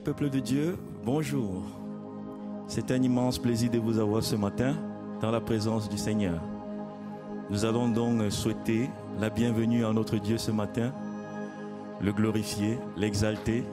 Peuple 0.00 0.28
de 0.28 0.40
Dieu, 0.40 0.76
bonjour. 1.04 1.62
C'est 2.66 2.90
un 2.90 3.02
immense 3.02 3.38
plaisir 3.38 3.70
de 3.70 3.78
vous 3.78 3.98
avoir 3.98 4.22
ce 4.22 4.36
matin 4.36 4.74
dans 5.22 5.30
la 5.30 5.40
présence 5.40 5.88
du 5.88 5.96
Seigneur. 5.96 6.40
Nous 7.48 7.64
allons 7.64 7.88
donc 7.88 8.30
souhaiter 8.30 8.90
la 9.18 9.30
bienvenue 9.30 9.86
à 9.86 9.92
notre 9.92 10.18
Dieu 10.18 10.36
ce 10.36 10.50
matin, 10.50 10.92
le 12.02 12.12
glorifier, 12.12 12.78
l'exalter. 12.96 13.64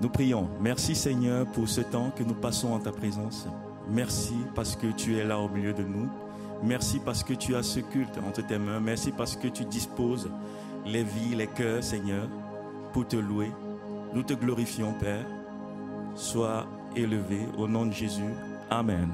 Nous 0.00 0.08
prions. 0.08 0.48
Merci 0.60 0.96
Seigneur 0.96 1.46
pour 1.46 1.68
ce 1.68 1.80
temps 1.80 2.10
que 2.10 2.24
nous 2.24 2.34
passons 2.34 2.72
en 2.72 2.80
ta 2.80 2.90
présence. 2.90 3.46
Merci 3.88 4.34
parce 4.56 4.74
que 4.74 4.88
tu 4.88 5.18
es 5.18 5.24
là 5.24 5.38
au 5.38 5.48
milieu 5.48 5.72
de 5.72 5.84
nous. 5.84 6.08
Merci 6.64 6.98
parce 6.98 7.22
que 7.22 7.34
tu 7.34 7.54
as 7.54 7.62
ce 7.62 7.80
culte 7.80 8.18
entre 8.26 8.44
tes 8.44 8.58
mains. 8.58 8.80
Merci 8.80 9.12
parce 9.12 9.36
que 9.36 9.46
tu 9.46 9.64
disposes 9.64 10.28
les 10.84 11.04
vies, 11.04 11.36
les 11.36 11.46
cœurs, 11.46 11.84
Seigneur, 11.84 12.26
pour 12.92 13.06
te 13.06 13.16
louer. 13.16 13.52
Nous 14.14 14.22
te 14.22 14.32
glorifions, 14.32 14.92
Père. 14.94 15.26
Sois 16.14 16.66
élevé 16.96 17.40
au 17.56 17.68
nom 17.68 17.86
de 17.86 17.92
Jésus. 17.92 18.34
Amen. 18.70 19.10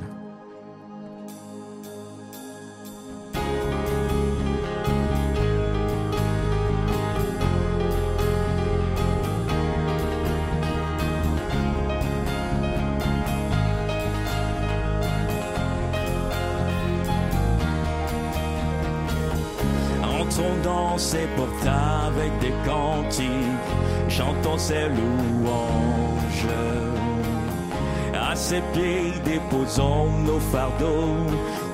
Déposons 29.74 30.10
nos 30.24 30.40
fardeaux, 30.40 31.26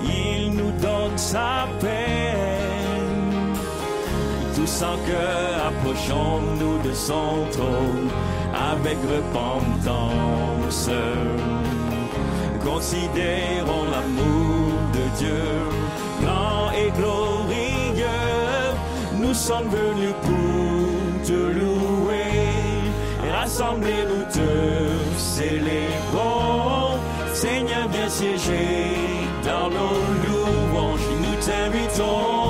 il 0.03 0.55
nous 0.55 0.73
donne 0.73 1.17
sa 1.17 1.67
paix. 1.81 2.35
Tous 4.55 4.83
en 4.83 4.97
cœur 5.07 5.67
approchons-nous 5.69 6.79
de 6.89 6.95
son 6.95 7.47
trône 7.53 8.09
avec 8.73 8.99
repentance. 9.17 10.91
Considérons 12.65 13.85
l'amour 13.91 14.73
de 14.93 15.05
Dieu, 15.19 15.45
grand 16.23 16.71
et 16.73 16.91
glorieux. 16.99 18.07
Nous 19.19 19.35
sommes 19.35 19.69
venus 19.69 20.15
pour 20.23 21.27
te 21.27 21.33
louer, 21.33 22.45
rassemblez-nous 23.33 24.25
te 24.33 24.49
célébrons. 25.19 26.80
Seigneur, 27.41 27.89
viens 27.89 28.11
siéger 28.11 29.25
dans 29.43 29.71
nos 29.71 29.97
louanges, 30.27 31.09
nous 31.23 31.37
t'invitons. 31.37 32.50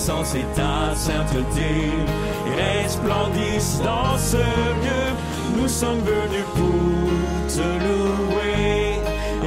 Puissance 0.00 0.34
et 0.34 0.46
ta 0.54 0.94
sainteté 0.94 1.92
resplendissent 2.56 3.80
dans 3.84 4.16
ce 4.16 4.38
lieu. 4.38 5.60
Nous 5.60 5.68
sommes 5.68 6.00
venus 6.00 6.44
pour 6.54 7.48
te 7.48 7.68
louer, 7.84 8.98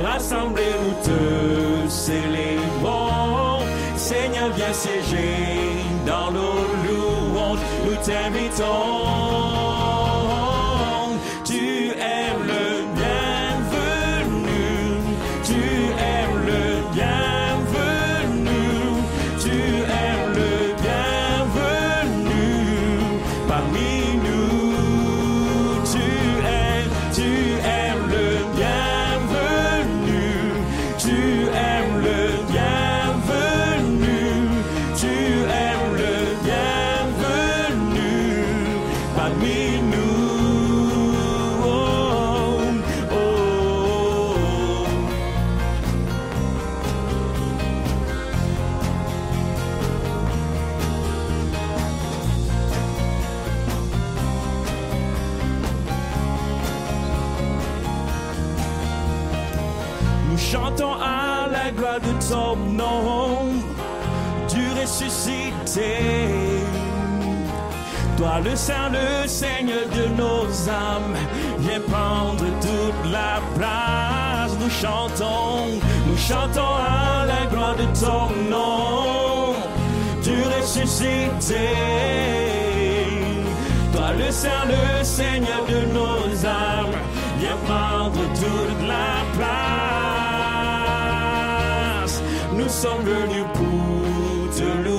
rassemblez-nous 0.04 0.94
te 1.04 1.90
célébrons. 1.90 3.62
Seigneur, 3.96 4.50
viens 4.56 4.74
siéger 4.74 5.86
dans 6.06 6.32
nos 6.32 6.60
louanges, 6.86 7.60
nous 7.86 7.96
t'invitons. 7.96 9.73
Toi 68.18 68.40
le 68.44 68.56
Saint, 68.56 68.90
le 68.92 69.28
Seigneur 69.28 69.88
de 69.90 70.08
nos 70.16 70.46
âmes, 70.70 71.16
viens 71.60 71.82
prendre 71.82 72.46
toute 72.62 73.12
la 73.12 73.42
place. 73.56 74.52
Nous 74.60 74.70
chantons, 74.70 75.80
nous 76.08 76.18
chantons 76.18 76.76
à 76.78 77.26
la 77.26 77.48
gloire 77.48 77.76
de 77.76 77.86
ton 78.00 78.30
nom, 78.52 79.56
ressuscité. 80.62 81.74
Toi 83.94 84.14
le 84.18 84.32
Saint, 84.32 84.66
le 84.68 85.04
Seigneur 85.04 85.66
de 85.68 85.86
nos 85.92 86.46
âmes, 86.46 86.96
viens 87.40 87.58
prendre 87.66 88.22
toute 88.36 88.88
la 88.88 89.24
place. 89.36 89.74
Nous 92.54 92.70
sommes 92.70 93.04
venus 93.04 93.46
pour 93.54 94.56
te 94.56 94.68
louer 94.84 94.93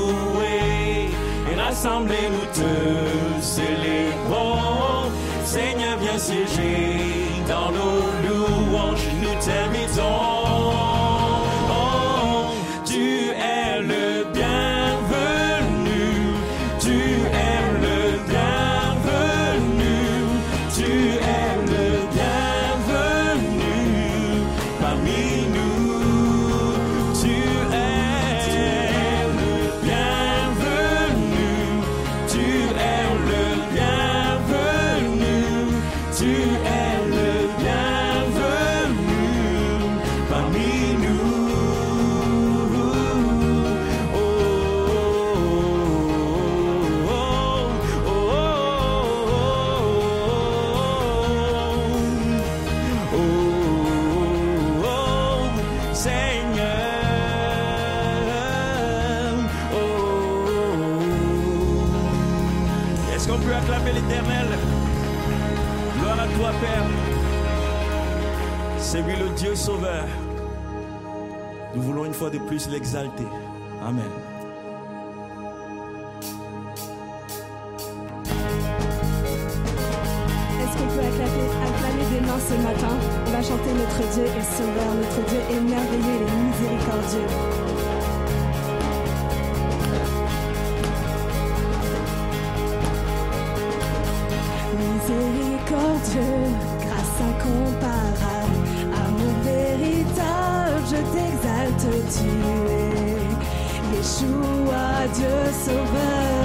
et 1.84 1.86
rassembler-nous 1.86 2.46
te 2.52 3.42
célébrons. 3.42 5.10
Seigneur, 5.44 5.98
viens 6.00 6.18
siéger 6.18 7.42
dans 7.48 7.70
nos 7.70 8.00
louanges, 8.26 9.08
nous 9.20 9.34
t'invitons. 9.40 10.33
Fois 72.14 72.30
de 72.30 72.38
plus 72.38 72.68
l'exalter. 72.70 73.26
Amen. 73.84 74.04
Est-ce 80.60 80.74
qu'on 80.78 80.88
peut 80.94 81.00
acclamer, 81.00 81.48
acclamer 81.66 82.06
des 82.12 82.22
mains 82.26 82.42
ce 82.48 82.54
matin? 82.62 82.94
On 83.26 83.30
va 83.30 83.42
chanter 83.42 83.72
notre 83.74 84.02
Dieu 84.14 84.24
est 84.24 84.48
sauveur, 84.56 84.90
notre 84.94 85.20
Dieu 85.28 85.40
est 85.50 85.60
merveilleux 85.60 86.20
et 86.22 86.32
miséricordieux. 86.46 87.30
Miséricordieux, 94.78 96.42
grâce 96.80 97.18
incomparable, 97.28 98.43
je 100.90 100.96
t'exalte, 100.96 101.88
tu 102.14 102.30
es 102.70 103.96
Yeshua, 103.96 105.06
Dieu 105.14 105.38
sauveur. 105.64 106.44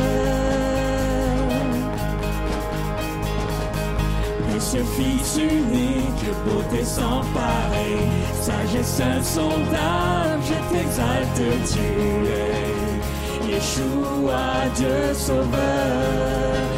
ce 4.59 4.77
Fils 4.77 5.38
unique, 5.38 6.25
beauté 6.45 6.83
sans 6.83 7.21
pareil, 7.33 7.97
sagesse 8.39 9.01
insondable, 9.01 10.44
je 10.44 10.77
t'exalte, 10.77 11.42
tu 11.71 11.88
es 12.30 13.51
Yeshua, 13.51 14.69
Dieu 14.75 15.13
sauveur. 15.13 16.69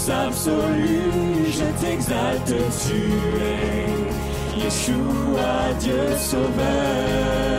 Puissance 0.00 0.08
absolue, 0.08 1.50
je 1.50 1.84
t'exalte, 1.84 2.54
tu 2.86 3.02
es 3.42 4.64
Yeshua, 4.64 5.74
Dieu 5.78 6.16
sauveur. 6.16 7.49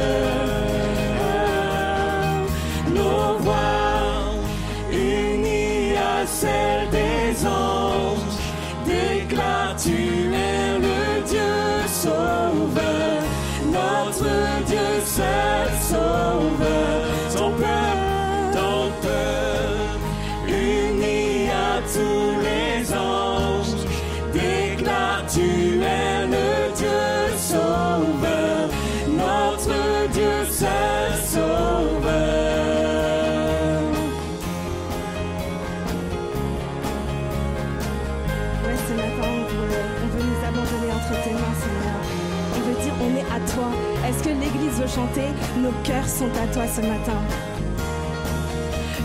À 46.26 46.48
toi 46.54 46.64
ce 46.68 46.82
matin. 46.82 47.20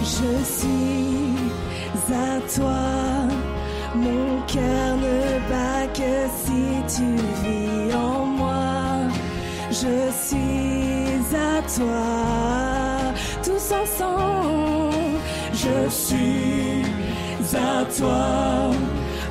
Je 0.03 0.45
suis 0.45 1.37
à 2.13 2.41
toi. 2.55 2.83
Mon 3.95 4.43
cœur 4.47 4.97
ne 4.97 5.39
bat 5.51 5.87
que 5.95 6.29
si 6.43 6.97
tu 6.97 7.17
vis 7.43 7.95
en 7.95 8.27
moi. 8.27 9.09
Je 9.71 10.11
suis 10.23 11.35
à 11.35 11.63
toi. 11.77 13.15
Tous 13.43 13.73
ensemble. 13.83 14.95
Je 15.53 15.91
suis 15.91 16.83
à 17.55 17.85
toi. 17.99 18.71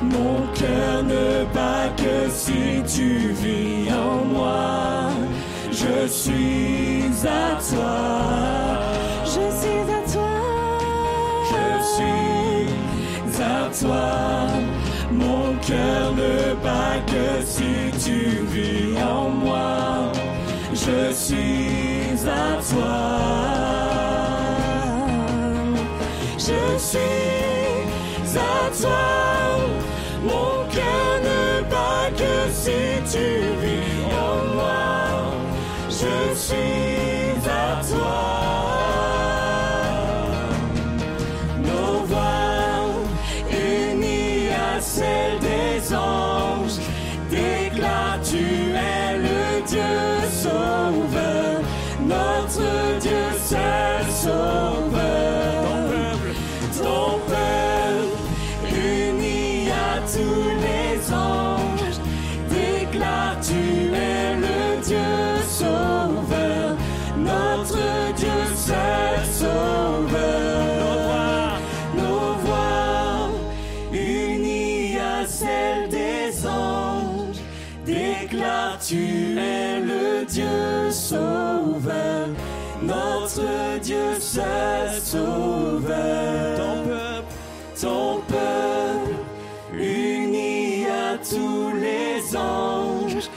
Mon 0.02 0.46
cœur 0.54 1.04
ne 1.04 1.44
bat 1.54 1.88
que 1.96 2.30
si 2.30 2.82
tu 2.86 3.28
vis 3.30 3.92
en 3.92 4.24
moi. 4.24 5.05
Je 5.86 6.08
suis 6.08 7.04
à 7.24 7.58
toi. 7.70 7.98
Je 9.24 9.44
suis 9.60 9.84
à 9.98 10.12
toi. 10.12 10.34
Je 11.50 11.64
suis 11.94 13.42
à 13.42 13.70
toi. 13.80 14.06
Mon 15.12 15.54
cœur 15.66 16.12
ne 16.14 16.54
bat 16.64 16.98
que 17.06 17.44
si 17.44 17.92
tu 18.04 18.44
vis 18.52 19.00
en 19.00 19.28
moi. 19.30 20.12
Je 20.72 21.12
suis 21.12 22.28
à 22.28 22.60
toi. 22.70 22.96
Je 26.38 26.78
suis 26.78 27.35
sauveur. 85.10 86.56
ton 86.56 86.82
peuple, 86.88 87.34
Ton 87.80 88.20
peuple, 88.26 89.78
uni 89.78 90.86
à 90.86 91.16
tous 91.18 91.72
les 91.76 92.36
anges, 92.36 93.28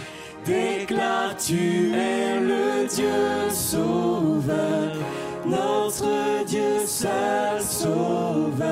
déclare 0.45 1.35
tu 1.37 1.91
es 1.93 2.39
le 2.39 2.87
Dieu 2.87 3.49
sauveur, 3.51 4.95
notre 5.45 6.45
Dieu 6.45 6.79
seul 6.85 7.61
sauveur. 7.61 8.69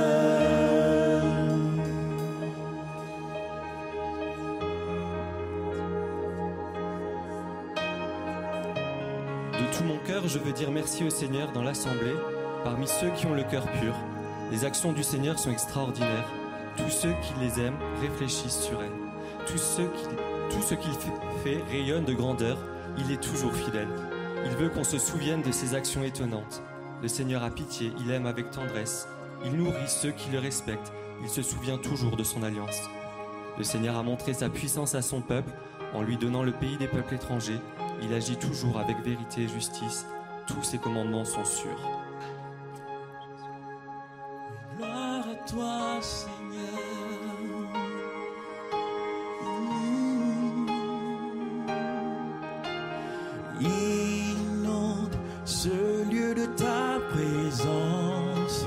De 9.54 9.78
tout 9.78 9.84
mon 9.84 9.98
cœur, 10.08 10.28
je 10.28 10.40
veux 10.40 10.52
dire 10.52 10.72
merci 10.72 11.04
au 11.04 11.10
Seigneur 11.10 11.52
dans 11.52 11.64
l'assemblée, 11.64 12.16
Parmi 12.64 12.88
ceux 12.88 13.10
qui 13.12 13.26
ont 13.26 13.34
le 13.34 13.44
cœur 13.44 13.66
pur, 13.80 13.94
les 14.52 14.66
actions 14.66 14.94
du 14.94 15.04
Seigneur 15.04 15.40
sont 15.40 15.52
extraordinaires. 15.52 16.30
Tous 16.78 16.90
ceux 16.90 17.14
qui 17.22 17.34
les 17.40 17.60
aiment 17.60 17.78
réfléchissent 18.02 18.62
sur 18.62 18.82
elles. 18.82 18.92
Tout 19.46 19.58
ce 19.58 20.74
qu'il 20.76 20.92
fait 21.44 21.64
rayonne 21.70 22.06
de 22.06 22.14
grandeur. 22.14 22.58
Il 22.98 23.12
est 23.12 23.22
toujours 23.22 23.54
fidèle. 23.54 23.88
Il 24.46 24.52
veut 24.52 24.70
qu'on 24.70 24.84
se 24.84 24.98
souvienne 24.98 25.42
de 25.42 25.52
ses 25.52 25.76
actions 25.76 26.04
étonnantes. 26.04 26.62
Le 27.02 27.08
Seigneur 27.08 27.44
a 27.44 27.52
pitié, 27.52 27.94
il 28.00 28.12
aime 28.12 28.26
avec 28.26 28.50
tendresse. 28.52 29.08
Il 29.46 29.54
nourrit 29.54 29.88
ceux 29.88 30.12
qui 30.12 30.32
le 30.32 30.40
respectent. 30.40 30.92
Il 31.22 31.30
se 31.30 31.42
souvient 31.42 31.78
toujours 31.78 32.16
de 32.16 32.24
son 32.24 32.44
alliance. 32.44 32.90
Le 33.58 33.64
Seigneur 33.64 33.98
a 33.98 34.04
montré 34.04 34.34
sa 34.34 34.50
puissance 34.50 34.96
à 34.96 35.02
son 35.02 35.22
peuple 35.22 35.52
en 35.94 36.02
lui 36.02 36.18
donnant 36.18 36.44
le 36.44 36.52
pays 36.52 36.78
des 36.78 36.88
peuples 36.88 37.16
étrangers. 37.16 37.60
Il 38.02 38.14
agit 38.14 38.38
toujours 38.38 38.80
avec 38.80 39.00
vérité 39.04 39.44
et 39.44 39.48
justice. 39.48 40.06
Tous 40.48 40.64
ses 40.64 40.78
commandements 40.78 41.26
sont 41.26 41.46
sûrs. 41.46 41.97
toi, 45.50 46.02
Seigneur. 46.02 46.38
Mmh. 49.44 50.68
Inonde 53.62 55.16
ce 55.46 56.04
lieu 56.12 56.34
de 56.36 56.46
ta 56.46 57.00
présence. 57.12 58.66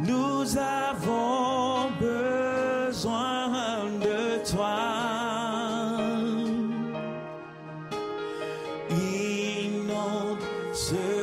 Nous 0.00 0.58
avons 0.58 1.90
besoin 2.00 3.48
de 4.00 4.50
toi. 4.50 4.78
Inonde 8.90 10.38
ce 10.72 11.13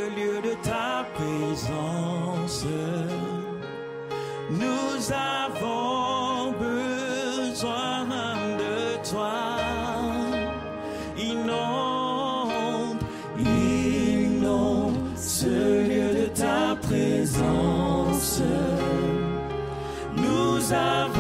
of 20.74 21.11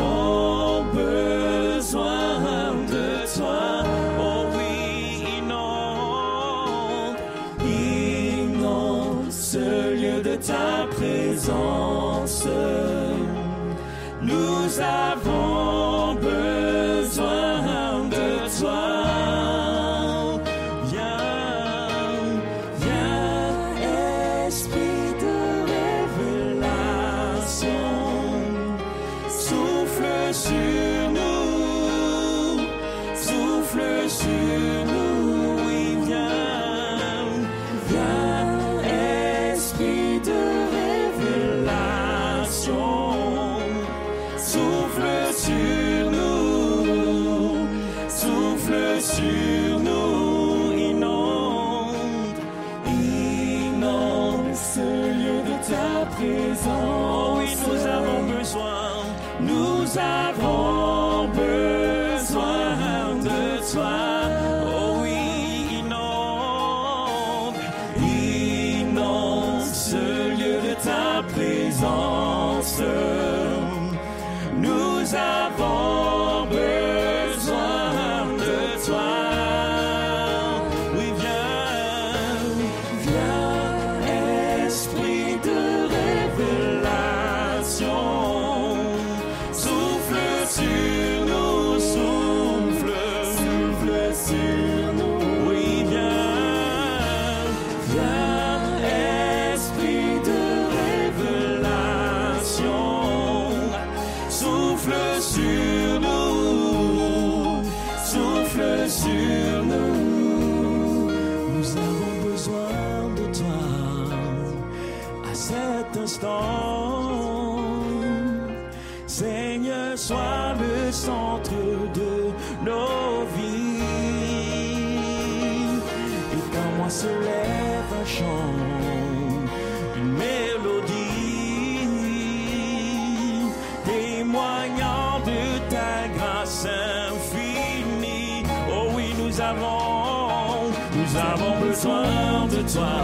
avons 141.33 141.59
besoin 141.59 142.47
de 142.55 142.61
toi 142.73 142.95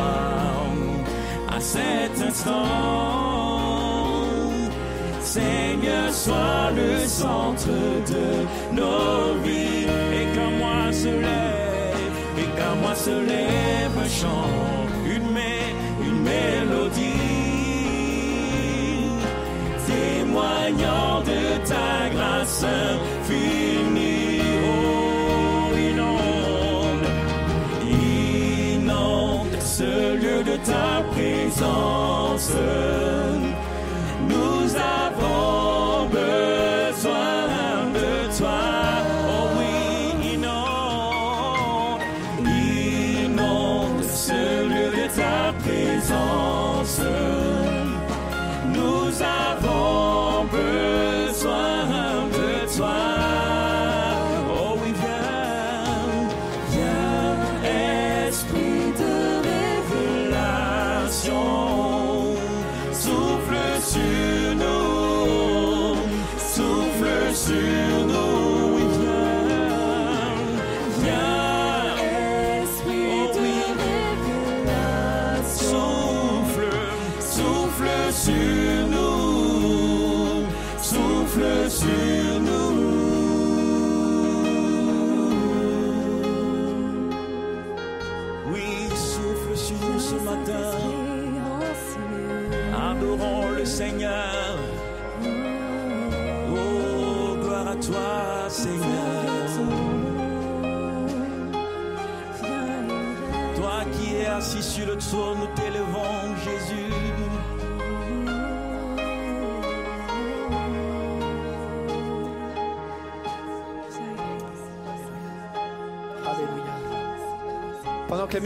à 1.56 1.60
cet 1.60 2.14
instant. 2.28 2.66
Seigneur, 5.22 6.12
sois 6.12 6.72
le 6.76 7.06
centre 7.06 7.68
de 8.12 8.28
nos 8.76 9.42
vies. 9.44 9.88
Et 10.18 10.26
qu'à 10.34 10.50
moi 10.62 10.92
se 10.92 11.08
lève, 11.08 12.18
et 12.42 12.50
qu'à 12.58 12.74
moi 12.82 12.96
se 12.96 13.16
lève 13.32 13.96
un 14.06 14.10
chant, 14.20 14.50
une, 15.16 15.30
mélodie, 16.30 17.24
témoignant 19.88 21.22
de 21.22 21.42
ta 21.70 22.10
grâce. 22.14 22.66
ta 30.68 31.02
présence. 31.14 32.52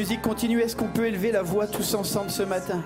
Musique 0.02 0.24
continue, 0.24 0.62
est-ce 0.62 0.76
qu'on 0.76 0.88
peut 0.88 1.06
élever 1.06 1.32
la 1.32 1.44
voix 1.44 1.68
tous 1.68 1.94
ensemble 1.94 2.32
ce 2.32 2.42
matin? 2.42 2.82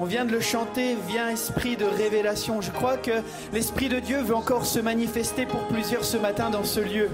On 0.00 0.04
vient 0.04 0.24
de 0.24 0.32
le 0.32 0.40
chanter, 0.40 0.96
viens 1.06 1.28
esprit 1.28 1.76
de 1.76 1.84
révélation. 1.84 2.60
Je 2.60 2.72
crois 2.72 2.96
que 2.96 3.12
l'Esprit 3.52 3.88
de 3.88 4.00
Dieu 4.00 4.20
veut 4.20 4.34
encore 4.34 4.66
se 4.66 4.80
manifester 4.80 5.46
pour 5.46 5.60
plusieurs 5.68 6.04
ce 6.04 6.16
matin 6.16 6.50
dans 6.50 6.64
ce 6.64 6.80
lieu. 6.80 7.08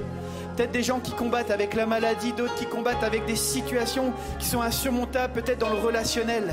Peut-être 0.57 0.71
des 0.71 0.83
gens 0.83 1.01
qui 1.01 1.13
combattent 1.13 1.51
avec 1.51 1.75
la 1.75 1.85
maladie, 1.85 2.33
d'autres 2.33 2.55
qui 2.55 2.65
combattent 2.65 3.05
avec 3.05 3.27
des 3.27 3.37
situations 3.37 4.15
qui 4.39 4.47
sont 4.47 4.63
insurmontables, 4.63 5.35
peut-être 5.35 5.59
dans 5.59 5.69
le 5.69 5.81
relationnel 5.81 6.45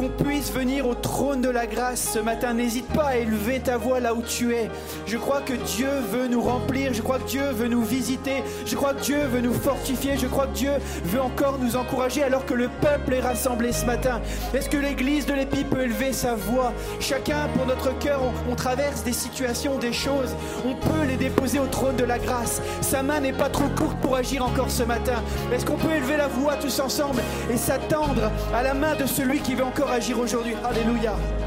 qu'on 0.00 0.08
puisse 0.08 0.50
venir 0.50 0.88
au 0.88 0.94
trône 0.94 1.42
de 1.42 1.50
la 1.50 1.66
grâce 1.66 2.12
ce 2.14 2.18
matin. 2.18 2.54
N'hésite 2.54 2.86
pas 2.88 3.08
à 3.08 3.16
élever 3.16 3.60
ta 3.60 3.76
voix 3.76 4.00
là 4.00 4.14
où 4.14 4.22
tu 4.22 4.54
es. 4.54 4.70
Je 5.04 5.18
crois 5.18 5.42
que 5.42 5.52
Dieu 5.52 5.90
veut 6.10 6.26
nous 6.26 6.40
remplir, 6.40 6.94
je 6.94 7.02
crois 7.02 7.18
que 7.18 7.28
Dieu 7.28 7.42
veut 7.50 7.68
nous 7.68 7.82
visiter, 7.82 8.42
je 8.64 8.76
crois 8.76 8.94
que 8.94 9.02
Dieu 9.02 9.18
veut 9.30 9.42
nous 9.42 9.52
fortifier, 9.52 10.16
je 10.16 10.26
crois 10.26 10.46
que 10.46 10.54
Dieu 10.54 10.72
veut 11.04 11.20
encore 11.20 11.58
nous 11.58 11.76
encourager 11.76 12.22
alors 12.22 12.46
que 12.46 12.54
le 12.54 12.70
peuple 12.80 13.12
est 13.12 13.20
rassemblé 13.20 13.72
ce 13.72 13.84
matin. 13.84 14.22
Est-ce 14.54 14.70
que 14.70 14.78
l'église 14.78 15.26
de 15.26 15.34
l'Épi 15.34 15.64
peut 15.64 15.82
élever 15.82 16.14
sa 16.14 16.34
voix? 16.34 16.72
Chacun 16.98 17.48
pour 17.54 17.66
notre 17.66 17.98
cœur, 17.98 18.22
on, 18.22 18.52
on 18.52 18.54
traverse 18.54 19.04
des 19.04 19.12
situations, 19.12 19.76
des 19.76 19.92
choses, 19.92 20.34
on 20.64 20.76
peut 20.76 21.04
les 21.06 21.16
déposer 21.16 21.58
au 21.58 21.66
trône 21.66 21.96
de 21.96 22.04
la 22.04 22.18
grâce. 22.18 22.62
Sa 22.80 23.02
main 23.02 23.20
n'est 23.20 23.34
pas 23.34 23.50
trop 23.50 23.68
courte 23.76 23.98
pour 24.00 24.16
agir 24.16 24.46
encore 24.46 24.70
ce 24.70 24.82
matin. 24.82 25.22
Est-ce 25.52 25.66
qu'on 25.66 25.76
peut 25.76 25.92
élever 25.94 26.16
la 26.16 26.28
voix 26.28 26.54
tous 26.54 26.80
ensemble 26.80 27.20
et 27.52 27.58
s'attendre 27.58 28.30
à 28.54 28.62
la 28.62 28.72
main 28.72 28.94
de 28.94 29.04
celui 29.04 29.40
qui 29.40 29.54
veut 29.54 29.64
encore 29.64 29.89
agir 29.90 30.18
aujourd'hui. 30.18 30.54
Alléluia. 30.64 31.39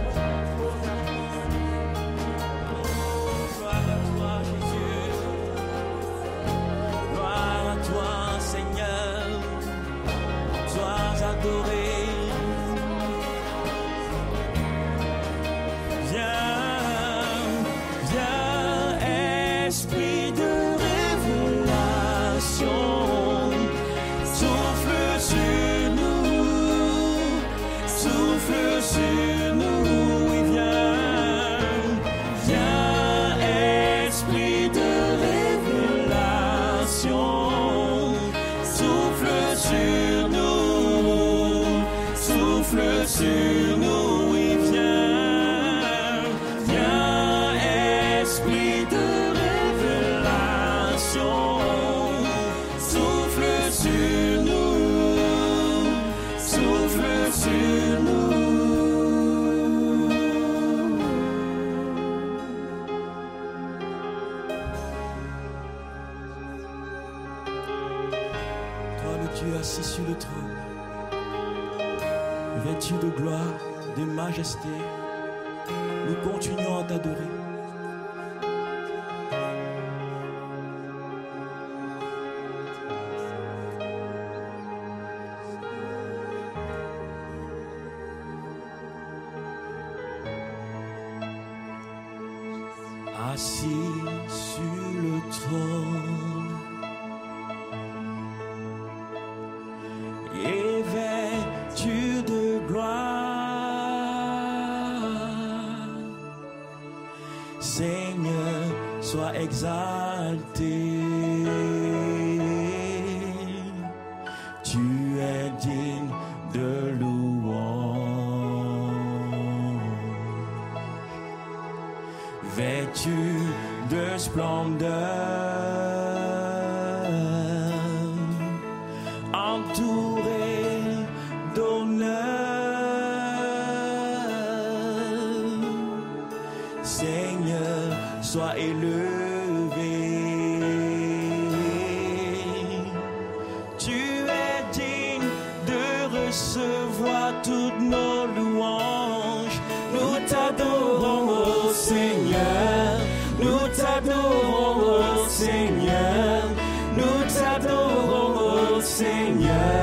adorou 157.56 158.78
o 158.78 158.82
Senhor. 158.82 159.83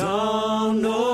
Don't 0.00 0.80
know. 0.80 1.09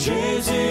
Jesus. 0.00 0.69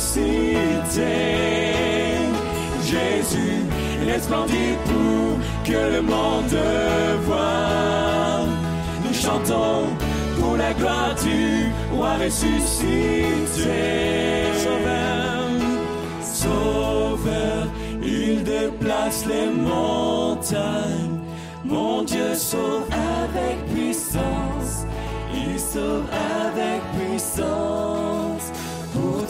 ressuscité. 0.00 1.12
Jésus 2.82 3.64
resplendit 4.10 4.74
pour 4.86 5.38
que 5.64 5.80
le 5.94 6.02
monde 6.02 6.56
voie. 7.26 8.46
Nous 9.04 9.14
chantons 9.14 9.84
pour 10.38 10.56
la 10.56 10.72
gloire 10.72 11.14
du 11.22 11.70
roi 11.94 12.14
ressuscité. 12.24 13.76
Sauveur, 14.64 15.48
sauveur, 16.22 17.66
il 18.02 18.42
déplace 18.42 19.26
les 19.26 19.50
montagnes. 19.50 21.18
Mon 21.64 22.02
Dieu 22.04 22.34
sauve 22.34 22.88
avec 23.22 23.56
puissance, 23.74 24.86
il 25.34 25.60
sauve 25.60 26.06
avec 26.10 26.80
puissance 26.98 28.09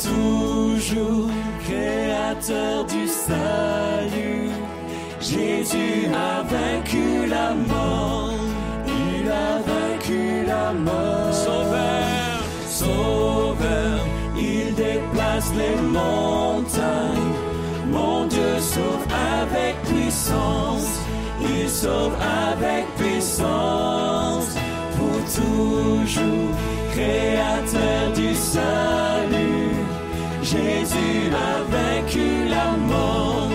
toujours, 0.03 1.29
créateur 1.65 2.85
du 2.85 3.07
salut. 3.07 4.51
Jésus 5.21 6.09
a 6.15 6.43
vaincu 6.43 7.27
la 7.29 7.55
mort, 7.55 8.33
il 8.87 9.29
a 9.29 9.59
vaincu 9.71 10.47
la 10.47 10.73
mort. 10.73 11.33
Sauveur, 11.33 12.41
sauveur, 12.67 13.99
il 14.37 14.75
déplace 14.75 15.53
les 15.57 15.77
montagnes. 15.83 17.35
Mon 17.93 18.27
Dieu 18.27 18.59
sauve 18.59 19.07
avec 19.43 19.75
puissance, 19.83 20.91
il 21.43 21.69
sauve 21.69 22.15
avec 22.49 22.87
puissance 22.97 24.57
pour 24.97 25.19
toujours, 25.35 26.51
créateur 26.93 28.13
du 28.15 28.35
salut. 28.35 29.90
Jésus 30.51 31.31
a 31.33 31.63
vaincu 31.71 32.49
la 32.49 32.73
mort, 32.93 33.51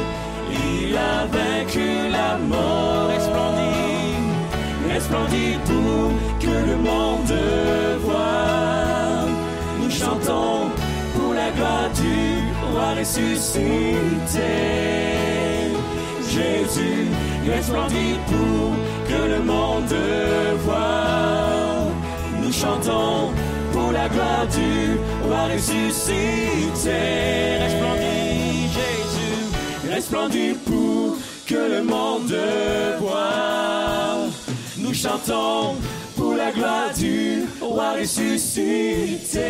il 0.50 0.96
a 0.96 1.26
vaincu 1.26 2.10
la 2.10 2.38
mort, 2.38 3.10
resplendit, 3.10 4.16
resplendit 4.94 5.58
pour 5.66 6.14
que 6.40 6.56
le 6.70 6.78
monde 6.78 7.38
voie. 8.00 9.28
Nous 9.82 9.92
chantons 9.92 10.72
pour 11.14 11.34
la 11.34 11.50
gloire 11.52 11.90
du 12.02 12.18
roi 12.72 12.94
ressuscité. 12.98 14.54
Jésus 16.30 17.08
resplendit 17.46 18.16
pour 18.28 18.72
que 19.10 19.22
le 19.34 19.40
monde 19.44 19.96
voie. 20.64 21.92
Nous 22.42 22.54
chantons 22.54 23.34
pour 23.86 23.94
la 23.94 24.10
gloire 24.10 24.48
du 24.48 24.98
roi 25.28 25.44
ressuscité. 25.54 27.02
Resplendit 27.62 28.70
Jésus, 28.78 29.38
resplendit 29.94 30.54
pour 30.66 31.18
que 31.46 31.62
le 31.74 31.84
monde 31.84 32.36
voit. 33.00 34.28
Nous 34.78 34.94
chantons 34.94 35.76
pour 36.16 36.34
la 36.34 36.52
gloire 36.52 36.92
du 36.98 37.44
roi 37.62 37.94
ressuscité. 38.00 39.42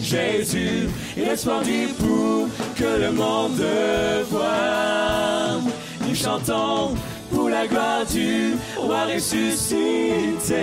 Jésus 0.00 0.88
resplendit 1.16 1.88
pour 1.98 2.48
que 2.74 3.00
le 3.04 3.12
monde 3.12 3.66
voit. 4.30 5.60
Nous 6.08 6.14
chantons 6.14 6.94
la 7.52 7.66
gloire 7.66 8.06
du 8.06 8.54
roi 8.76 9.04
ressuscité. 9.14 10.56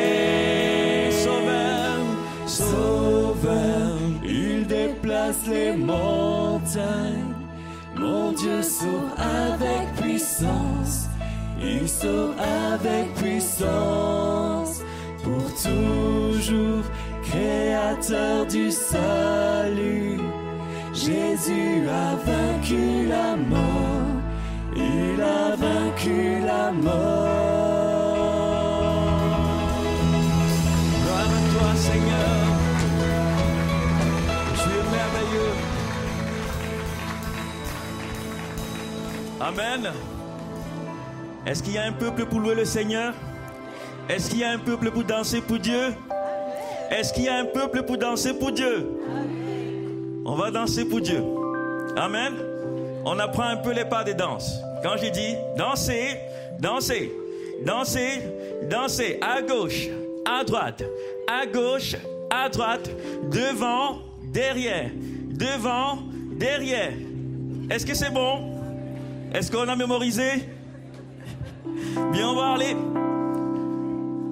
Sauveur, 1.23 1.99
Sauveur, 2.47 3.97
il 4.23 4.65
déplace 4.67 5.45
les 5.47 5.73
montagnes. 5.73 7.35
Mon 7.95 8.31
Dieu 8.31 8.61
sort 8.63 9.13
avec 9.17 9.93
puissance, 10.01 11.09
il 11.61 11.87
sort 11.87 12.33
avec 12.73 13.13
puissance 13.15 14.81
pour 15.23 15.45
toujours, 15.61 16.85
créateur 17.29 18.45
du 18.45 18.71
salut. 18.71 20.19
Jésus 20.93 21.87
a 21.87 22.15
vaincu 22.29 23.07
la 23.07 23.35
mort, 23.35 24.08
a 25.21 25.55
vaincu 25.55 26.39
la 26.45 26.71
mort. 26.71 27.27
Gloire 31.01 31.19
à 31.19 31.41
toi, 31.53 31.75
Seigneur. 31.75 32.39
Tu 34.55 34.69
es 34.69 34.83
merveilleux. 34.97 35.55
Amen. 39.41 39.93
Est-ce 41.45 41.63
qu'il 41.63 41.73
y 41.73 41.77
a 41.77 41.83
un 41.83 41.93
peuple 41.93 42.25
pour 42.25 42.39
louer 42.39 42.55
le 42.55 42.65
Seigneur? 42.65 43.13
Est-ce 44.09 44.29
qu'il 44.29 44.39
y 44.39 44.43
a 44.43 44.51
un 44.51 44.59
peuple 44.59 44.91
pour 44.91 45.03
danser 45.03 45.41
pour 45.41 45.59
Dieu? 45.59 45.95
Est-ce 46.91 47.13
qu'il 47.13 47.23
y 47.23 47.29
a 47.29 47.37
un 47.37 47.45
peuple 47.45 47.83
pour 47.83 47.97
danser 47.97 48.33
pour 48.33 48.51
Dieu? 48.51 48.89
On 50.25 50.35
va 50.35 50.51
danser 50.51 50.85
pour 50.85 51.01
Dieu. 51.01 51.23
Amen. 51.95 52.33
On 53.05 53.17
apprend 53.19 53.43
un 53.43 53.57
peu 53.57 53.71
les 53.71 53.85
pas 53.85 54.03
de 54.03 54.11
danse. 54.13 54.59
Quand 54.81 54.95
j'ai 54.97 55.11
dit 55.11 55.35
danser, 55.57 56.17
danser, 56.59 57.11
danser, 57.65 58.21
danser, 58.69 59.19
à 59.21 59.41
gauche, 59.41 59.87
à 60.25 60.43
droite, 60.43 60.83
à 61.27 61.45
gauche, 61.45 61.95
à 62.29 62.49
droite, 62.49 62.89
devant, 63.29 63.99
derrière, 64.23 64.89
devant, 65.29 65.99
derrière. 66.33 66.93
Est-ce 67.69 67.85
que 67.85 67.93
c'est 67.93 68.11
bon? 68.11 68.59
Est-ce 69.33 69.51
qu'on 69.51 69.67
a 69.67 69.75
mémorisé? 69.75 70.47
Bien, 72.11 72.29
on 72.29 72.35
va 72.35 72.53
aller. 72.53 72.75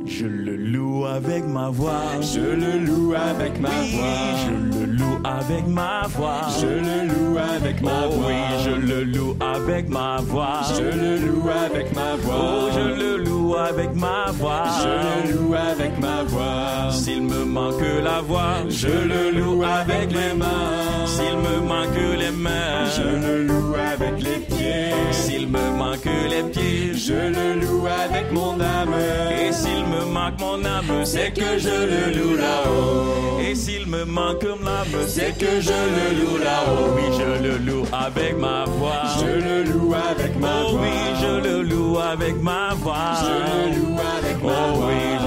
Je 0.08 0.26
le 0.26 0.56
loue 0.56 1.06
avec 1.06 1.44
ma 1.46 1.70
voix. 1.70 2.02
Je 2.22 2.40
le 2.40 2.80
loue 2.86 3.14
avec 3.14 3.60
ma 3.60 3.70
Oui, 3.70 3.92
voix. 3.98 4.08
je 4.46 4.80
le 4.80 4.86
loue 4.94 5.20
avec 5.24 5.68
ma 5.68 6.08
voix. 6.08 6.42
Je 6.62 6.68
le 6.68 7.08
loue 7.08 7.38
avec 7.38 7.82
ma 7.82 7.92
Oh 8.08 8.10
voix. 8.12 8.28
oui, 8.28 8.64
je 8.64 8.72
le 8.72 9.04
loue 9.04 9.36
avec 9.42 9.90
ma 9.90 10.18
voix. 10.22 10.62
Je 10.76 10.84
le 10.84 11.18
loue 11.18 11.50
avec 11.50 11.94
ma 11.96 12.16
voix. 12.16 12.36
Oh, 12.40 12.70
je 12.74 13.00
le 13.00 13.18
loue 13.24 13.37
avec 13.56 13.94
ma 13.96 14.32
voix. 14.32 14.64
Je 14.82 14.88
le 15.32 15.34
loue 15.38 15.54
avec 15.56 16.00
ma 16.00 16.24
voix. 16.24 16.92
S'il 16.92 17.22
me 17.24 17.46
manque 17.46 17.82
la 18.04 18.22
voix, 18.22 18.58
Je 18.70 18.88
le 18.88 19.32
loue 19.40 19.64
avec 19.64 20.12
les 20.12 20.34
mains. 20.38 21.06
S'il 21.06 21.38
me 21.38 21.60
manque 21.68 22.20
les 22.20 22.32
mains, 22.32 22.86
Je 22.96 23.04
le 23.28 23.44
loue 23.44 23.74
avec 23.94 24.22
les 24.24 24.40
pieds. 24.40 24.94
s'il 25.12 25.48
me 25.48 25.72
manque 25.78 26.06
les 26.30 26.44
pieds, 26.44 26.94
Je 26.94 27.14
le 27.14 27.60
loue 27.62 27.86
avec 28.06 28.32
mon 28.32 28.54
âme. 28.60 28.94
et 29.42 29.52
s'il 29.52 29.86
me 29.86 30.06
manque 30.12 30.40
mon 30.40 30.64
âme, 30.66 31.06
C'est 31.06 31.32
que 31.34 31.58
je 31.58 31.70
le 31.70 32.04
loue 32.18 32.36
là-haut. 32.36 33.40
Et 33.40 33.56
s'il 33.56 33.88
me 33.88 34.04
manque 34.06 34.44
l'âme, 34.44 34.98
C'est 35.08 35.38
que 35.38 35.62
je 35.62 35.70
le 35.72 36.08
loue 36.20 36.38
Oh 36.40 36.44
là-haut. 36.44 36.96
oui, 36.96 37.04
je 37.18 37.44
le 37.48 37.58
loue 37.58 37.86
avec 37.94 38.38
ma 38.38 38.66
voix. 38.66 39.04
Je 39.20 39.26
le 39.48 39.64
loue 39.72 39.94
avec 39.94 40.38
ma 40.40 40.48
Oh 40.66 40.72
voix. 40.72 40.82
oui, 40.82 40.98
je 41.22 41.50
le 41.50 41.62
loue 41.64 41.98
avec 41.98 42.42
ma 42.42 42.74
voix. 42.76 43.16
Je 43.38 43.44
le 43.44 45.20
loue 45.20 45.27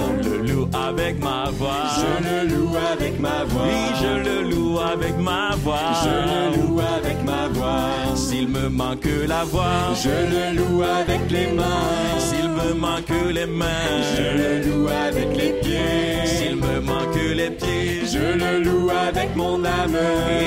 avec 0.90 1.20
ma 1.20 1.44
voix. 1.59 1.70
oui, 1.85 2.03
je 2.03 2.29
le 2.29 2.48
loue 2.48 2.76
avec 2.92 3.20
ma 3.20 3.44
voix. 3.44 3.66
Je 4.03 4.12
le 4.29 4.50
loue 4.50 4.79
avec 4.81 5.16
ma 5.18 5.55
voix. 5.62 5.76
Oui, 5.76 5.94
je 6.05 6.11
le 6.11 6.50
loue 6.50 6.50
avec 6.55 6.55
ma 6.55 6.57
voix. 6.57 6.57
Je 6.57 6.57
le 6.59 6.66
loue 6.66 6.81
avec 6.81 7.24
ma 7.24 7.48
voix. 7.48 8.16
S'il 8.16 8.48
me 8.48 8.68
manque 8.68 9.09
la 9.29 9.44
voix, 9.44 9.94
Je 10.03 10.09
le 10.33 10.44
loue 10.59 10.83
avec 10.83 11.22
les 11.31 11.48
mains. 11.53 12.18
s'il 12.18 12.48
me 12.48 12.74
manque 12.74 13.14
les 13.33 13.46
mains, 13.46 13.92
Je 14.16 14.26
le 14.40 14.50
loue 14.66 14.88
avec 15.09 15.29
les 15.37 15.53
pieds. 15.62 16.26
s'il 16.26 16.57
me 16.57 16.81
manque 16.81 17.20
les 17.40 17.50
pieds, 17.50 18.03
Je 18.12 18.24
le 18.42 18.53
loue 18.64 18.90
avec 19.09 19.37
mon 19.37 19.64
âme. 19.64 19.96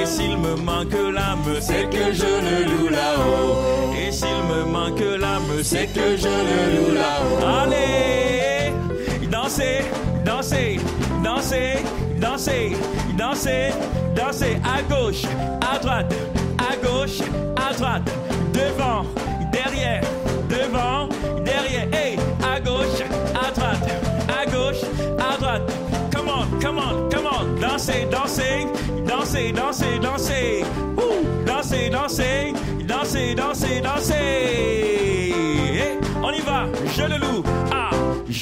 et 0.01 0.05
s'il 0.05 0.37
me 0.37 0.55
manque 0.69 0.93
l'âme, 1.17 1.47
C'est 1.61 1.89
que 1.89 2.05
je 2.19 2.31
le 2.47 2.57
loue 2.71 2.89
là-haut. 2.89 3.93
Et 4.01 4.11
s'il 4.11 4.41
me 4.51 4.65
manque 4.65 4.99
l'âme, 5.19 5.51
C'est 5.63 5.87
que 5.87 6.07
je 6.23 6.27
le 6.49 6.59
loue 6.75 6.93
là-haut. 6.95 7.39
Allez, 7.61 8.73
dansez, 9.43 9.81
dansez, 10.23 10.79
dansez, 11.21 11.83
dansez, 12.17 12.71
dansez, 13.17 13.73
dansez 14.15 14.57
à 14.63 14.81
gauche, 14.83 15.23
à 15.69 15.77
droite, 15.79 16.13
à 16.57 16.77
gauche, 16.77 17.19
à 17.57 17.73
droite, 17.73 18.03
devant, 18.53 19.03
derrière, 19.51 20.01
devant, 20.47 21.09
derrière, 21.43 21.93
hey, 21.93 22.17
à 22.41 22.61
gauche, 22.61 23.01
à 23.35 23.51
droite, 23.51 23.83
à 24.29 24.45
gauche, 24.45 24.81
à 25.19 25.37
droite. 25.37 25.73
Come 26.09 26.29
on, 26.29 26.59
come 26.61 26.77
on, 26.77 27.09
come 27.09 27.27
on, 27.27 27.59
dansez, 27.59 28.07
dansez, 28.09 28.65
dansez, 29.05 29.51
dansez, 29.51 29.99
dansez, 29.99 30.63
Ouh, 30.95 31.45
dansez, 31.45 31.89
dansez, 31.89 32.53
dansez, 32.87 33.35
dansez, 33.35 33.81
dansez. 33.81 34.92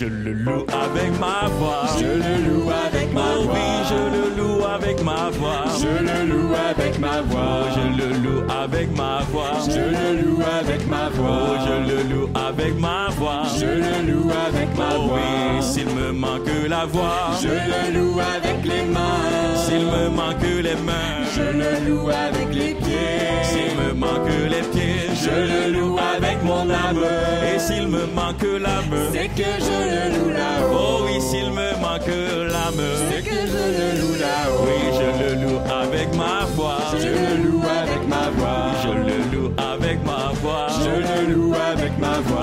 Je 0.01 0.07
le 0.07 0.33
loue 0.33 0.65
avec 0.83 1.11
ma 1.19 1.47
voix. 1.59 1.85
Je 1.99 2.05
le 2.05 2.33
loue 2.47 2.69
avec 2.71 3.13
ma 3.13 3.21
Oh 3.37 3.43
voix. 3.43 3.53
oui, 3.53 3.67
je 3.91 3.99
le 4.15 4.23
loue 4.37 4.63
avec 4.65 5.03
ma 5.03 5.29
voix. 5.29 5.65
Je 5.79 5.87
le 6.07 6.17
loue 6.31 6.53
avec 6.71 6.97
ma 6.99 7.21
voix. 7.21 7.59
Oh, 7.61 7.67
je 7.75 8.03
le 8.03 8.09
loue 8.23 8.41
avec 8.63 8.89
ma 8.97 9.19
voix. 9.31 9.59
Je 9.67 9.79
le 9.79 10.21
loue 10.23 10.41
avec 10.59 10.87
ma 10.87 11.03
Oh, 11.07 11.21
voix. 11.21 11.59
je 11.67 11.91
le 11.91 11.97
loue 12.09 12.29
avec 12.49 12.79
ma 12.79 13.09
voix. 13.19 13.43
Je 13.59 13.65
le 13.65 14.11
loue 14.11 14.31
avec 14.47 14.75
ma 14.75 14.89
Oh 14.97 15.09
oui, 15.13 15.19
voix. 15.53 15.61
s'il 15.61 15.89
me 15.89 16.11
manque 16.11 16.49
la 16.67 16.85
voix. 16.85 17.29
Je 17.43 17.47
le 17.49 17.99
loue 17.99 18.19
avec 18.19 18.65
les 18.65 18.83
mains. 18.95 19.55
S'il 19.55 19.85
me 19.85 20.09
manque 20.09 20.41
les 20.63 20.75
mains. 20.87 21.13
Je 21.35 21.43
le 21.61 21.71
loue 21.87 22.09
avec 22.09 22.47
les 22.55 22.73
pieds. 22.73 23.29
S'il 23.43 23.77
me 23.77 23.93
manque 23.93 24.27
les 24.49 24.61
pieds. 24.71 24.80
Je 25.23 25.29
le 25.29 25.79
loue 25.79 25.97
avec 25.99 26.43
mon 26.43 26.69
âme. 26.69 27.05
Et 27.53 27.59
s'il 27.59 27.87
me 27.87 28.05
manque 28.07 28.43
l'âme. 28.43 28.95
C'est 29.13 29.27
que 29.27 29.49
je 29.67 29.77
le 29.93 30.03
loue 30.17 30.29
là-haut. 30.31 30.73
Oh 30.73 31.03
oui, 31.05 31.21
s'il 31.21 31.51
me 31.51 31.69
manque 31.79 32.07
l'âme. 32.53 32.83
C'est 33.09 33.23
que 33.23 33.35
je 33.53 33.63
le 33.77 33.87
loue 34.01 34.19
là-haut. 34.19 34.65
Oui, 34.65 34.79
je 34.99 35.07
le 35.23 35.29
loue 35.43 35.59
avec 35.81 36.15
ma 36.15 36.45
voix. 36.55 36.79
Je 36.93 37.07
le 37.07 37.43
loue 37.43 37.61
avec 37.81 38.07
ma 38.07 38.29
voix. 38.37 38.71
Je 38.83 38.89
le 38.89 39.17
loue 39.31 39.51
avec 39.57 40.03
ma 40.03 40.31
voix. 40.41 40.67
Je 40.83 40.89
le 40.89 41.33
loue 41.33 41.53
avec 41.53 41.80
ma 41.80 41.80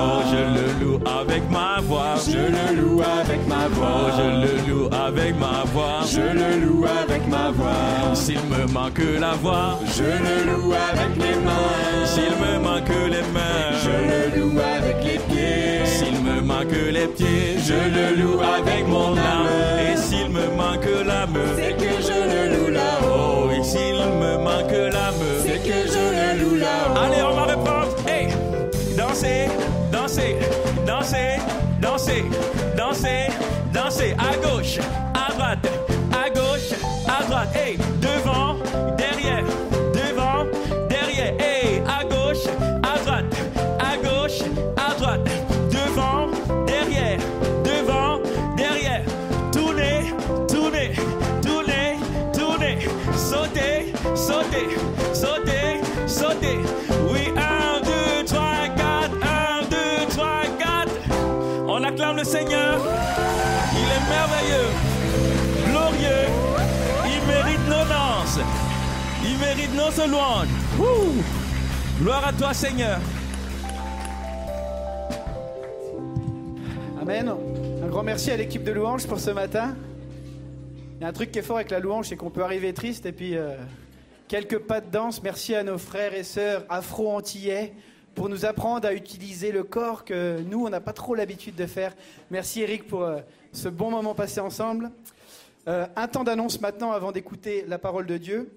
Oh, 0.00 0.20
je 0.30 0.36
le 0.56 0.66
loue 0.84 1.00
avec 1.20 1.42
ma 1.50 1.80
voix. 1.80 2.14
Je 2.26 2.38
le 2.38 2.80
loue 2.80 3.00
avec 3.20 3.40
ma 3.48 3.62
Oh, 3.66 3.74
voix. 3.74 4.10
je 4.16 4.22
le 4.44 4.52
loue 4.68 4.88
avec 5.06 5.34
ma 5.38 5.64
voix. 5.72 6.00
Je 6.14 6.20
le 6.40 6.50
loue 6.66 6.84
avec 7.02 7.26
ma 7.28 7.50
voix. 7.50 8.14
S'il 8.14 8.40
me 8.52 8.66
manque 8.72 9.02
la 9.20 9.32
voix, 9.42 9.78
Je 9.96 10.04
le 10.04 10.36
loue 10.50 10.72
avec 10.72 11.16
les 11.16 11.36
mains. 11.46 12.06
s'il 12.12 12.34
me 12.42 12.52
manque 12.62 12.88
les 13.14 13.24
mains, 13.34 13.70
Je 13.84 13.90
le 14.10 14.20
loue 14.40 14.58
avec 14.76 14.96
les 15.04 15.18
pieds. 15.28 15.84
s'il 15.84 16.16
me 16.22 16.40
manque 16.42 16.78
les 16.92 17.08
pieds, 17.08 17.56
Je 17.66 17.74
le 17.96 18.06
loue 18.22 18.40
avec 18.40 18.86
mon 18.86 19.12
âme. 19.16 19.48
Et 19.92 19.96
s'il 19.96 20.28
me 20.30 20.46
manque 20.56 20.88
l'âme, 21.06 21.38
C'est 21.56 21.76
que 21.76 21.92
je 22.08 22.18
le 22.32 22.42
loue 22.56 22.70
là-haut. 22.72 23.48
oh, 23.48 23.50
et 23.58 23.62
s'il 23.64 23.94
me 24.22 24.32
manque 24.46 24.76
l'âme, 24.94 25.22
C'est 25.44 25.62
que 25.68 25.78
je 25.92 26.04
le 26.18 26.28
loue 26.44 26.56
là-haut. 26.56 26.98
allez, 27.04 27.22
on 27.22 27.34
va 27.34 27.42
reprendre. 27.54 27.88
Hey, 28.06 28.28
dansez, 28.96 29.48
dansez, 32.08 32.24
dansez, 32.76 33.28
dansez, 33.72 34.16
à 34.18 34.36
gauche, 34.36 34.78
à 35.14 35.32
droite, 35.32 35.58
à 36.12 36.30
gauche, 36.30 36.72
à 37.06 37.22
droite, 37.24 37.48
hey, 37.54 37.78
Nos 69.96 70.06
louanges. 70.06 70.48
Ouh. 70.78 72.02
Gloire 72.02 72.26
à 72.26 72.32
toi, 72.34 72.52
Seigneur. 72.52 72.98
Amen. 77.00 77.32
Un 77.82 77.88
grand 77.88 78.02
merci 78.02 78.30
à 78.30 78.36
l'équipe 78.36 78.62
de 78.62 78.72
louange 78.72 79.06
pour 79.06 79.18
ce 79.18 79.30
matin. 79.30 79.74
Il 80.96 81.02
y 81.02 81.04
a 81.04 81.08
un 81.08 81.12
truc 81.12 81.32
qui 81.32 81.38
est 81.38 81.42
fort 81.42 81.56
avec 81.56 81.70
la 81.70 81.80
louange, 81.80 82.08
c'est 82.08 82.16
qu'on 82.16 82.28
peut 82.28 82.42
arriver 82.42 82.74
triste 82.74 83.06
et 83.06 83.12
puis 83.12 83.34
euh, 83.34 83.56
quelques 84.28 84.58
pas 84.58 84.82
de 84.82 84.90
danse. 84.90 85.22
Merci 85.22 85.54
à 85.54 85.62
nos 85.62 85.78
frères 85.78 86.12
et 86.12 86.22
sœurs 86.22 86.66
afro-antillais 86.68 87.72
pour 88.14 88.28
nous 88.28 88.44
apprendre 88.44 88.86
à 88.86 88.92
utiliser 88.92 89.52
le 89.52 89.64
corps 89.64 90.04
que 90.04 90.42
nous, 90.42 90.66
on 90.66 90.68
n'a 90.68 90.80
pas 90.80 90.92
trop 90.92 91.14
l'habitude 91.14 91.54
de 91.54 91.66
faire. 91.66 91.94
Merci 92.30 92.60
Eric 92.60 92.86
pour 92.86 93.04
euh, 93.04 93.20
ce 93.52 93.70
bon 93.70 93.90
moment 93.90 94.14
passé 94.14 94.38
ensemble. 94.38 94.90
Euh, 95.66 95.86
un 95.96 96.08
temps 96.08 96.24
d'annonce 96.24 96.60
maintenant 96.60 96.92
avant 96.92 97.10
d'écouter 97.10 97.64
la 97.66 97.78
parole 97.78 98.04
de 98.04 98.18
Dieu. 98.18 98.50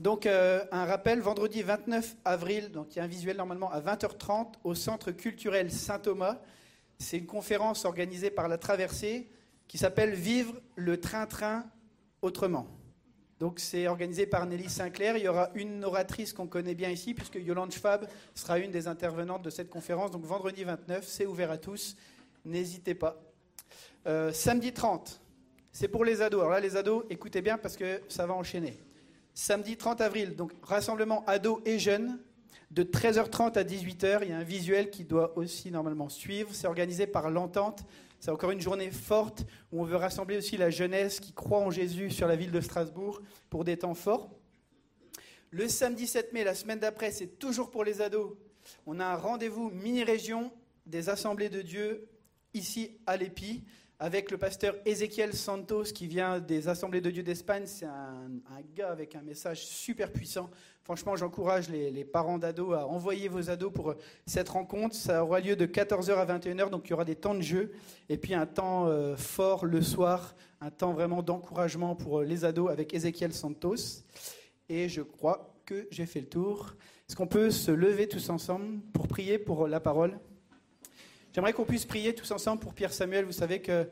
Donc 0.00 0.26
euh, 0.26 0.62
un 0.72 0.84
rappel, 0.84 1.20
vendredi 1.20 1.62
29 1.62 2.16
avril, 2.24 2.70
donc 2.70 2.94
il 2.94 2.98
y 2.98 3.00
a 3.00 3.04
un 3.04 3.08
visuel 3.08 3.38
normalement 3.38 3.70
à 3.72 3.80
20h30 3.80 4.54
au 4.62 4.74
Centre 4.74 5.10
culturel 5.10 5.70
Saint-Thomas. 5.72 6.38
C'est 6.98 7.16
une 7.16 7.26
conférence 7.26 7.86
organisée 7.86 8.30
par 8.30 8.48
la 8.48 8.58
Traversée 8.58 9.30
qui 9.66 9.78
s'appelle 9.78 10.12
Vivre 10.12 10.54
le 10.76 11.00
train-train 11.00 11.64
autrement. 12.20 12.66
Donc 13.40 13.58
c'est 13.58 13.86
organisé 13.86 14.26
par 14.26 14.44
Nelly 14.44 14.68
Sinclair. 14.68 15.16
Il 15.16 15.24
y 15.24 15.28
aura 15.28 15.50
une 15.54 15.82
oratrice 15.82 16.34
qu'on 16.34 16.46
connaît 16.46 16.74
bien 16.74 16.90
ici, 16.90 17.14
puisque 17.14 17.36
Yolande 17.36 17.72
Schwab 17.72 18.06
sera 18.34 18.58
une 18.58 18.70
des 18.70 18.88
intervenantes 18.88 19.42
de 19.42 19.50
cette 19.50 19.70
conférence. 19.70 20.10
Donc 20.10 20.24
vendredi 20.24 20.64
29, 20.64 21.06
c'est 21.06 21.26
ouvert 21.26 21.50
à 21.50 21.58
tous. 21.58 21.96
N'hésitez 22.44 22.94
pas. 22.94 23.18
Euh, 24.06 24.30
samedi 24.32 24.72
30, 24.72 25.20
c'est 25.72 25.88
pour 25.88 26.04
les 26.04 26.20
ados. 26.20 26.40
Alors 26.40 26.52
là, 26.52 26.60
les 26.60 26.76
ados, 26.76 27.04
écoutez 27.08 27.40
bien 27.40 27.56
parce 27.56 27.76
que 27.76 28.02
ça 28.08 28.26
va 28.26 28.34
enchaîner. 28.34 28.78
Samedi 29.38 29.76
30 29.76 30.00
avril, 30.00 30.34
donc 30.34 30.50
rassemblement 30.62 31.22
ados 31.26 31.60
et 31.66 31.78
jeunes, 31.78 32.18
de 32.70 32.82
13h30 32.82 33.58
à 33.58 33.64
18h. 33.64 34.20
Il 34.22 34.30
y 34.30 34.32
a 34.32 34.38
un 34.38 34.42
visuel 34.42 34.88
qui 34.88 35.04
doit 35.04 35.36
aussi 35.36 35.70
normalement 35.70 36.08
suivre. 36.08 36.54
C'est 36.54 36.66
organisé 36.66 37.06
par 37.06 37.28
l'Entente. 37.28 37.84
C'est 38.18 38.30
encore 38.30 38.50
une 38.50 38.62
journée 38.62 38.90
forte 38.90 39.44
où 39.72 39.82
on 39.82 39.84
veut 39.84 39.96
rassembler 39.96 40.38
aussi 40.38 40.56
la 40.56 40.70
jeunesse 40.70 41.20
qui 41.20 41.34
croit 41.34 41.58
en 41.58 41.70
Jésus 41.70 42.10
sur 42.10 42.26
la 42.26 42.34
ville 42.34 42.50
de 42.50 42.62
Strasbourg 42.62 43.20
pour 43.50 43.64
des 43.64 43.76
temps 43.76 43.92
forts. 43.92 44.30
Le 45.50 45.68
samedi 45.68 46.06
7 46.06 46.32
mai, 46.32 46.42
la 46.42 46.54
semaine 46.54 46.78
d'après, 46.78 47.10
c'est 47.10 47.38
toujours 47.38 47.70
pour 47.70 47.84
les 47.84 48.00
ados. 48.00 48.38
On 48.86 49.00
a 49.00 49.04
un 49.04 49.16
rendez-vous 49.16 49.68
mini-région 49.68 50.50
des 50.86 51.10
Assemblées 51.10 51.50
de 51.50 51.60
Dieu 51.60 52.08
ici 52.54 52.96
à 53.06 53.18
l'EPI 53.18 53.64
avec 53.98 54.30
le 54.30 54.36
pasteur 54.36 54.74
Ezequiel 54.84 55.32
Santos 55.32 55.84
qui 55.84 56.06
vient 56.06 56.38
des 56.38 56.68
Assemblées 56.68 57.00
de 57.00 57.10
Dieu 57.10 57.22
d'Espagne. 57.22 57.62
C'est 57.66 57.86
un, 57.86 58.28
gars 58.74 58.90
avec 58.90 59.14
un 59.14 59.22
message 59.22 59.64
super 59.64 60.12
puissant. 60.12 60.50
Franchement, 60.82 61.16
j'encourage 61.16 61.68
les, 61.70 62.04
parents 62.04 62.38
d'ados 62.38 62.76
à 62.76 62.86
envoyer 62.86 63.28
vos 63.28 63.48
ados 63.48 63.72
pour 63.72 63.94
cette 64.26 64.50
rencontre. 64.50 64.94
Ça 64.94 65.24
aura 65.24 65.40
lieu 65.40 65.56
de 65.56 65.66
14h 65.66 66.12
à 66.14 66.38
21h, 66.38 66.70
donc 66.70 66.82
il 66.86 66.90
y 66.90 66.92
aura 66.92 67.04
des 67.04 67.16
temps 67.16 67.34
de 67.34 67.40
jeu 67.40 67.72
et 68.08 68.18
puis 68.18 68.34
un 68.34 68.46
temps 68.46 68.86
euh, 68.86 69.16
fort 69.16 69.64
le 69.64 69.82
soir, 69.82 70.36
un 70.60 70.70
temps 70.70 70.92
vraiment 70.92 71.22
d'encouragement 71.22 71.96
pour 71.96 72.20
euh, 72.20 72.24
les 72.24 72.44
ados 72.44 72.70
avec 72.70 72.92
Ezequiel 72.94 73.32
Santos. 73.32 74.04
Et 74.68 74.88
je 74.88 75.02
crois 75.02 75.54
que 75.64 75.88
j'ai 75.90 76.06
fait 76.06 76.20
le 76.20 76.28
tour. 76.28 76.74
Est-ce 77.08 77.16
qu'on 77.16 77.26
peut 77.26 77.50
se 77.50 77.70
lever 77.70 78.08
tous 78.08 78.30
ensemble 78.30 78.80
pour 78.92 79.08
prier 79.08 79.38
pour 79.38 79.66
la 79.66 79.80
parole? 79.80 80.18
J'aimerais 81.36 81.52
qu'on 81.52 81.66
puisse 81.66 81.84
prier 81.84 82.14
tous 82.14 82.30
ensemble 82.30 82.62
pour 82.62 82.72
Pierre 82.72 82.94
Samuel. 82.94 83.26
Vous 83.26 83.32
savez 83.32 83.60
que 83.60 83.86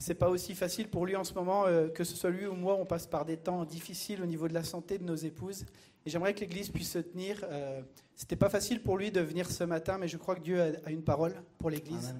c'est 0.00 0.16
pas 0.16 0.28
aussi 0.28 0.56
facile 0.56 0.88
pour 0.88 1.06
lui 1.06 1.14
en 1.14 1.22
ce 1.22 1.32
moment, 1.34 1.64
euh, 1.68 1.86
que 1.86 2.02
ce 2.02 2.16
soit 2.16 2.30
lui 2.30 2.46
ou 2.46 2.54
moi, 2.54 2.74
on 2.74 2.84
passe 2.84 3.06
par 3.06 3.24
des 3.24 3.36
temps 3.36 3.64
difficiles 3.64 4.20
au 4.20 4.26
niveau 4.26 4.48
de 4.48 4.54
la 4.54 4.64
santé 4.64 4.98
de 4.98 5.04
nos 5.04 5.14
épouses. 5.14 5.66
Et 6.04 6.10
j'aimerais 6.10 6.34
que 6.34 6.40
l'Église 6.40 6.68
puisse 6.70 6.90
se 6.90 6.98
tenir. 6.98 7.46
Euh, 7.48 7.80
C'était 8.16 8.34
pas 8.34 8.48
facile 8.48 8.82
pour 8.82 8.98
lui 8.98 9.12
de 9.12 9.20
venir 9.20 9.48
ce 9.48 9.62
matin, 9.62 9.98
mais 9.98 10.08
je 10.08 10.16
crois 10.16 10.34
que 10.34 10.40
Dieu 10.40 10.60
a, 10.60 10.70
a 10.84 10.90
une 10.90 11.04
parole 11.04 11.32
pour 11.58 11.70
l'Église. 11.70 12.12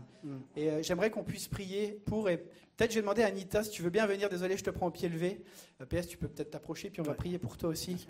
Et 0.54 0.70
euh, 0.70 0.82
j'aimerais 0.84 1.10
qu'on 1.10 1.24
puisse 1.24 1.48
prier 1.48 2.00
pour. 2.06 2.28
Et 2.30 2.36
peut-être 2.36 2.92
je 2.92 2.94
vais 2.94 3.02
demander 3.02 3.24
à 3.24 3.26
Anita 3.26 3.64
si 3.64 3.70
tu 3.70 3.82
veux 3.82 3.90
bien 3.90 4.06
venir. 4.06 4.28
Désolé, 4.28 4.56
je 4.56 4.62
te 4.62 4.70
prends 4.70 4.86
au 4.86 4.92
pied 4.92 5.08
levé. 5.08 5.42
Euh, 5.80 5.84
PS, 5.84 6.06
tu 6.06 6.16
peux 6.16 6.28
peut-être 6.28 6.52
t'approcher, 6.52 6.90
puis 6.90 7.00
on 7.00 7.04
va 7.04 7.14
prier 7.14 7.40
pour 7.40 7.56
toi 7.56 7.70
aussi. 7.70 8.06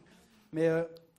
Mais 0.53 0.69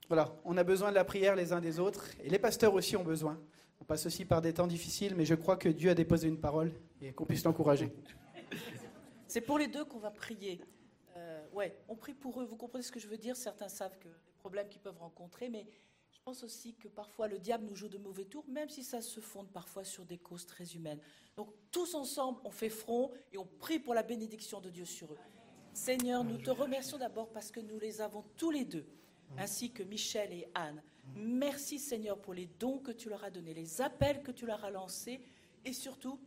voilà, 0.07 0.35
on 0.45 0.55
a 0.57 0.63
besoin 0.63 0.91
de 0.91 0.95
la 0.95 1.03
prière 1.03 1.35
les 1.35 1.51
uns 1.51 1.61
des 1.61 1.79
autres, 1.79 2.05
et 2.23 2.29
les 2.29 2.37
pasteurs 2.37 2.75
aussi 2.75 2.95
ont 2.95 3.03
besoin. 3.03 3.39
On 3.81 3.83
passe 3.83 4.05
aussi 4.05 4.25
par 4.25 4.41
des 4.41 4.53
temps 4.53 4.67
difficiles, 4.67 5.15
mais 5.15 5.25
je 5.25 5.35
crois 5.35 5.57
que 5.57 5.67
Dieu 5.67 5.89
a 5.89 5.95
déposé 5.95 6.27
une 6.27 6.39
parole 6.39 6.71
et 7.01 7.11
qu'on 7.13 7.25
puisse 7.25 7.43
l'encourager. 7.43 7.91
C'est 9.27 9.41
pour 9.41 9.57
les 9.57 9.67
deux 9.67 9.83
qu'on 9.85 9.99
va 9.99 10.11
prier. 10.11 10.61
Euh, 11.17 11.43
ouais, 11.53 11.75
on 11.89 11.95
prie 11.95 12.13
pour 12.13 12.39
eux. 12.41 12.45
Vous 12.45 12.55
comprenez 12.55 12.83
ce 12.83 12.91
que 12.91 12.99
je 12.99 13.07
veux 13.07 13.17
dire? 13.17 13.35
Certains 13.35 13.69
savent 13.69 13.97
que 13.97 14.07
les 14.07 14.33
problèmes 14.37 14.69
qu'ils 14.69 14.81
peuvent 14.81 14.99
rencontrer, 14.99 15.49
mais 15.49 15.65
je 16.11 16.19
pense 16.23 16.43
aussi 16.43 16.75
que 16.75 16.87
parfois 16.87 17.27
le 17.27 17.39
diable 17.39 17.65
nous 17.65 17.75
joue 17.75 17.89
de 17.89 17.97
mauvais 17.97 18.25
tours, 18.25 18.45
même 18.47 18.69
si 18.69 18.83
ça 18.83 19.01
se 19.01 19.19
fonde 19.19 19.49
parfois 19.49 19.83
sur 19.83 20.05
des 20.05 20.19
causes 20.19 20.45
très 20.45 20.75
humaines. 20.75 20.99
Donc 21.35 21.49
tous 21.71 21.95
ensemble, 21.95 22.39
on 22.43 22.51
fait 22.51 22.69
front 22.69 23.11
et 23.33 23.39
on 23.39 23.45
prie 23.45 23.79
pour 23.79 23.95
la 23.95 24.03
bénédiction 24.03 24.61
de 24.61 24.69
Dieu 24.69 24.85
sur 24.85 25.11
eux. 25.11 25.17
Seigneur, 25.73 26.23
nous 26.23 26.37
te 26.37 26.51
remercions 26.51 26.99
d'abord 26.99 27.31
parce 27.31 27.49
que 27.49 27.59
nous 27.59 27.79
les 27.79 28.01
avons 28.01 28.23
tous 28.37 28.51
les 28.51 28.65
deux, 28.65 28.85
ainsi 29.37 29.71
que 29.71 29.81
Michel 29.81 30.31
et 30.33 30.47
Anne. 30.53 30.83
Merci 31.15 31.79
Seigneur 31.79 32.17
pour 32.17 32.33
les 32.33 32.47
dons 32.59 32.79
que 32.79 32.91
tu 32.91 33.09
leur 33.09 33.23
as 33.23 33.29
donnés, 33.29 33.53
les 33.53 33.81
appels 33.81 34.21
que 34.23 34.31
tu 34.31 34.45
leur 34.45 34.63
as 34.63 34.71
lancés 34.71 35.21
et 35.65 35.73
surtout 35.73 36.19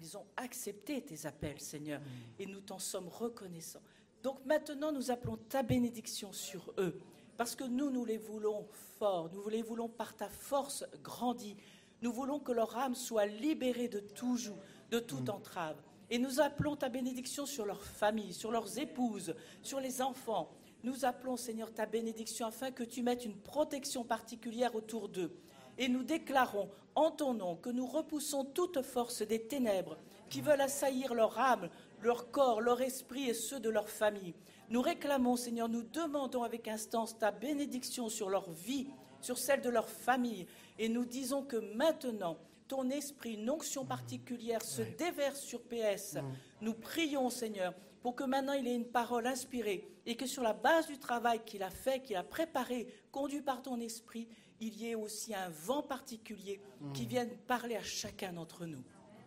ils 0.00 0.16
ont 0.16 0.26
accepté 0.36 1.02
tes 1.02 1.26
appels, 1.26 1.60
Seigneur, 1.60 2.00
et 2.38 2.46
nous 2.46 2.60
t'en 2.60 2.78
sommes 2.78 3.08
reconnaissants. 3.08 3.82
Donc 4.22 4.44
maintenant, 4.44 4.92
nous 4.92 5.10
appelons 5.10 5.36
ta 5.36 5.62
bénédiction 5.62 6.32
sur 6.32 6.72
eux, 6.78 6.98
parce 7.36 7.54
que 7.54 7.64
nous, 7.64 7.90
nous 7.90 8.04
les 8.04 8.18
voulons 8.18 8.66
forts, 8.98 9.30
nous 9.32 9.48
les 9.48 9.62
voulons 9.62 9.88
par 9.88 10.16
ta 10.16 10.28
force 10.28 10.84
grandie. 11.02 11.56
Nous 12.02 12.12
voulons 12.12 12.38
que 12.38 12.52
leur 12.52 12.76
âme 12.76 12.94
soit 12.94 13.26
libérée 13.26 13.88
de 13.88 14.00
tout 14.00 14.36
joug, 14.36 14.56
de 14.90 14.98
toute 14.98 15.28
entrave. 15.28 15.76
Et 16.08 16.18
nous 16.18 16.40
appelons 16.40 16.76
ta 16.76 16.88
bénédiction 16.88 17.46
sur 17.46 17.66
leurs 17.66 17.82
familles, 17.82 18.32
sur 18.32 18.50
leurs 18.50 18.78
épouses, 18.78 19.34
sur 19.62 19.80
les 19.80 20.02
enfants. 20.02 20.50
Nous 20.82 21.04
appelons, 21.04 21.36
Seigneur, 21.36 21.72
ta 21.72 21.86
bénédiction 21.86 22.46
afin 22.46 22.70
que 22.70 22.84
tu 22.84 23.02
mettes 23.02 23.24
une 23.24 23.36
protection 23.36 24.04
particulière 24.04 24.74
autour 24.74 25.08
d'eux. 25.08 25.36
Et 25.76 25.88
nous 25.88 26.02
déclarons 26.02 26.70
en 26.94 27.10
ton 27.10 27.34
nom 27.34 27.56
que 27.56 27.70
nous 27.70 27.86
repoussons 27.86 28.44
toute 28.44 28.82
force 28.82 29.22
des 29.22 29.42
ténèbres 29.42 29.96
qui 30.28 30.40
veulent 30.40 30.60
assaillir 30.60 31.14
leur 31.14 31.38
âme, 31.38 31.68
leur 32.02 32.30
corps, 32.30 32.60
leur 32.60 32.80
esprit 32.80 33.28
et 33.28 33.34
ceux 33.34 33.60
de 33.60 33.68
leur 33.68 33.88
famille. 33.88 34.34
Nous 34.70 34.80
réclamons, 34.80 35.36
Seigneur, 35.36 35.68
nous 35.68 35.82
demandons 35.82 36.42
avec 36.42 36.68
instance 36.68 37.18
ta 37.18 37.30
bénédiction 37.30 38.08
sur 38.08 38.30
leur 38.30 38.50
vie, 38.50 38.88
sur 39.20 39.36
celle 39.36 39.60
de 39.60 39.70
leur 39.70 39.88
famille. 39.88 40.46
Et 40.78 40.88
nous 40.88 41.04
disons 41.04 41.42
que 41.42 41.56
maintenant, 41.56 42.38
ton 42.68 42.88
esprit, 42.88 43.34
une 43.34 43.50
onction 43.50 43.84
particulière 43.84 44.62
se 44.62 44.82
déverse 44.82 45.40
sur 45.40 45.60
PS. 45.62 46.18
Nous 46.60 46.74
prions, 46.74 47.28
Seigneur, 47.28 47.74
pour 48.02 48.14
que 48.14 48.24
maintenant 48.24 48.54
il 48.54 48.66
ait 48.66 48.74
une 48.74 48.86
parole 48.86 49.26
inspirée 49.26 49.88
et 50.06 50.16
que 50.16 50.26
sur 50.26 50.42
la 50.42 50.52
base 50.52 50.86
du 50.86 50.98
travail 50.98 51.40
qu'il 51.44 51.62
a 51.62 51.70
fait, 51.70 52.00
qu'il 52.00 52.16
a 52.16 52.24
préparé, 52.24 52.86
conduit 53.12 53.42
par 53.42 53.62
ton 53.62 53.78
esprit, 53.80 54.28
il 54.60 54.76
y 54.76 54.90
ait 54.90 54.94
aussi 54.94 55.34
un 55.34 55.48
vent 55.48 55.82
particulier 55.82 56.60
qui 56.94 57.06
vienne 57.06 57.30
parler 57.46 57.76
à 57.76 57.82
chacun 57.82 58.32
d'entre 58.32 58.66
nous. 58.66 58.82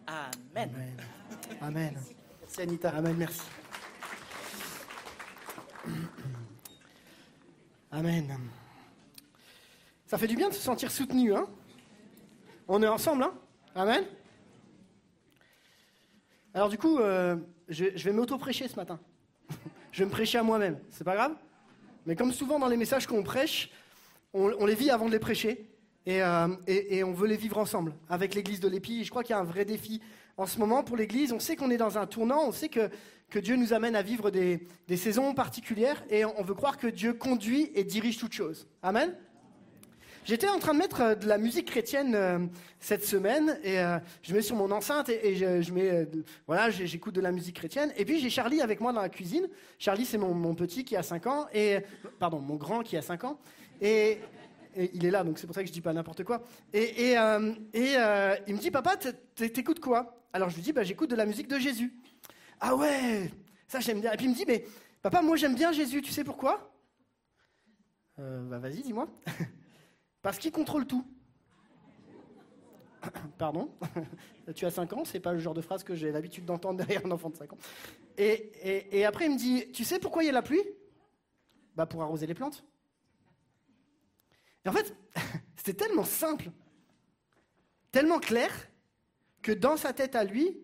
Amen. 0.08 0.72
Amen. 0.76 0.98
Amen. 1.62 1.98
Merci 2.42 2.62
Anita. 2.62 2.90
Amen, 2.90 3.16
merci. 3.18 3.42
Amen. 7.92 8.38
Ça 10.08 10.18
fait 10.18 10.28
du 10.28 10.36
bien 10.36 10.50
de 10.50 10.54
se 10.54 10.60
sentir 10.62 10.92
soutenu, 10.92 11.34
hein? 11.34 11.48
On 12.68 12.82
est 12.82 12.88
ensemble, 12.88 13.24
hein? 13.24 13.34
Amen? 13.76 14.06
Alors 16.54 16.70
du 16.70 16.78
coup, 16.78 17.00
euh, 17.00 17.36
je, 17.70 17.86
vais 17.86 18.12
m'auto-prêcher 18.12 18.68
ce 18.68 18.76
matin. 18.76 19.00
je 19.92 20.00
vais 20.00 20.06
me 20.06 20.12
prêcher 20.12 20.38
à 20.38 20.44
moi-même, 20.44 20.80
c'est 20.90 21.04
pas 21.04 21.16
grave? 21.16 21.36
Mais 22.06 22.16
comme 22.16 22.32
souvent 22.32 22.60
dans 22.60 22.68
les 22.68 22.78
messages 22.78 23.08
qu'on 23.08 23.24
prêche, 23.24 23.70
on, 24.34 24.52
on 24.60 24.66
les 24.66 24.76
vit 24.76 24.90
avant 24.90 25.08
de 25.08 25.12
les 25.12 25.20
prêcher. 25.20 25.70
Et, 26.06 26.22
euh, 26.22 26.50
et- 26.68 27.04
on 27.04 27.14
veut 27.14 27.28
les 27.28 27.38
vivre 27.38 27.58
ensemble 27.58 27.94
avec 28.10 28.36
l'église 28.36 28.60
de 28.60 28.68
l'Épi. 28.68 29.06
Je 29.06 29.10
crois 29.10 29.24
qu'il 29.24 29.34
y 29.34 29.38
a 29.38 29.40
un 29.40 29.46
vrai 29.46 29.64
défi 29.64 30.02
en 30.36 30.46
ce 30.46 30.60
moment 30.60 30.84
pour 30.84 30.98
l'Église. 30.98 31.32
On 31.32 31.40
sait 31.40 31.56
qu'on 31.56 31.72
est 31.72 31.78
dans 31.78 31.98
un 31.98 32.06
tournant, 32.06 32.46
on 32.46 32.52
sait 32.52 32.70
que, 32.70 32.90
Dieu 33.40 33.56
nous 33.56 33.74
amène 33.74 33.96
à 33.96 34.04
vivre 34.04 34.30
des, 34.30 34.68
des 34.88 34.98
saisons 34.98 35.34
particulières 35.34 36.04
et 36.12 36.24
on 36.24 36.44
veut 36.44 36.54
croire 36.54 36.78
que 36.78 36.86
Dieu 36.86 37.14
conduit 37.14 37.72
et 37.74 37.84
dirige 37.84 38.20
toutes 38.20 38.34
choses. 38.34 38.68
Amen? 38.84 39.16
J'étais 40.26 40.48
en 40.48 40.58
train 40.58 40.74
de 40.74 40.80
mettre 40.80 41.02
euh, 41.02 41.16
de 41.16 41.28
la 41.28 41.38
musique 41.38 41.68
chrétienne 41.68 42.16
euh, 42.16 42.40
cette 42.80 43.04
semaine 43.04 43.60
et 43.62 43.80
euh, 43.80 44.00
je 44.22 44.34
mets 44.34 44.42
sur 44.42 44.56
mon 44.56 44.72
enceinte 44.72 45.10
et, 45.10 45.36
je, 45.36 45.74
mets 45.74 46.08
voilà 46.48 46.70
j'écoute 46.70 47.14
de 47.14 47.22
la 47.22 47.32
musique 47.32 47.58
chrétienne. 47.58 47.92
Et 47.98 48.06
puis 48.06 48.20
j'ai 48.20 48.30
Charlie 48.30 48.62
avec 48.62 48.80
moi 48.80 48.94
dans 48.94 49.02
la 49.02 49.10
cuisine. 49.10 49.48
Charlie 49.80 50.06
c'est 50.06 50.18
mon, 50.18 50.56
petit 50.56 50.86
qui 50.86 50.96
a 50.96 51.04
5 51.04 51.28
ans 51.28 51.48
et 51.54 51.80
pardon 52.20 52.40
mon 52.40 52.56
grand 52.56 52.84
qui 52.84 52.96
a 52.96 53.02
5 53.02 53.24
ans. 53.26 53.40
Et, 53.82 54.20
il 54.76 55.06
est 55.06 55.12
là 55.12 55.24
donc 55.24 55.38
c'est 55.38 55.46
pour 55.46 55.56
ça 55.56 55.62
que 55.62 55.68
je 55.68 55.74
dis 55.74 55.82
pas 55.82 55.94
n'importe 55.94 56.24
quoi. 56.24 56.42
Et, 56.74 57.12
et, 57.12 57.12
et 57.74 57.94
il 58.48 58.56
me 58.56 58.60
dit 58.60 58.72
papa 58.72 58.96
t'écoutes 59.36 59.80
quoi? 59.80 60.24
Alors 60.32 60.50
je 60.50 60.56
lui 60.56 60.64
dis 60.64 60.74
bah 60.74 60.84
j'écoute 60.84 61.10
de 61.10 61.16
la 61.16 61.26
musique 61.26 61.48
de 61.48 61.60
Jésus. 61.60 61.94
Ah 62.60 62.76
ouais 62.76 63.30
ça 63.68 63.82
j'aime 63.82 64.00
bien 64.00 64.12
et 64.14 64.18
puis 64.18 64.26
il 64.26 64.32
me 64.32 64.36
dit 64.36 64.46
mais 64.48 64.66
papa 65.02 65.22
moi 65.22 65.36
j'aime 65.36 65.56
bien 65.56 65.74
Jésus. 65.74 66.02
Tu 66.02 66.12
sais 66.12 66.24
pourquoi? 66.24 66.72
Bah 68.18 68.60
vas-y 68.60 68.82
dis-moi. 68.82 69.08
Parce 70.24 70.40
qu'il 70.40 70.52
contrôle 70.52 70.88
tout. 70.88 71.06
Pardon 73.38 73.70
Tu 74.56 74.66
as 74.66 74.72
5 74.72 74.94
ans, 74.94 75.06
c'est 75.06 75.20
pas 75.20 75.34
le 75.34 75.40
genre 75.40 75.54
de 75.54 75.62
phrase 75.62 75.84
que 75.84 75.94
j'ai 75.94 76.12
l'habitude 76.12 76.46
d'entendre 76.46 76.78
derrière 76.78 77.06
un 77.06 77.12
enfant 77.12 77.30
de 77.30 77.36
5 77.36 77.54
ans. 77.54 77.58
Et, 78.18 79.06
après, 79.06 79.26
il 79.26 79.34
me 79.34 79.38
dit 79.38 79.72
Tu 79.74 79.84
sais 79.84 80.00
pourquoi 80.00 80.24
il 80.24 80.28
y 80.28 80.30
a 80.30 80.34
la 80.34 80.42
pluie? 80.42 80.64
Bah, 81.76 81.86
pour 81.86 82.02
arroser 82.02 82.26
les 82.26 82.34
plantes. 82.34 82.64
Et 84.66 84.70
en 84.70 84.72
fait, 84.72 84.96
c'était 85.58 85.86
tellement 85.86 86.06
simple, 86.06 86.50
tellement 87.92 88.20
clair, 88.20 88.50
que 89.42 89.52
dans 89.52 89.76
sa 89.76 89.92
tête 89.92 90.16
à 90.16 90.24
lui, 90.24 90.58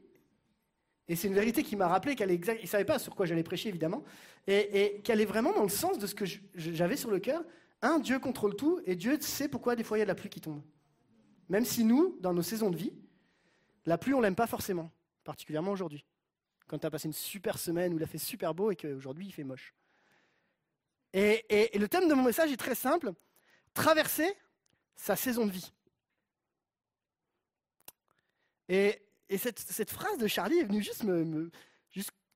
et 1.09 1.17
c'est 1.17 1.27
une 1.27 1.33
vérité 1.33 1.63
qui 1.63 1.75
m'a 1.75 1.87
rappelé 1.87 2.15
qu'elle 2.15 2.31
est 2.31 2.35
il 2.35 2.61
ne 2.61 2.67
savait 2.67 2.85
pas 2.85 2.97
sur 2.97 3.13
quoi 3.13 3.25
j'allais 3.25 3.43
prêcher 3.43 3.67
évidemment, 3.67 4.05
et 4.47 5.01
qu'elle 5.03 5.19
est 5.19 5.25
vraiment 5.25 5.51
dans 5.51 5.63
le 5.63 5.69
sens 5.69 5.97
de 5.97 6.07
ce 6.07 6.15
que 6.15 6.23
j'avais 6.55 6.95
sur 6.95 7.11
le 7.11 7.19
cœur, 7.19 7.43
un, 7.81 7.99
Dieu 7.99 8.19
contrôle 8.19 8.55
tout 8.55 8.81
et 8.85 8.95
Dieu 8.95 9.19
sait 9.21 9.47
pourquoi 9.47 9.75
des 9.75 9.83
fois 9.83 9.97
il 9.97 10.01
y 10.01 10.03
a 10.03 10.05
de 10.05 10.09
la 10.09 10.15
pluie 10.15 10.29
qui 10.29 10.41
tombe. 10.41 10.61
Même 11.47 11.65
si 11.65 11.83
nous, 11.83 12.17
dans 12.19 12.33
nos 12.33 12.41
saisons 12.41 12.69
de 12.69 12.77
vie, 12.77 12.93
la 13.85 13.97
pluie, 13.97 14.13
on 14.13 14.21
l'aime 14.21 14.35
pas 14.35 14.47
forcément, 14.47 14.91
particulièrement 15.23 15.71
aujourd'hui. 15.71 16.05
Quand 16.67 16.77
tu 16.77 16.85
as 16.85 16.91
passé 16.91 17.07
une 17.07 17.13
super 17.13 17.57
semaine 17.57 17.93
où 17.93 17.97
il 17.97 18.03
a 18.03 18.07
fait 18.07 18.17
super 18.17 18.53
beau 18.53 18.71
et 18.71 18.75
qu'aujourd'hui 18.75 19.25
il 19.25 19.31
fait 19.31 19.43
moche. 19.43 19.73
Et, 21.13 21.43
le 21.75 21.87
thème 21.87 22.07
de 22.07 22.13
mon 22.13 22.23
message 22.23 22.51
est 22.51 22.57
très 22.57 22.75
simple 22.75 23.13
traverser 23.73 24.31
sa 24.95 25.15
saison 25.15 25.45
de 25.45 25.51
vie. 25.51 25.73
Et, 28.67 29.01
cette, 29.37 29.89
phrase 29.89 30.17
de 30.17 30.27
Charlie 30.27 30.59
est 30.59 30.63
venue 30.63 30.83
juste 30.83 31.03
me, 31.03 31.49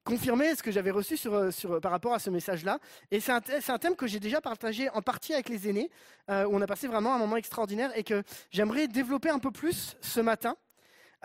confirmer 0.03 0.55
ce 0.55 0.63
que 0.63 0.71
j'avais 0.71 0.91
reçu 0.91 1.17
euh, 1.25 1.51
par 1.81 1.91
rapport 1.91 2.13
à 2.13 2.19
ce 2.19 2.29
message-là. 2.29 2.79
Et 3.11 3.19
c'est 3.19 3.31
un, 3.31 3.41
un, 3.67 3.77
thème 3.79 3.95
que 3.95 4.07
j'ai 4.07 4.19
déjà 4.19 4.41
partagé 4.41 4.89
en 4.89 5.01
partie 5.01 5.33
avec 5.33 5.49
les 5.49 5.69
aînés, 5.69 5.89
euh, 6.29 6.45
où 6.45 6.55
on 6.55 6.61
a 6.61 6.67
passé 6.67 6.87
vraiment 6.87 7.13
un 7.13 7.17
moment 7.17 7.37
extraordinaire 7.37 7.91
et 7.97 8.03
que 8.03 8.23
j'aimerais 8.51 8.87
développer 8.87 9.29
un 9.29 9.39
peu 9.39 9.51
plus 9.51 9.95
ce 10.01 10.19
matin. 10.19 10.55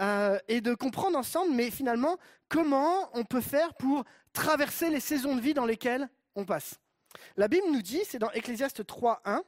Euh, 0.00 0.38
et 0.46 0.60
de 0.60 0.74
comprendre 0.74 1.18
ensemble, 1.18 1.52
mais 1.54 1.72
finalement, 1.72 2.18
comment 2.48 3.10
on 3.14 3.24
peut 3.24 3.40
faire 3.40 3.74
pour 3.74 4.04
traverser 4.32 4.90
les 4.90 5.00
saisons 5.00 5.34
de 5.34 5.40
vie 5.40 5.54
dans 5.54 5.66
lesquelles 5.66 6.08
on 6.36 6.44
passe. 6.44 6.78
La 7.36 7.48
Bible 7.48 7.66
nous 7.72 7.82
dit, 7.82 8.02
c'est 8.04 8.20
dans 8.20 8.30
Ecclésiaste 8.30 8.84
3.1, 8.84 9.40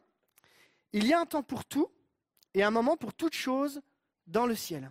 il 0.92 1.06
y 1.06 1.12
a 1.12 1.20
un 1.20 1.26
temps 1.26 1.44
pour 1.44 1.64
tout 1.64 1.88
et 2.54 2.64
un 2.64 2.72
moment 2.72 2.96
pour 2.96 3.14
toute 3.14 3.34
chose 3.34 3.80
dans 4.26 4.46
le 4.46 4.56
ciel. 4.56 4.90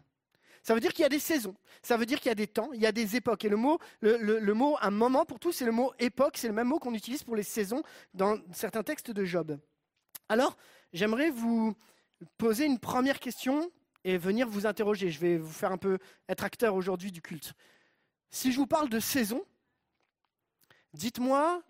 Ça 0.63 0.73
veut 0.73 0.79
dire 0.79 0.93
qu'il 0.93 1.03
y 1.03 1.05
a 1.05 1.09
des 1.09 1.19
saisons, 1.19 1.55
ça 1.81 1.97
veut 1.97 2.05
dire 2.05 2.19
qu'il 2.19 2.29
y 2.29 2.31
a 2.31 2.35
des 2.35 2.47
temps, 2.47 2.71
il 2.73 2.81
y 2.81 2.85
a 2.85 2.91
des 2.91 3.15
époques. 3.15 3.45
Et 3.45 3.49
le 3.49 3.55
mot, 3.55 3.79
le, 4.01 4.53
mot 4.53 4.77
un 4.81 4.91
moment 4.91 5.25
pour 5.25 5.39
tout, 5.39 5.51
c'est 5.51 5.65
le 5.65 5.71
mot 5.71 5.93
époque, 5.99 6.37
c'est 6.37 6.47
le 6.47 6.53
même 6.53 6.67
mot 6.67 6.79
qu'on 6.79 6.93
utilise 6.93 7.23
pour 7.23 7.35
les 7.35 7.43
saisons 7.43 7.83
dans 8.13 8.37
certains 8.51 8.83
textes 8.83 9.11
de 9.11 9.23
Job. 9.25 9.57
Alors, 10.27 10.57
j'aimerais 10.93 11.29
vous 11.29 11.75
poser 12.37 12.65
une 12.65 12.79
première 12.79 13.19
question 13.19 13.71
et 14.03 14.17
venir 14.17 14.47
vous 14.47 14.65
interroger. 14.65 15.11
Je 15.11 15.19
vais 15.19 15.37
vous 15.37 15.51
faire 15.51 15.71
un 15.71 15.77
peu 15.77 15.97
être 16.27 16.43
acteur 16.43 16.75
aujourd'hui 16.75 17.11
du 17.11 17.21
culte. 17.21 17.53
Si 18.29 18.51
je 18.51 18.57
vous 18.57 18.67
parle 18.67 18.89
de 18.89 18.99
saisons, 18.99 19.43
dites-moi 20.93 21.61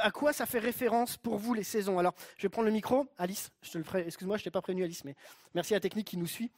à 0.00 0.10
quoi 0.10 0.32
ça 0.32 0.46
fait 0.46 0.58
référence 0.58 1.16
pour 1.16 1.38
vous 1.38 1.54
les 1.54 1.62
saisons. 1.62 1.98
Alors, 1.98 2.14
je 2.36 2.42
vais 2.42 2.48
prendre 2.48 2.66
le 2.66 2.72
micro. 2.72 3.06
Alice, 3.18 3.50
je 3.62 3.70
te 3.70 3.78
le 3.78 3.84
ferai. 3.84 4.04
Excuse-moi, 4.06 4.36
je 4.36 4.42
ne 4.42 4.44
t'ai 4.44 4.50
pas 4.50 4.62
prévenu, 4.62 4.84
Alice, 4.84 5.04
mais 5.04 5.14
merci 5.54 5.74
à 5.74 5.76
la 5.76 5.80
technique 5.80 6.08
qui 6.08 6.16
nous 6.16 6.26
suit. 6.26 6.50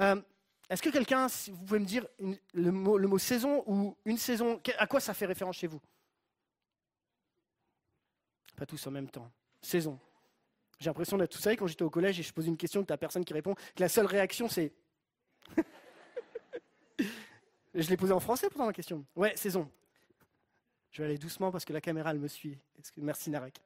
Euh, 0.00 0.20
est-ce 0.68 0.82
que 0.82 0.90
quelqu'un, 0.90 1.28
vous 1.28 1.64
pouvez 1.64 1.78
me 1.78 1.84
dire 1.84 2.06
le, 2.52 2.72
mot, 2.72 3.18
saison 3.18 3.62
ou 3.66 3.96
une 4.04 4.18
saison, 4.18 4.60
à 4.78 4.86
quoi 4.86 4.98
ça 4.98 5.14
fait 5.14 5.26
référence 5.26 5.56
chez 5.56 5.68
vous? 5.68 5.80
Pas 8.56 8.66
tous 8.66 8.84
en 8.86 8.90
même 8.90 9.08
temps. 9.08 9.30
Saison. 9.62 9.98
J'ai 10.80 10.90
l'impression 10.90 11.16
d'être 11.18 11.30
tout 11.30 11.38
ça 11.38 11.54
quand 11.54 11.66
j'étais 11.66 11.84
au 11.84 11.90
collège 11.90 12.18
et 12.18 12.22
je 12.22 12.32
pose 12.32 12.46
une 12.46 12.56
question 12.56 12.84
que 12.84 12.92
tu 12.92 12.98
personne 12.98 13.24
qui 13.24 13.32
répond, 13.32 13.54
que 13.54 13.80
la 13.80 13.88
seule 13.88 14.06
réaction 14.06 14.48
c'est. 14.48 14.72
je 17.74 17.88
l'ai 17.88 17.96
posée 17.96 18.12
en 18.12 18.20
français 18.20 18.48
pourtant 18.48 18.66
la 18.66 18.72
question. 18.72 19.04
Ouais, 19.14 19.36
saison. 19.36 19.70
Je 20.90 21.02
vais 21.02 21.08
aller 21.08 21.18
doucement 21.18 21.52
parce 21.52 21.64
que 21.64 21.72
la 21.72 21.80
caméra 21.80 22.10
elle 22.10 22.18
me 22.18 22.28
suit. 22.28 22.58
Merci 22.96 23.30
Narek 23.30 23.60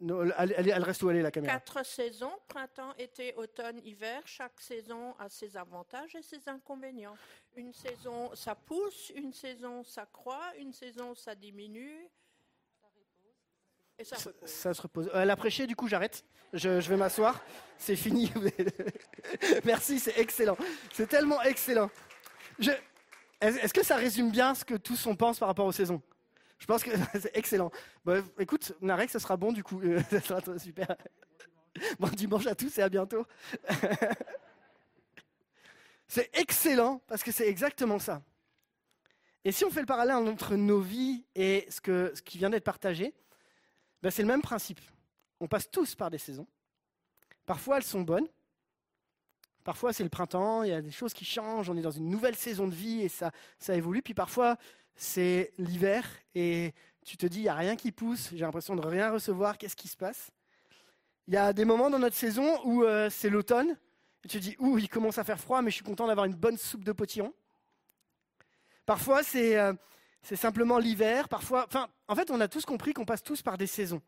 elle, 0.00 0.82
reste 0.82 1.02
où 1.02 1.10
elle 1.10 1.16
est 1.16 1.22
la 1.22 1.30
caméra? 1.30 1.54
Quatre 1.54 1.84
saisons, 1.84 2.32
printemps, 2.48 2.94
été, 2.98 3.34
automne, 3.34 3.78
hiver. 3.84 4.22
Chaque 4.24 4.60
saison 4.60 5.14
a 5.18 5.28
ses 5.28 5.56
avantages 5.56 6.14
et 6.14 6.22
ses 6.22 6.48
inconvénients. 6.48 7.16
Une 7.56 7.72
saison, 7.72 8.34
ça 8.34 8.54
pousse, 8.54 9.12
une 9.14 9.32
saison, 9.32 9.82
ça 9.84 10.06
croît, 10.06 10.52
une 10.58 10.72
saison, 10.72 11.14
ça 11.14 11.34
diminue. 11.34 12.08
Et 13.98 14.04
ça, 14.04 14.16
ça, 14.44 14.74
se 14.74 14.82
repose. 14.82 15.10
Elle 15.14 15.30
a 15.30 15.36
prêché, 15.36 15.66
du 15.66 15.74
coup 15.74 15.88
j'arrête. 15.88 16.22
Je, 16.52 16.80
je 16.80 16.88
vais 16.88 16.96
m'asseoir. 16.96 17.42
C'est 17.78 17.96
fini. 17.96 18.30
Merci, 19.64 19.98
c'est 19.98 20.18
excellent. 20.18 20.56
C'est 20.92 21.08
tellement 21.08 21.40
excellent. 21.42 21.90
Est-ce 23.40 23.72
que 23.72 23.84
ça 23.84 23.96
résume 23.96 24.30
bien 24.30 24.54
ce 24.54 24.64
que 24.64 24.74
tous 24.74 25.06
on 25.06 25.16
pense 25.16 25.38
par 25.38 25.48
rapport 25.48 25.66
aux 25.66 25.72
saisons? 25.72 26.02
Je 26.58 26.66
pense 26.66 26.82
que 26.82 26.90
c'est 27.20 27.36
excellent. 27.36 27.70
écoute, 28.38 28.72
Narek, 28.80 29.10
ce 29.10 29.18
sera 29.18 29.36
bon 29.36 29.52
du 29.52 29.62
coup. 29.62 29.80
ça 30.10 30.20
sera 30.20 30.58
super. 30.58 30.96
Bon 31.98 32.08
dimanche 32.08 32.46
à 32.46 32.54
tous 32.54 32.78
et 32.78 32.82
à 32.82 32.88
bientôt. 32.88 33.26
c'est 36.08 36.34
excellent 36.36 37.02
parce 37.06 37.22
que 37.22 37.32
c'est 37.32 37.48
exactement 37.48 37.98
ça. 37.98 38.22
Et 39.44 39.52
si 39.52 39.64
on 39.64 39.70
fait 39.70 39.80
le 39.80 39.86
parallèle 39.86 40.16
entre 40.16 40.56
nos 40.56 40.80
vies 40.80 41.24
et 41.34 41.66
ce, 41.70 41.80
que, 41.80 42.12
ce 42.14 42.22
qui 42.22 42.38
vient 42.38 42.50
d'être 42.50 42.64
partagé, 42.64 43.14
ben 44.02 44.10
c'est 44.10 44.22
le 44.22 44.28
même 44.28 44.42
principe. 44.42 44.80
On 45.38 45.46
passe 45.46 45.70
tous 45.70 45.94
par 45.94 46.10
des 46.10 46.18
saisons. 46.18 46.48
Parfois, 47.44 47.76
elles 47.76 47.84
sont 47.84 48.00
bonnes. 48.00 48.26
Parfois, 49.62 49.92
c'est 49.92 50.02
le 50.02 50.08
printemps, 50.08 50.62
il 50.62 50.70
y 50.70 50.72
a 50.72 50.80
des 50.80 50.90
choses 50.90 51.12
qui 51.12 51.24
changent, 51.24 51.68
on 51.68 51.76
est 51.76 51.82
dans 51.82 51.90
une 51.90 52.08
nouvelle 52.08 52.36
saison 52.36 52.68
de 52.68 52.74
vie 52.74 53.02
et 53.02 53.08
ça, 53.08 53.32
ça 53.58 53.74
évolue. 53.74 54.02
Puis 54.02 54.14
parfois, 54.14 54.56
c'est 54.96 55.52
l'hiver 55.58 56.04
et 56.34 56.74
tu 57.04 57.16
te 57.16 57.26
dis, 57.26 57.38
il 57.38 57.42
n'y 57.42 57.48
a 57.48 57.54
rien 57.54 57.76
qui 57.76 57.92
pousse, 57.92 58.30
j'ai 58.32 58.44
l'impression 58.44 58.74
de 58.74 58.84
rien 58.84 59.12
recevoir, 59.12 59.58
qu'est-ce 59.58 59.76
qui 59.76 59.88
se 59.88 59.96
passe? 59.96 60.32
Il 61.28 61.34
y 61.34 61.36
a 61.36 61.52
des 61.52 61.64
moments 61.64 61.90
dans 61.90 61.98
notre 61.98 62.16
saison 62.16 62.58
où 62.64 62.82
euh, 62.82 63.08
c'est 63.10 63.30
l'automne, 63.30 63.78
et 64.24 64.28
tu 64.28 64.38
te 64.38 64.42
dis, 64.42 64.56
ouh, 64.58 64.78
il 64.78 64.88
commence 64.88 65.18
à 65.18 65.24
faire 65.24 65.38
froid, 65.38 65.62
mais 65.62 65.70
je 65.70 65.76
suis 65.76 65.84
content 65.84 66.06
d'avoir 66.06 66.26
une 66.26 66.34
bonne 66.34 66.56
soupe 66.56 66.82
de 66.82 66.92
potillon. 66.92 67.32
Parfois, 68.86 69.22
c'est 69.22 69.56
euh, 69.56 69.72
simplement 70.22 70.78
l'hiver, 70.78 71.28
parfois... 71.28 71.66
Enfin, 71.68 71.88
en 72.08 72.16
fait, 72.16 72.30
on 72.30 72.40
a 72.40 72.48
tous 72.48 72.64
compris 72.64 72.92
qu'on 72.92 73.04
passe 73.04 73.22
tous 73.22 73.42
par 73.42 73.56
des 73.56 73.66
saisons. 73.66 74.02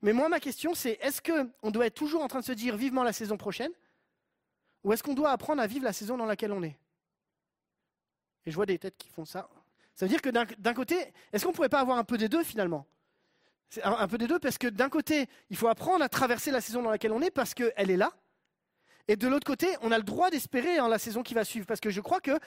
Mais 0.00 0.12
moi, 0.12 0.28
ma 0.28 0.40
question, 0.40 0.74
c'est, 0.74 0.98
est-ce 1.02 1.20
qu'on 1.22 1.70
doit 1.70 1.86
être 1.86 1.94
toujours 1.94 2.22
en 2.22 2.28
train 2.28 2.40
de 2.40 2.44
se 2.44 2.52
dire 2.52 2.76
vivement 2.76 3.02
la 3.02 3.12
saison 3.12 3.36
prochaine 3.36 3.72
Ou 4.82 4.92
est-ce 4.92 5.02
qu'on 5.02 5.14
doit 5.14 5.30
apprendre 5.30 5.62
à 5.62 5.66
vivre 5.66 5.84
la 5.84 5.92
saison 5.92 6.16
dans 6.16 6.26
laquelle 6.26 6.52
on 6.52 6.62
est? 6.62 6.76
Et 8.46 8.50
je 8.50 8.56
vois 8.56 8.66
des 8.66 8.78
têtes 8.78 8.96
qui 8.98 9.08
font 9.08 9.24
ça. 9.24 9.48
Ça 9.94 10.06
veut 10.06 10.10
dire 10.10 10.22
que 10.22 10.30
d'un 10.30 10.74
côté, 10.74 10.96
est-ce 11.32 11.44
qu'on 11.44 11.50
ne 11.50 11.54
pourrait 11.54 11.68
pas 11.68 11.80
avoir 11.80 11.98
un 11.98 12.04
peu 12.04 12.18
des 12.18 12.28
deux 12.28 12.42
finalement? 12.42 12.86
Un, 13.82 14.06
peu 14.06 14.18
des 14.18 14.26
deux 14.26 14.38
parce 14.38 14.58
que 14.58 14.66
d'un 14.66 14.88
côté, 14.88 15.26
il 15.50 15.56
faut 15.56 15.68
apprendre 15.68 16.04
à 16.04 16.08
traverser 16.08 16.50
la 16.50 16.60
saison 16.60 16.82
dans 16.82 16.90
laquelle 16.90 17.12
on 17.12 17.20
est 17.20 17.30
parce 17.30 17.54
qu'elle 17.54 17.90
est 17.90 17.96
là. 17.96 18.12
Et 19.08 19.16
de 19.16 19.28
l'autre 19.28 19.46
côté, 19.46 19.68
on 19.82 19.92
a 19.92 19.98
le 19.98 20.04
droit 20.04 20.30
d'espérer 20.30 20.80
en 20.80 20.88
la 20.88 20.98
saison 20.98 21.22
qui 21.22 21.34
va 21.34 21.44
suivre 21.44 21.66
parce 21.66 21.80
que 21.80 21.90
je 21.90 22.00
crois 22.00 22.20
qu'il 22.20 22.38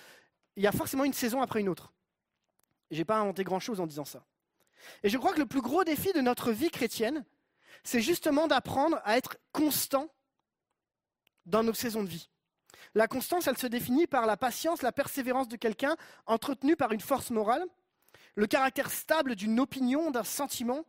y 0.58 0.68
a 0.68 0.72
forcément 0.72 1.04
une 1.04 1.14
saison 1.14 1.42
après 1.42 1.62
une 1.62 1.70
autre. 1.70 1.94
Je 2.92 2.98
n'ai 2.98 3.06
pas 3.06 3.18
inventé 3.18 3.44
grand-chose 3.44 3.80
en 3.80 3.88
disant 3.88 4.06
ça. 4.06 4.26
Et 5.04 5.10
je 5.10 5.18
crois 5.18 5.34
que 5.34 5.40
le 5.40 5.46
plus 5.46 5.62
gros 5.62 5.84
défi 5.84 6.14
de 6.14 6.22
notre 6.22 6.52
vie 6.52 6.70
chrétienne, 6.70 7.26
c'est 7.84 8.02
justement 8.02 8.48
d'apprendre 8.48 9.00
à 9.04 9.18
être 9.18 9.38
constant 9.52 10.10
dans 11.46 11.64
nos 11.64 11.74
saisons 11.74 12.04
de 12.04 12.10
vie. 12.10 12.30
La 12.96 13.08
constance, 13.08 13.48
elle 13.48 13.58
se 13.58 13.68
définit 13.68 14.08
par 14.08 14.26
la 14.26 14.38
patience, 14.38 14.82
la 14.82 14.92
persévérance 14.92 15.48
de 15.48 15.56
quelqu'un 15.56 15.96
entretenu 16.26 16.76
par 16.76 16.92
une 16.92 17.02
force 17.02 17.32
morale, 17.32 17.66
le 18.36 18.48
caractère 18.48 18.92
stable 18.92 19.36
d'une 19.36 19.60
opinion, 19.60 20.12
d'un 20.12 20.24
sentiment, 20.24 20.86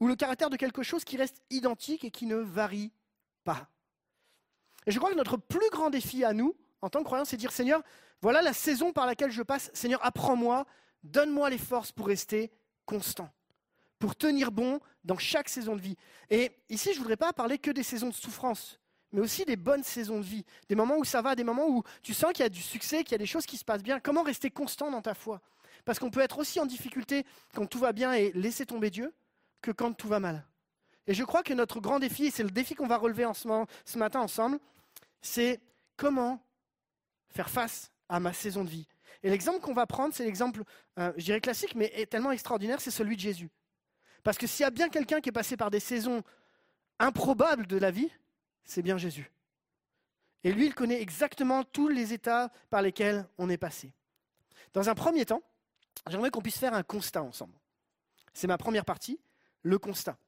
ou 0.00 0.08
le 0.08 0.16
caractère 0.16 0.50
de 0.50 0.56
quelque 0.56 0.82
chose 0.82 1.04
qui 1.04 1.16
reste 1.16 1.42
identique 1.50 2.04
et 2.04 2.10
qui 2.10 2.26
ne 2.26 2.36
varie 2.36 2.92
pas. 3.44 3.68
Et 4.86 4.92
je 4.92 4.98
crois 4.98 5.10
que 5.10 5.16
notre 5.16 5.36
plus 5.36 5.70
grand 5.70 5.90
défi 5.90 6.22
à 6.24 6.32
nous, 6.32 6.54
en 6.82 6.90
tant 6.90 7.00
que 7.00 7.04
croyant, 7.04 7.24
c'est 7.24 7.36
dire 7.36 7.52
Seigneur, 7.52 7.82
voilà 8.20 8.42
la 8.42 8.52
saison 8.52 8.92
par 8.92 9.06
laquelle 9.06 9.30
je 9.30 9.42
passe. 9.42 9.70
Seigneur, 9.74 10.04
apprends-moi, 10.04 10.66
donne-moi 11.02 11.50
les 11.50 11.58
forces 11.58 11.92
pour 11.92 12.06
rester 12.06 12.52
constant, 12.84 13.30
pour 13.98 14.14
tenir 14.14 14.52
bon 14.52 14.80
dans 15.04 15.18
chaque 15.18 15.48
saison 15.48 15.76
de 15.76 15.80
vie. 15.80 15.96
Et 16.30 16.52
ici, 16.68 16.90
je 16.92 16.98
ne 16.98 17.02
voudrais 17.02 17.16
pas 17.16 17.32
parler 17.32 17.58
que 17.58 17.70
des 17.70 17.82
saisons 17.82 18.08
de 18.08 18.14
souffrance, 18.14 18.78
mais 19.16 19.22
aussi 19.22 19.46
des 19.46 19.56
bonnes 19.56 19.82
saisons 19.82 20.18
de 20.18 20.24
vie, 20.24 20.44
des 20.68 20.74
moments 20.74 20.98
où 20.98 21.04
ça 21.04 21.22
va, 21.22 21.34
des 21.34 21.42
moments 21.42 21.66
où 21.68 21.82
tu 22.02 22.12
sens 22.12 22.34
qu'il 22.34 22.42
y 22.42 22.46
a 22.46 22.50
du 22.50 22.60
succès, 22.60 23.02
qu'il 23.02 23.12
y 23.12 23.14
a 23.14 23.18
des 23.18 23.24
choses 23.24 23.46
qui 23.46 23.56
se 23.56 23.64
passent 23.64 23.82
bien. 23.82 23.98
Comment 23.98 24.22
rester 24.22 24.50
constant 24.50 24.90
dans 24.90 25.00
ta 25.00 25.14
foi? 25.14 25.40
Parce 25.86 25.98
qu'on 25.98 26.10
peut 26.10 26.20
être 26.20 26.36
aussi 26.36 26.60
en 26.60 26.66
difficulté 26.66 27.24
quand 27.54 27.64
tout 27.64 27.78
va 27.78 27.94
bien 27.94 28.12
et 28.12 28.30
laisser 28.32 28.66
tomber 28.66 28.90
Dieu 28.90 29.14
que 29.62 29.70
quand 29.70 29.94
tout 29.94 30.06
va 30.06 30.20
mal. 30.20 30.44
Et 31.06 31.14
je 31.14 31.24
crois 31.24 31.42
que 31.42 31.54
notre 31.54 31.80
grand 31.80 31.98
défi, 31.98 32.26
et 32.26 32.30
c'est 32.30 32.42
le 32.42 32.50
défi 32.50 32.74
qu'on 32.74 32.86
va 32.86 32.98
relever 32.98 33.26
ce 33.32 33.98
matin 33.98 34.20
ensemble, 34.20 34.58
c'est 35.22 35.62
comment 35.96 36.44
faire 37.30 37.48
face 37.48 37.90
à 38.10 38.20
ma 38.20 38.34
saison 38.34 38.64
de 38.64 38.68
vie. 38.68 38.86
Et 39.22 39.30
l'exemple 39.30 39.60
qu'on 39.60 39.72
va 39.72 39.86
prendre, 39.86 40.12
c'est 40.12 40.26
l'exemple, 40.26 40.62
euh, 40.98 41.10
je 41.16 41.24
dirais 41.24 41.40
classique, 41.40 41.74
mais 41.74 42.04
tellement 42.10 42.32
extraordinaire, 42.32 42.82
c'est 42.82 42.90
celui 42.90 43.16
de 43.16 43.22
Jésus. 43.22 43.48
Parce 44.22 44.36
que 44.36 44.46
s'il 44.46 44.64
y 44.64 44.66
a 44.66 44.70
bien 44.70 44.90
quelqu'un 44.90 45.22
qui 45.22 45.30
est 45.30 45.32
passé 45.32 45.56
par 45.56 45.70
des 45.70 45.80
saisons 45.80 46.22
improbables 46.98 47.66
de 47.66 47.78
la 47.78 47.90
vie, 47.90 48.10
c'est 48.66 48.82
bien 48.82 48.98
Jésus. 48.98 49.32
Et 50.44 50.52
lui, 50.52 50.66
il 50.66 50.74
connaît 50.74 51.00
exactement 51.00 51.64
tous 51.64 51.88
les 51.88 52.12
états 52.12 52.52
par 52.70 52.82
lesquels 52.82 53.26
on 53.38 53.48
est 53.48 53.56
passé. 53.56 53.92
Dans 54.74 54.88
un 54.88 54.94
premier 54.94 55.24
temps, 55.24 55.42
j'aimerais 56.06 56.30
qu'on 56.30 56.42
puisse 56.42 56.58
faire 56.58 56.74
un 56.74 56.82
constat 56.82 57.22
ensemble. 57.22 57.58
C'est 58.34 58.46
ma 58.46 58.58
première 58.58 58.84
partie, 58.84 59.18
le 59.62 59.78
constat. 59.78 60.18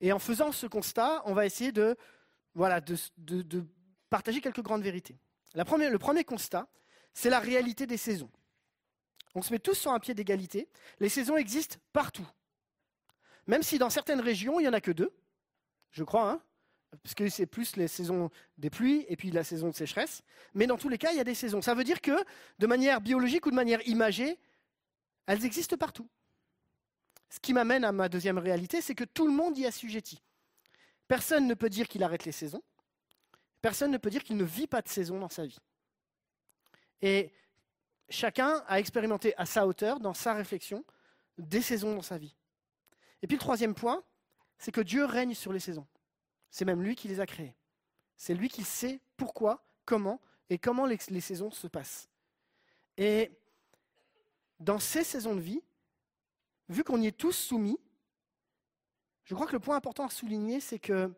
Et 0.00 0.12
en 0.12 0.18
faisant 0.18 0.52
ce 0.52 0.66
constat, 0.66 1.22
on 1.24 1.34
va 1.34 1.44
essayer 1.44 1.72
de, 1.72 1.96
partager 4.08 4.40
quelques 4.40 4.62
grandes 4.62 4.82
vérités. 4.82 5.18
le 5.54 5.98
premier 5.98 6.24
constat, 6.24 6.68
c'est 7.12 7.30
la 7.30 7.40
réalité 7.40 7.86
des 7.86 7.96
saisons. 7.96 8.30
On 9.34 9.42
se 9.42 9.52
met 9.52 9.58
tous 9.58 9.74
sur 9.74 9.92
un 9.92 9.98
pied 9.98 10.14
d'égalité. 10.14 10.68
Les 11.00 11.08
saisons 11.08 11.36
existent 11.36 11.76
partout. 11.92 12.26
Même 13.46 13.62
si 13.62 13.78
dans 13.78 13.90
certaines 13.90 14.20
régions, 14.20 14.60
il 14.60 14.62
n'y 14.62 14.68
en 14.68 14.72
a 14.72 14.80
que 14.80 14.90
deux, 14.90 15.12
je 15.90 16.04
crois, 16.04 16.30
hein, 16.30 16.42
parce 17.02 17.14
que 17.14 17.28
c'est 17.28 17.46
plus 17.46 17.76
les 17.76 17.88
saisons 17.88 18.30
des 18.56 18.70
pluies 18.70 19.04
et 19.08 19.16
puis 19.16 19.30
la 19.30 19.44
saison 19.44 19.68
de 19.68 19.74
sécheresse. 19.74 20.22
Mais 20.54 20.66
dans 20.66 20.78
tous 20.78 20.88
les 20.88 20.98
cas, 20.98 21.10
il 21.12 21.16
y 21.16 21.20
a 21.20 21.24
des 21.24 21.34
saisons. 21.34 21.60
Ça 21.60 21.74
veut 21.74 21.84
dire 21.84 22.00
que, 22.00 22.24
de 22.58 22.66
manière 22.66 23.00
biologique 23.00 23.46
ou 23.46 23.50
de 23.50 23.56
manière 23.56 23.86
imagée, 23.86 24.38
elles 25.26 25.44
existent 25.44 25.76
partout. 25.76 26.08
Ce 27.28 27.38
qui 27.40 27.52
m'amène 27.52 27.84
à 27.84 27.92
ma 27.92 28.08
deuxième 28.08 28.38
réalité, 28.38 28.80
c'est 28.80 28.94
que 28.94 29.04
tout 29.04 29.26
le 29.26 29.32
monde 29.32 29.58
y 29.58 29.66
assujettit. 29.66 30.22
Personne 31.06 31.46
ne 31.46 31.54
peut 31.54 31.68
dire 31.68 31.88
qu'il 31.88 32.02
arrête 32.02 32.24
les 32.24 32.32
saisons. 32.32 32.62
Personne 33.60 33.90
ne 33.90 33.98
peut 33.98 34.10
dire 34.10 34.24
qu'il 34.24 34.36
ne 34.36 34.44
vit 34.44 34.66
pas 34.66 34.80
de 34.80 34.88
saison 34.88 35.18
dans 35.18 35.28
sa 35.28 35.44
vie. 35.44 35.58
Et 37.02 37.32
chacun 38.08 38.64
a 38.66 38.78
expérimenté 38.78 39.34
à 39.36 39.44
sa 39.44 39.66
hauteur, 39.66 40.00
dans 40.00 40.14
sa 40.14 40.32
réflexion, 40.32 40.84
des 41.36 41.62
saisons 41.62 41.94
dans 41.94 42.02
sa 42.02 42.16
vie. 42.16 42.34
Et 43.22 43.26
puis 43.26 43.36
le 43.36 43.40
troisième 43.40 43.74
point, 43.74 44.02
c'est 44.58 44.72
que 44.72 44.80
Dieu 44.80 45.04
règne 45.04 45.34
sur 45.34 45.52
les 45.52 45.60
saisons. 45.60 45.86
C'est 46.50 46.64
même 46.64 46.82
lui 46.82 46.96
qui 46.96 47.08
les 47.08 47.20
a 47.20 47.26
créées. 47.26 47.56
C'est 48.16 48.34
lui 48.34 48.48
qui 48.48 48.64
sait 48.64 49.00
pourquoi, 49.16 49.64
comment 49.84 50.20
et 50.50 50.58
comment 50.58 50.86
les, 50.86 50.98
les 51.10 51.20
saisons 51.20 51.50
se 51.50 51.66
passent. 51.66 52.08
Et 52.96 53.30
dans 54.58 54.78
ces 54.78 55.04
saisons 55.04 55.36
de 55.36 55.40
vie, 55.40 55.62
vu 56.68 56.84
qu'on 56.84 57.00
y 57.00 57.06
est 57.06 57.16
tous 57.16 57.32
soumis, 57.32 57.78
je 59.24 59.34
crois 59.34 59.46
que 59.46 59.52
le 59.52 59.60
point 59.60 59.76
important 59.76 60.06
à 60.06 60.10
souligner, 60.10 60.58
c'est 60.60 60.78
que 60.78 61.12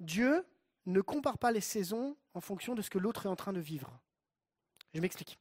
Dieu 0.00 0.44
ne 0.86 1.00
compare 1.00 1.38
pas 1.38 1.52
les 1.52 1.60
saisons 1.60 2.16
en 2.34 2.40
fonction 2.40 2.74
de 2.74 2.82
ce 2.82 2.90
que 2.90 2.98
l'autre 2.98 3.26
est 3.26 3.28
en 3.28 3.36
train 3.36 3.52
de 3.52 3.60
vivre. 3.60 4.00
Je 4.94 5.00
m'explique. 5.00 5.38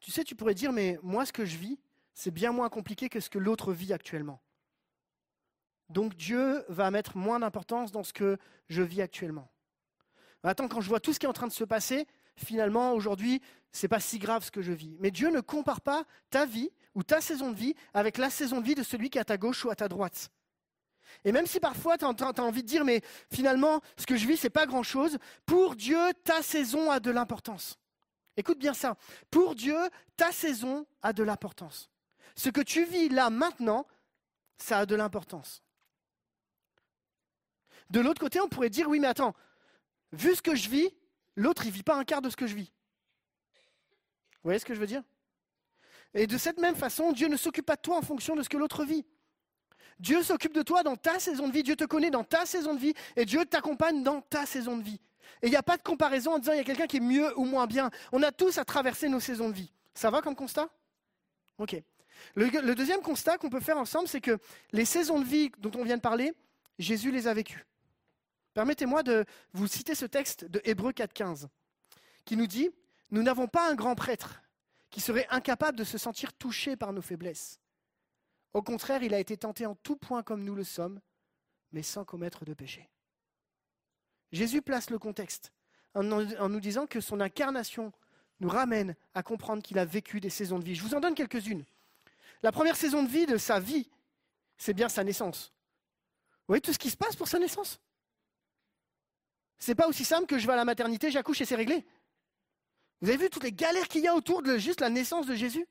Tu 0.00 0.10
sais, 0.10 0.24
tu 0.24 0.34
pourrais 0.34 0.54
dire, 0.54 0.72
mais 0.72 0.98
moi, 1.02 1.26
ce 1.26 1.32
que 1.32 1.44
je 1.44 1.56
vis, 1.56 1.78
c'est 2.14 2.30
bien 2.30 2.52
moins 2.52 2.68
compliqué 2.68 3.08
que 3.08 3.20
ce 3.20 3.30
que 3.30 3.38
l'autre 3.38 3.72
vit 3.72 3.92
actuellement. 3.92 4.40
Donc 5.88 6.14
Dieu 6.14 6.64
va 6.68 6.90
mettre 6.90 7.16
moins 7.16 7.40
d'importance 7.40 7.92
dans 7.92 8.02
ce 8.02 8.12
que 8.12 8.38
je 8.68 8.82
vis 8.82 9.02
actuellement. 9.02 9.48
Attends, 10.44 10.68
quand 10.68 10.80
je 10.80 10.88
vois 10.88 11.00
tout 11.00 11.12
ce 11.12 11.20
qui 11.20 11.26
est 11.26 11.28
en 11.28 11.34
train 11.34 11.46
de 11.46 11.52
se 11.52 11.64
passer, 11.64 12.06
finalement, 12.36 12.92
aujourd'hui, 12.92 13.40
ce 13.72 13.84
n'est 13.84 13.88
pas 13.88 14.00
si 14.00 14.18
grave 14.18 14.44
ce 14.44 14.50
que 14.50 14.62
je 14.62 14.72
vis. 14.72 14.96
Mais 14.98 15.10
Dieu 15.10 15.30
ne 15.30 15.40
compare 15.40 15.80
pas 15.80 16.04
ta 16.30 16.46
vie 16.46 16.70
ou 16.94 17.02
ta 17.02 17.20
saison 17.20 17.50
de 17.50 17.56
vie 17.56 17.74
avec 17.94 18.18
la 18.18 18.30
saison 18.30 18.60
de 18.60 18.64
vie 18.64 18.74
de 18.74 18.82
celui 18.82 19.10
qui 19.10 19.18
est 19.18 19.20
à 19.20 19.24
ta 19.24 19.36
gauche 19.36 19.64
ou 19.64 19.70
à 19.70 19.76
ta 19.76 19.88
droite. 19.88 20.30
Et 21.24 21.32
même 21.32 21.46
si 21.46 21.60
parfois 21.60 21.98
tu 21.98 22.04
as, 22.04 22.40
envie 22.40 22.62
de 22.62 22.68
dire, 22.68 22.84
mais 22.84 23.02
finalement, 23.32 23.80
ce 23.96 24.06
que 24.06 24.16
je 24.16 24.26
vis, 24.26 24.36
ce 24.36 24.46
n'est 24.46 24.50
pas 24.50 24.66
grand-chose, 24.66 25.18
pour 25.46 25.76
Dieu, 25.76 25.98
ta 26.24 26.42
saison 26.42 26.90
a 26.90 27.00
de 27.00 27.10
l'importance. 27.10 27.78
Écoute 28.36 28.58
bien 28.58 28.74
ça. 28.74 28.96
Pour 29.30 29.54
Dieu, 29.54 29.76
ta 30.16 30.32
saison 30.32 30.86
a 31.02 31.12
de 31.12 31.22
l'importance. 31.22 31.90
Ce 32.34 32.48
que 32.48 32.62
tu 32.62 32.84
vis 32.84 33.08
là 33.10 33.30
maintenant, 33.30 33.86
ça 34.56 34.78
a 34.78 34.86
de 34.86 34.94
l'importance. 34.94 35.62
De 37.92 38.00
l'autre 38.00 38.20
côté, 38.20 38.40
on 38.40 38.48
pourrait 38.48 38.70
dire, 38.70 38.88
oui, 38.88 39.00
mais 39.00 39.06
attends, 39.06 39.34
vu 40.12 40.34
ce 40.34 40.40
que 40.40 40.54
je 40.54 40.70
vis, 40.70 40.88
l'autre, 41.36 41.66
il 41.66 41.70
vit 41.70 41.82
pas 41.82 41.94
un 41.94 42.04
quart 42.04 42.22
de 42.22 42.30
ce 42.30 42.36
que 42.36 42.46
je 42.46 42.54
vis. 42.54 42.72
Vous 44.36 44.44
voyez 44.48 44.58
ce 44.58 44.64
que 44.64 44.72
je 44.72 44.80
veux 44.80 44.86
dire? 44.86 45.02
Et 46.14 46.26
de 46.26 46.38
cette 46.38 46.58
même 46.58 46.74
façon, 46.74 47.12
Dieu 47.12 47.28
ne 47.28 47.36
s'occupe 47.36 47.66
pas 47.66 47.76
de 47.76 47.82
toi 47.82 47.98
en 47.98 48.02
fonction 48.02 48.34
de 48.34 48.42
ce 48.42 48.48
que 48.48 48.56
l'autre 48.56 48.86
vit. 48.86 49.04
Dieu 50.00 50.22
s'occupe 50.22 50.54
de 50.54 50.62
toi 50.62 50.82
dans 50.82 50.96
ta 50.96 51.18
saison 51.18 51.48
de 51.48 51.52
vie, 51.52 51.62
Dieu 51.62 51.76
te 51.76 51.84
connaît 51.84 52.10
dans 52.10 52.24
ta 52.24 52.46
saison 52.46 52.72
de 52.72 52.80
vie, 52.80 52.94
et 53.14 53.26
Dieu 53.26 53.44
t'accompagne 53.44 54.02
dans 54.02 54.22
ta 54.22 54.46
saison 54.46 54.78
de 54.78 54.82
vie. 54.82 54.98
Et 55.42 55.48
il 55.48 55.50
n'y 55.50 55.56
a 55.56 55.62
pas 55.62 55.76
de 55.76 55.82
comparaison 55.82 56.32
en 56.32 56.38
disant 56.38 56.52
il 56.52 56.58
y 56.58 56.60
a 56.60 56.64
quelqu'un 56.64 56.86
qui 56.86 56.96
est 56.96 57.00
mieux 57.00 57.38
ou 57.38 57.44
moins 57.44 57.66
bien. 57.66 57.90
On 58.10 58.22
a 58.22 58.32
tous 58.32 58.56
à 58.56 58.64
traverser 58.64 59.10
nos 59.10 59.20
saisons 59.20 59.50
de 59.50 59.54
vie. 59.54 59.70
Ça 59.92 60.10
va 60.10 60.22
comme 60.22 60.34
constat? 60.34 60.70
Ok. 61.58 61.76
Le, 62.36 62.46
le, 62.46 62.74
deuxième 62.74 63.02
constat 63.02 63.36
qu'on 63.36 63.50
peut 63.50 63.60
faire 63.60 63.76
ensemble, 63.76 64.08
c'est 64.08 64.22
que 64.22 64.38
les 64.72 64.86
saisons 64.86 65.20
de 65.20 65.26
vie 65.26 65.52
dont 65.58 65.72
on 65.78 65.84
vient 65.84 65.96
de 65.96 66.02
parler, 66.02 66.32
Jésus 66.78 67.10
les 67.10 67.26
a 67.26 67.34
vécues. 67.34 67.66
Permettez-moi 68.54 69.02
de 69.02 69.24
vous 69.52 69.66
citer 69.66 69.94
ce 69.94 70.04
texte 70.04 70.44
de 70.44 70.60
Hébreu 70.64 70.92
4.15, 70.92 71.48
qui 72.24 72.36
nous 72.36 72.46
dit, 72.46 72.70
Nous 73.10 73.22
n'avons 73.22 73.46
pas 73.46 73.70
un 73.70 73.74
grand 73.74 73.94
prêtre 73.94 74.42
qui 74.90 75.00
serait 75.00 75.26
incapable 75.30 75.78
de 75.78 75.84
se 75.84 75.98
sentir 75.98 76.32
touché 76.34 76.76
par 76.76 76.92
nos 76.92 77.02
faiblesses. 77.02 77.60
Au 78.52 78.62
contraire, 78.62 79.02
il 79.02 79.14
a 79.14 79.18
été 79.18 79.36
tenté 79.36 79.64
en 79.64 79.74
tout 79.74 79.96
point 79.96 80.22
comme 80.22 80.44
nous 80.44 80.54
le 80.54 80.64
sommes, 80.64 81.00
mais 81.72 81.82
sans 81.82 82.04
commettre 82.04 82.44
de 82.44 82.52
péché. 82.52 82.88
Jésus 84.30 84.62
place 84.62 84.90
le 84.90 84.98
contexte 84.98 85.52
en, 85.94 86.02
nous 86.02 86.60
disant 86.60 86.86
que 86.86 87.00
son 87.00 87.20
incarnation 87.20 87.92
nous 88.40 88.48
ramène 88.48 88.94
à 89.14 89.22
comprendre 89.22 89.62
qu'il 89.62 89.78
a 89.78 89.84
vécu 89.84 90.20
des 90.20 90.30
saisons 90.30 90.58
de 90.58 90.64
vie. 90.64 90.74
Je 90.74 90.82
vous 90.82 90.94
en 90.94 91.00
donne 91.00 91.14
quelques-unes. 91.14 91.64
La 92.42 92.52
première 92.52 92.76
saison 92.76 93.02
de 93.02 93.08
vie 93.08 93.26
de 93.26 93.36
sa 93.36 93.60
vie, 93.60 93.88
c'est 94.56 94.74
bien 94.74 94.88
sa 94.88 95.04
naissance. 95.04 95.52
Vous 96.40 96.48
voyez 96.48 96.60
tout 96.60 96.72
ce 96.72 96.78
qui 96.78 96.90
se 96.90 96.96
passe 96.96 97.14
pour 97.14 97.28
sa 97.28 97.38
naissance? 97.38 97.80
C'est 99.62 99.76
pas 99.76 99.86
aussi 99.86 100.04
simple 100.04 100.26
que 100.26 100.40
je 100.40 100.46
vais 100.48 100.54
à 100.54 100.56
la 100.56 100.64
maternité, 100.64 101.12
j'accouche 101.12 101.40
et 101.40 101.44
c'est 101.44 101.54
réglé. 101.54 101.86
Vous 103.00 103.08
avez 103.08 103.16
vu 103.16 103.30
toutes 103.30 103.44
les 103.44 103.52
galères 103.52 103.86
qu'il 103.86 104.02
y 104.02 104.08
a 104.08 104.14
autour 104.16 104.42
de 104.42 104.58
juste 104.58 104.80
la 104.80 104.90
naissance 104.90 105.24
de 105.24 105.36
Jésus? 105.36 105.68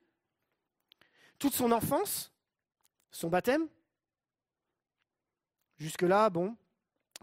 Toute 1.39 1.53
son 1.53 1.73
enfance, 1.73 2.31
son 3.11 3.27
baptême. 3.27 3.67
Jusque-là, 5.77 6.29
bon, 6.29 6.55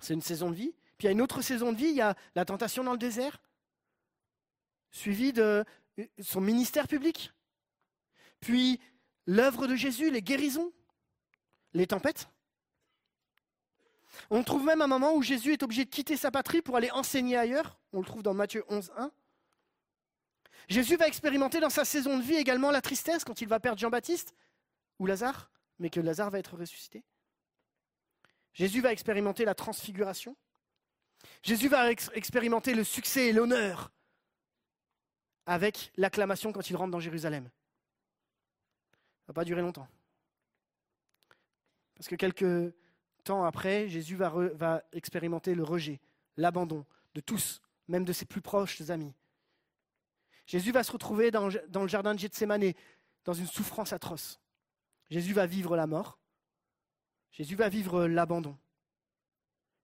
c'est 0.03 0.13
une 0.13 0.21
saison 0.21 0.51
de 0.51 0.57
vie. 0.57 0.75
Puis 0.99 1.05
il 1.05 1.05
y 1.07 1.09
a 1.09 1.13
une 1.13 1.23
autre 1.23 1.41
saison 1.41 1.73
de 1.73 1.79
vie, 1.79 1.89
il 1.89 1.97
y 1.97 2.03
a 2.03 2.15
la 2.35 2.45
tentation 2.45 2.85
dans 2.85 2.93
le 2.93 2.99
désert, 2.99 3.41
suivie 4.91 5.33
de 5.33 5.65
son 6.21 6.43
ministère 6.43 6.87
public. 6.87 7.33
Puis 8.41 8.79
l'œuvre 9.25 9.69
de 9.69 9.75
Jésus, 9.75 10.11
les 10.11 10.21
guérisons, 10.21 10.71
les 11.73 11.87
tempêtes. 11.87 12.29
On 14.31 14.43
trouve 14.43 14.65
même 14.65 14.83
un 14.83 14.87
moment 14.87 15.15
où 15.15 15.23
Jésus 15.23 15.53
est 15.53 15.63
obligé 15.63 15.85
de 15.85 15.91
quitter 15.91 16.17
sa 16.17 16.31
patrie 16.31 16.61
pour 16.61 16.77
aller 16.77 16.91
enseigner 16.91 17.37
ailleurs. 17.37 17.79
On 17.93 18.01
le 18.01 18.05
trouve 18.05 18.23
dans 18.23 18.35
Matthieu 18.35 18.65
11, 18.69 18.93
1. 18.97 19.11
Jésus 20.69 20.97
va 20.97 21.07
expérimenter 21.07 21.61
dans 21.61 21.71
sa 21.71 21.85
saison 21.85 22.19
de 22.19 22.23
vie 22.23 22.35
également 22.35 22.71
la 22.71 22.83
tristesse 22.83 23.25
quand 23.25 23.41
il 23.41 23.49
va 23.49 23.59
perdre 23.59 23.79
Jean-Baptiste 23.79 24.35
ou 24.99 25.07
Lazare 25.07 25.51
mais 25.79 25.91
que 25.91 26.01
Lazare 26.01 26.31
va 26.31 26.39
être 26.39 26.57
ressuscité. 26.57 27.05
Jésus 28.53 28.81
va 28.81 28.93
expérimenter 28.93 29.45
la 29.45 29.55
transfiguration. 29.55 30.37
Jésus 31.43 31.69
va 31.69 31.91
expérimenter 31.91 32.75
le 32.75 32.85
succès 32.85 33.29
et 33.29 33.33
l'honneur 33.33 33.93
avec 35.47 35.93
l'acclamation 35.97 36.53
quand 36.53 36.69
il 36.69 36.77
rentre 36.77 36.91
dans 36.91 37.01
Jérusalem. 37.01 37.45
Ça 37.45 38.99
ne 39.25 39.27
va 39.29 39.35
pas 39.35 39.45
durer 39.45 39.63
longtemps. 39.63 39.89
Parce 41.95 42.09
que 42.09 42.17
quelques 42.17 42.75
après, 43.31 43.89
Jésus 43.89 44.17
va, 44.17 44.83
expérimenter 44.93 45.55
le 45.55 45.65
rejet, 45.65 46.01
l'abandon 46.37 46.85
de 47.15 47.21
tous, 47.21 47.61
même 47.89 48.05
de 48.05 48.13
ses 48.13 48.25
plus 48.25 48.41
proches 48.41 48.81
amis. 48.91 49.13
Jésus 50.47 50.73
va 50.73 50.83
se 50.83 50.93
retrouver 50.93 51.31
dans, 51.31 51.49
le 51.49 51.89
jardin 51.89 52.15
de 52.15 52.19
Gethsemane, 52.19 52.73
dans 53.25 53.35
une 53.35 53.47
souffrance 53.47 53.93
atroce. 53.93 54.41
Jésus 55.11 55.33
va 55.33 55.47
vivre 55.47 55.77
la 55.77 55.87
mort. 55.87 56.19
Jésus 57.33 57.55
va 57.55 57.69
vivre 57.69 58.07
l'abandon. 58.07 58.57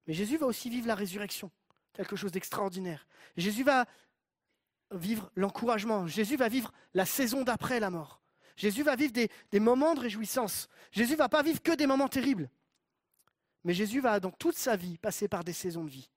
Mais 0.06 0.14
Jésus 0.14 0.36
va 0.36 0.46
aussi 0.46 0.70
vivre 0.70 0.86
la 0.86 0.94
résurrection, 0.94 1.50
quelque 1.92 2.16
chose 2.16 2.32
d'extraordinaire. 2.32 3.06
Jésus 3.36 3.62
va 3.62 3.86
vivre 4.90 5.30
l'encouragement. 5.34 6.06
Jésus 6.06 6.36
va 6.36 6.48
vivre 6.48 6.72
la 6.94 7.06
saison 7.06 7.42
d'après 7.42 7.80
la 7.80 7.90
mort. 7.90 8.20
Jésus 8.56 8.82
va 8.82 8.96
vivre 8.96 9.12
des, 9.12 9.60
moments 9.60 9.94
de 9.94 10.00
réjouissance. 10.00 10.68
Jésus 10.92 11.16
va 11.16 11.28
pas 11.28 11.42
vivre 11.42 11.60
que 11.60 11.72
des 11.72 11.86
moments 11.86 12.08
terribles. 12.08 12.48
Mais 13.64 13.74
Jésus 13.74 14.00
va, 14.00 14.20
dans 14.20 14.30
toute 14.30 14.56
sa 14.56 14.76
vie, 14.76 14.98
passer 14.98 15.28
par 15.28 15.42
des 15.42 15.52
saisons 15.52 15.84
de 15.84 15.90
vie. 15.90 16.08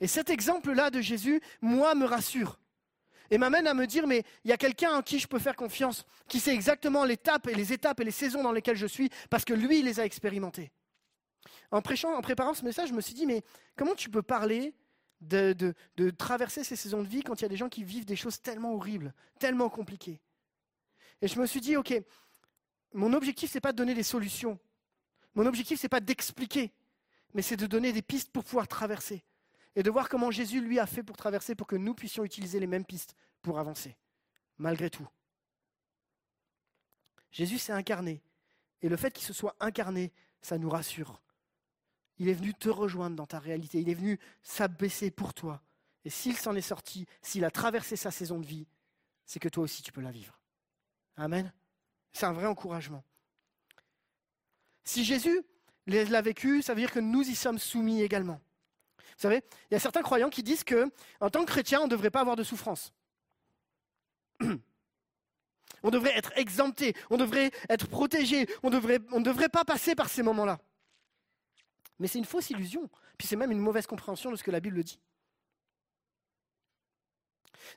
Et 0.00 0.06
cet 0.06 0.30
exemple-là 0.30 0.90
de 0.90 1.00
Jésus, 1.00 1.40
moi, 1.60 1.94
me 1.94 2.04
rassure. 2.04 2.58
Et 3.30 3.38
m'amène 3.38 3.66
à 3.66 3.74
me 3.74 3.86
dire, 3.86 4.06
mais 4.06 4.22
il 4.44 4.50
y 4.50 4.52
a 4.52 4.56
quelqu'un 4.58 4.98
en 4.98 5.02
qui 5.02 5.18
je 5.18 5.26
peux 5.26 5.38
faire 5.38 5.56
confiance, 5.56 6.04
qui 6.28 6.40
sait 6.40 6.52
exactement 6.52 7.04
l'étape 7.04 7.48
et 7.48 7.54
les 7.54 7.72
étapes 7.72 8.00
et 8.00 8.04
les 8.04 8.10
saisons 8.10 8.42
dans 8.42 8.52
lesquelles 8.52 8.76
je 8.76 8.86
suis, 8.86 9.08
parce 9.30 9.44
que 9.44 9.54
lui, 9.54 9.78
il 9.78 9.86
les 9.86 9.98
a 9.98 10.04
expérimentées. 10.04 10.70
En 11.70 11.80
prêchant, 11.80 12.14
en 12.14 12.20
préparant 12.20 12.54
ce 12.54 12.64
message, 12.64 12.90
je 12.90 12.94
me 12.94 13.00
suis 13.00 13.14
dit, 13.14 13.26
mais 13.26 13.42
comment 13.76 13.94
tu 13.94 14.10
peux 14.10 14.22
parler 14.22 14.74
de, 15.20 15.54
de 15.96 16.10
traverser 16.10 16.64
ces 16.64 16.76
saisons 16.76 17.02
de 17.02 17.08
vie 17.08 17.22
quand 17.22 17.40
il 17.40 17.42
y 17.42 17.46
a 17.46 17.48
des 17.48 17.56
gens 17.56 17.70
qui 17.70 17.82
vivent 17.82 18.04
des 18.04 18.16
choses 18.16 18.42
tellement 18.42 18.74
horribles, 18.74 19.14
tellement 19.38 19.70
compliquées? 19.70 20.20
Et 21.22 21.28
je 21.28 21.40
me 21.40 21.46
suis 21.46 21.60
dit, 21.60 21.76
ok, 21.76 21.94
mon 22.92 23.14
objectif, 23.14 23.50
ce 23.50 23.56
n'est 23.56 23.62
pas 23.62 23.72
de 23.72 23.78
donner 23.78 23.94
des 23.94 24.02
solutions. 24.02 24.58
Mon 25.34 25.46
objectif, 25.46 25.80
ce 25.80 25.86
n'est 25.86 25.90
pas 25.90 26.00
d'expliquer, 26.00 26.72
mais 27.34 27.42
c'est 27.42 27.56
de 27.56 27.66
donner 27.66 27.92
des 27.92 28.02
pistes 28.02 28.30
pour 28.30 28.44
pouvoir 28.44 28.68
traverser 28.68 29.24
et 29.76 29.82
de 29.82 29.90
voir 29.90 30.08
comment 30.08 30.30
Jésus 30.30 30.60
lui 30.60 30.78
a 30.78 30.86
fait 30.86 31.02
pour 31.02 31.16
traverser 31.16 31.54
pour 31.54 31.66
que 31.66 31.76
nous 31.76 31.94
puissions 31.94 32.24
utiliser 32.24 32.60
les 32.60 32.66
mêmes 32.66 32.84
pistes 32.84 33.16
pour 33.42 33.58
avancer, 33.58 33.96
malgré 34.58 34.88
tout. 34.90 35.08
Jésus 37.32 37.58
s'est 37.58 37.72
incarné, 37.72 38.22
et 38.82 38.88
le 38.88 38.96
fait 38.96 39.12
qu'il 39.12 39.24
se 39.24 39.32
soit 39.32 39.56
incarné, 39.58 40.12
ça 40.40 40.58
nous 40.58 40.70
rassure. 40.70 41.20
Il 42.18 42.28
est 42.28 42.34
venu 42.34 42.54
te 42.54 42.68
rejoindre 42.68 43.16
dans 43.16 43.26
ta 43.26 43.40
réalité, 43.40 43.80
il 43.80 43.88
est 43.88 43.94
venu 43.94 44.20
s'abaisser 44.42 45.10
pour 45.10 45.34
toi. 45.34 45.60
Et 46.04 46.10
s'il 46.10 46.36
s'en 46.36 46.54
est 46.54 46.60
sorti, 46.60 47.06
s'il 47.22 47.44
a 47.44 47.50
traversé 47.50 47.96
sa 47.96 48.12
saison 48.12 48.38
de 48.38 48.46
vie, 48.46 48.68
c'est 49.26 49.40
que 49.40 49.48
toi 49.48 49.64
aussi 49.64 49.82
tu 49.82 49.90
peux 49.90 50.02
la 50.02 50.12
vivre. 50.12 50.38
Amen. 51.16 51.52
C'est 52.12 52.26
un 52.26 52.32
vrai 52.32 52.46
encouragement. 52.46 53.02
Si 54.84 55.04
Jésus 55.04 55.42
l'a 55.86 56.22
vécu, 56.22 56.62
ça 56.62 56.74
veut 56.74 56.80
dire 56.80 56.92
que 56.92 57.00
nous 57.00 57.22
y 57.22 57.34
sommes 57.34 57.58
soumis 57.58 58.02
également. 58.02 58.40
Vous 58.98 59.22
savez, 59.22 59.42
il 59.70 59.74
y 59.74 59.76
a 59.76 59.80
certains 59.80 60.02
croyants 60.02 60.30
qui 60.30 60.42
disent 60.42 60.64
que, 60.64 60.90
en 61.20 61.30
tant 61.30 61.44
que 61.44 61.50
chrétien, 61.50 61.80
on 61.80 61.84
ne 61.84 61.90
devrait 61.90 62.10
pas 62.10 62.20
avoir 62.20 62.36
de 62.36 62.42
souffrance. 62.42 62.92
On 65.84 65.90
devrait 65.90 66.16
être 66.16 66.32
exempté, 66.36 66.94
on 67.10 67.18
devrait 67.18 67.50
être 67.68 67.86
protégé, 67.86 68.48
on, 68.62 68.70
ne 68.70 69.20
devrait 69.22 69.50
pas 69.50 69.66
passer 69.66 69.94
par 69.94 70.08
ces 70.08 70.22
moments-là. 70.22 70.58
Mais 71.98 72.08
c'est 72.08 72.18
une 72.18 72.24
fausse 72.24 72.48
illusion, 72.48 72.88
puis 73.18 73.28
c'est 73.28 73.36
même 73.36 73.52
une 73.52 73.58
mauvaise 73.58 73.86
compréhension 73.86 74.30
de 74.30 74.36
ce 74.36 74.42
que 74.42 74.50
la 74.50 74.60
Bible 74.60 74.82
dit. 74.82 74.98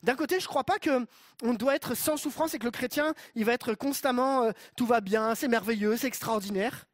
D'un 0.03 0.15
côté, 0.15 0.39
je 0.39 0.45
ne 0.45 0.47
crois 0.47 0.63
pas 0.63 0.77
qu'on 0.79 1.53
doit 1.53 1.75
être 1.75 1.95
sans 1.95 2.15
souffrance 2.15 2.53
et 2.53 2.59
que 2.59 2.63
le 2.65 2.71
chrétien, 2.71 3.13
il 3.35 3.43
va 3.43 3.51
être 3.51 3.73
constamment 3.73 4.43
euh, 4.43 4.51
tout 4.77 4.85
va 4.85 5.01
bien, 5.01 5.35
c'est 5.35 5.49
merveilleux, 5.49 5.97
c'est 5.97 6.07
extraordinaire. 6.07 6.87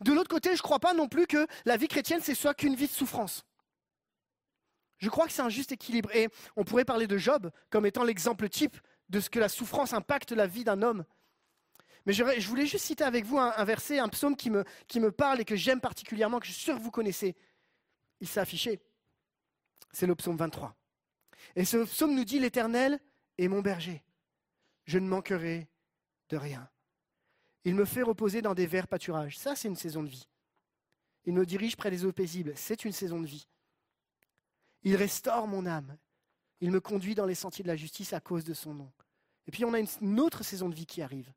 De 0.00 0.12
l'autre 0.12 0.28
côté, 0.28 0.50
je 0.50 0.54
ne 0.54 0.62
crois 0.62 0.80
pas 0.80 0.94
non 0.94 1.08
plus 1.08 1.26
que 1.26 1.46
la 1.64 1.76
vie 1.76 1.88
chrétienne, 1.88 2.20
c'est 2.22 2.34
soit 2.34 2.54
qu'une 2.54 2.74
vie 2.74 2.86
de 2.86 2.92
souffrance. 2.92 3.44
Je 4.98 5.08
crois 5.08 5.26
que 5.26 5.32
c'est 5.32 5.42
un 5.42 5.48
juste 5.48 5.72
équilibre. 5.72 6.14
Et 6.14 6.28
on 6.56 6.64
pourrait 6.64 6.84
parler 6.84 7.06
de 7.06 7.16
Job 7.16 7.50
comme 7.70 7.86
étant 7.86 8.04
l'exemple 8.04 8.48
type 8.48 8.76
de 9.08 9.20
ce 9.20 9.30
que 9.30 9.38
la 9.38 9.48
souffrance 9.48 9.92
impacte 9.92 10.32
la 10.32 10.46
vie 10.46 10.64
d'un 10.64 10.82
homme. 10.82 11.04
Mais 12.06 12.12
je, 12.12 12.48
voulais 12.48 12.66
juste 12.66 12.84
citer 12.84 13.04
avec 13.04 13.24
vous 13.24 13.38
un, 13.38 13.64
verset, 13.64 13.98
un 13.98 14.08
psaume 14.08 14.36
qui 14.36 14.50
me, 14.50 14.64
qui 14.88 15.00
me 15.00 15.10
parle 15.10 15.40
et 15.40 15.44
que 15.44 15.56
j'aime 15.56 15.80
particulièrement, 15.80 16.40
que 16.40 16.46
je 16.46 16.52
suis 16.52 16.62
sûr 16.62 16.76
que 16.76 16.80
vous 16.80 16.90
connaissez. 16.90 17.36
Il 18.20 18.28
s'est 18.28 18.40
affiché. 18.40 18.80
C'est 19.92 20.06
le 20.06 20.14
psaume 20.14 20.36
23. 20.36 20.74
Et 21.56 21.64
ce 21.64 21.78
psaume 21.84 22.14
nous 22.14 22.24
dit 22.24 22.38
L'Éternel 22.38 23.00
est 23.38 23.48
mon 23.48 23.60
berger. 23.60 24.02
Je 24.84 24.98
ne 24.98 25.06
manquerai 25.06 25.68
de 26.30 26.36
rien. 26.36 26.70
Il 27.64 27.74
me 27.74 27.84
fait 27.84 28.02
reposer 28.02 28.42
dans 28.42 28.54
des 28.54 28.66
verts 28.66 28.88
pâturages. 28.88 29.38
Ça, 29.38 29.54
c'est 29.54 29.68
une 29.68 29.76
saison 29.76 30.02
de 30.02 30.08
vie. 30.08 30.26
Il 31.24 31.34
me 31.34 31.44
dirige 31.44 31.76
près 31.76 31.90
des 31.90 32.04
eaux 32.04 32.12
paisibles. 32.12 32.52
C'est 32.56 32.84
une 32.84 32.92
saison 32.92 33.20
de 33.20 33.26
vie. 33.26 33.46
Il 34.82 34.96
restaure 34.96 35.46
mon 35.46 35.66
âme. 35.66 35.96
Il 36.60 36.70
me 36.70 36.80
conduit 36.80 37.14
dans 37.14 37.26
les 37.26 37.34
sentiers 37.34 37.62
de 37.62 37.68
la 37.68 37.76
justice 37.76 38.12
à 38.12 38.20
cause 38.20 38.44
de 38.44 38.54
son 38.54 38.74
nom. 38.74 38.90
Et 39.46 39.50
puis 39.50 39.64
on 39.64 39.74
a 39.74 39.80
une 39.80 40.20
autre 40.20 40.42
saison 40.42 40.68
de 40.68 40.74
vie 40.74 40.86
qui 40.86 41.02
arrive. 41.02 41.32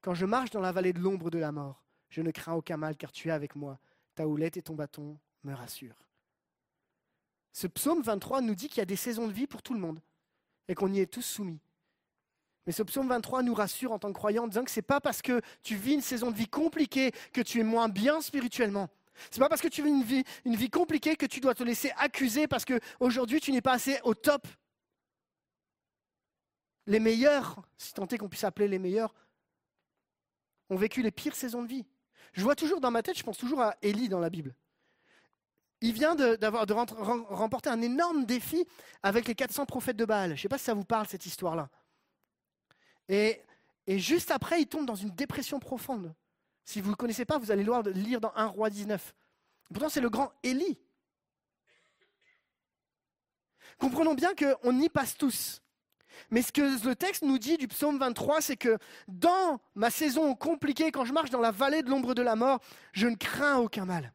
Quand 0.00 0.14
je 0.14 0.26
marche 0.26 0.50
dans 0.50 0.60
la 0.60 0.72
vallée 0.72 0.92
de 0.92 0.98
l'ombre 0.98 1.30
de 1.30 1.38
la 1.38 1.52
mort, 1.52 1.84
je 2.08 2.20
ne 2.20 2.30
crains 2.30 2.54
aucun 2.54 2.76
mal 2.76 2.96
car 2.96 3.12
tu 3.12 3.28
es 3.28 3.32
avec 3.32 3.56
moi. 3.56 3.78
Ta 4.14 4.26
houlette 4.26 4.56
et 4.56 4.62
ton 4.62 4.74
bâton 4.74 5.18
me 5.44 5.54
rassurent. 5.54 6.06
Ce 7.52 7.66
psaume 7.66 8.02
23 8.02 8.40
nous 8.40 8.54
dit 8.54 8.68
qu'il 8.68 8.78
y 8.78 8.82
a 8.82 8.86
des 8.86 8.96
saisons 8.96 9.28
de 9.28 9.32
vie 9.32 9.46
pour 9.46 9.62
tout 9.62 9.74
le 9.74 9.80
monde 9.80 10.00
et 10.68 10.74
qu'on 10.74 10.92
y 10.92 11.00
est 11.00 11.06
tous 11.06 11.22
soumis. 11.22 11.60
Mais 12.66 12.72
ce 12.72 12.82
psaume 12.82 13.08
23 13.08 13.42
nous 13.42 13.54
rassure 13.54 13.92
en 13.92 13.98
tant 13.98 14.08
que 14.08 14.16
croyants 14.16 14.44
en 14.44 14.48
disant 14.48 14.64
que 14.64 14.70
ce 14.70 14.78
n'est 14.78 14.82
pas 14.82 15.00
parce 15.00 15.20
que 15.20 15.40
tu 15.62 15.76
vis 15.76 15.94
une 15.94 16.00
saison 16.00 16.30
de 16.30 16.36
vie 16.36 16.48
compliquée 16.48 17.12
que 17.32 17.40
tu 17.40 17.60
es 17.60 17.64
moins 17.64 17.88
bien 17.88 18.20
spirituellement. 18.20 18.88
C'est 19.30 19.40
pas 19.40 19.48
parce 19.48 19.60
que 19.60 19.68
tu 19.68 19.82
vis 19.82 19.90
une 19.90 20.04
vie, 20.04 20.24
une 20.44 20.56
vie 20.56 20.70
compliquée 20.70 21.16
que 21.16 21.26
tu 21.26 21.40
dois 21.40 21.54
te 21.54 21.62
laisser 21.62 21.92
accuser 21.96 22.46
parce 22.46 22.64
qu'aujourd'hui 22.64 23.40
tu 23.40 23.52
n'es 23.52 23.60
pas 23.60 23.72
assez 23.72 23.98
au 24.04 24.14
top. 24.14 24.46
Les 26.86 27.00
meilleurs, 27.00 27.62
si 27.76 27.92
tant 27.92 28.06
est 28.06 28.18
qu'on 28.18 28.28
puisse 28.28 28.44
appeler 28.44 28.68
les 28.68 28.78
meilleurs, 28.78 29.14
ont 30.70 30.76
vécu 30.76 31.02
les 31.02 31.10
pires 31.10 31.36
saisons 31.36 31.62
de 31.62 31.68
vie. 31.68 31.84
Je 32.32 32.42
vois 32.42 32.56
toujours 32.56 32.80
dans 32.80 32.90
ma 32.90 33.02
tête, 33.02 33.18
je 33.18 33.22
pense 33.22 33.38
toujours 33.38 33.60
à 33.60 33.76
Élie 33.82 34.08
dans 34.08 34.20
la 34.20 34.30
Bible. 34.30 34.54
Il 35.80 35.92
vient 35.92 36.14
de 36.14 36.38
remporter 37.34 37.68
un 37.68 37.82
énorme 37.82 38.24
défi 38.24 38.64
avec 39.02 39.26
les 39.26 39.34
400 39.34 39.66
prophètes 39.66 39.96
de 39.96 40.04
Baal. 40.04 40.30
Je 40.30 40.34
ne 40.34 40.38
sais 40.38 40.48
pas 40.48 40.58
si 40.58 40.64
ça 40.64 40.74
vous 40.74 40.84
parle 40.84 41.08
cette 41.08 41.26
histoire-là. 41.26 41.68
Et, 43.08 43.42
juste 43.88 44.30
après, 44.30 44.60
il 44.60 44.66
tombe 44.66 44.86
dans 44.86 44.94
une 44.94 45.10
dépression 45.10 45.58
profonde. 45.58 46.14
Si 46.64 46.80
vous 46.80 46.88
ne 46.88 46.92
le 46.92 46.96
connaissez 46.96 47.24
pas, 47.24 47.38
vous 47.38 47.50
allez 47.50 47.66
lire 47.94 48.20
dans 48.20 48.32
1 48.34 48.46
roi 48.46 48.70
19. 48.70 49.14
Pourtant, 49.72 49.88
c'est 49.88 50.00
le 50.00 50.10
grand 50.10 50.32
Élie. 50.42 50.78
Comprenons 53.78 54.14
bien 54.14 54.32
qu'on 54.34 54.80
y 54.80 54.88
passe 54.88 55.16
tous. 55.16 55.60
Mais 56.30 56.42
ce 56.42 56.52
que 56.52 56.86
le 56.86 56.94
texte 56.94 57.22
nous 57.22 57.38
dit 57.38 57.56
du 57.56 57.68
psaume 57.68 57.98
23, 57.98 58.40
c'est 58.40 58.56
que 58.56 58.78
dans 59.08 59.60
ma 59.74 59.90
saison 59.90 60.34
compliquée, 60.34 60.92
quand 60.92 61.04
je 61.04 61.12
marche 61.12 61.30
dans 61.30 61.40
la 61.40 61.50
vallée 61.50 61.82
de 61.82 61.90
l'ombre 61.90 62.14
de 62.14 62.22
la 62.22 62.36
mort, 62.36 62.60
je 62.92 63.08
ne 63.08 63.16
crains 63.16 63.58
aucun 63.58 63.84
mal. 63.84 64.12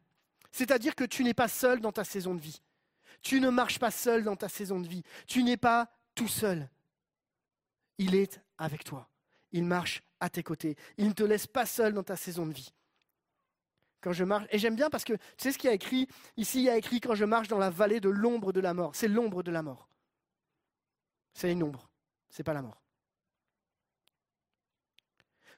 C'est-à-dire 0.52 0.94
que 0.94 1.04
tu 1.04 1.24
n'es 1.24 1.34
pas 1.34 1.48
seul 1.48 1.80
dans 1.80 1.92
ta 1.92 2.04
saison 2.04 2.34
de 2.34 2.40
vie. 2.40 2.62
Tu 3.20 3.40
ne 3.40 3.50
marches 3.50 3.78
pas 3.78 3.90
seul 3.90 4.24
dans 4.24 4.36
ta 4.36 4.48
saison 4.48 4.80
de 4.80 4.88
vie. 4.88 5.02
Tu 5.26 5.42
n'es 5.42 5.56
pas 5.56 5.90
tout 6.14 6.28
seul. 6.28 6.68
Il 7.98 8.14
est 8.14 8.40
avec 8.56 8.84
toi. 8.84 9.08
Il 9.52 9.64
marche 9.64 10.02
à 10.20 10.30
tes 10.30 10.42
côtés. 10.42 10.76
Il 10.96 11.08
ne 11.08 11.12
te 11.12 11.22
laisse 11.22 11.46
pas 11.46 11.66
seul 11.66 11.92
dans 11.92 12.02
ta 12.02 12.16
saison 12.16 12.46
de 12.46 12.52
vie. 12.52 12.72
Quand 14.00 14.12
je 14.12 14.24
marche, 14.24 14.46
et 14.50 14.58
j'aime 14.58 14.76
bien 14.76 14.90
parce 14.90 15.04
que 15.04 15.14
tu 15.14 15.20
sais 15.38 15.52
ce 15.52 15.58
qu'il 15.58 15.68
y 15.68 15.72
a 15.72 15.74
écrit? 15.74 16.06
Ici, 16.36 16.58
il 16.58 16.64
y 16.64 16.70
a 16.70 16.76
écrit 16.76 17.00
quand 17.00 17.14
je 17.14 17.24
marche 17.24 17.48
dans 17.48 17.58
la 17.58 17.70
vallée 17.70 18.00
de 18.00 18.08
l'ombre 18.08 18.52
de 18.52 18.60
la 18.60 18.74
mort. 18.74 18.94
C'est 18.94 19.08
l'ombre 19.08 19.42
de 19.42 19.50
la 19.50 19.62
mort. 19.62 19.88
C'est 21.34 21.52
une 21.52 21.62
ombre, 21.62 21.88
c'est 22.30 22.42
pas 22.42 22.54
la 22.54 22.62
mort. 22.62 22.82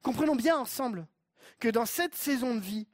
Comprenons 0.02 0.36
bien 0.36 0.56
ensemble 0.58 1.06
que 1.58 1.68
dans 1.68 1.86
cette 1.86 2.14
saison 2.14 2.54
de 2.54 2.60
vie, 2.60 2.86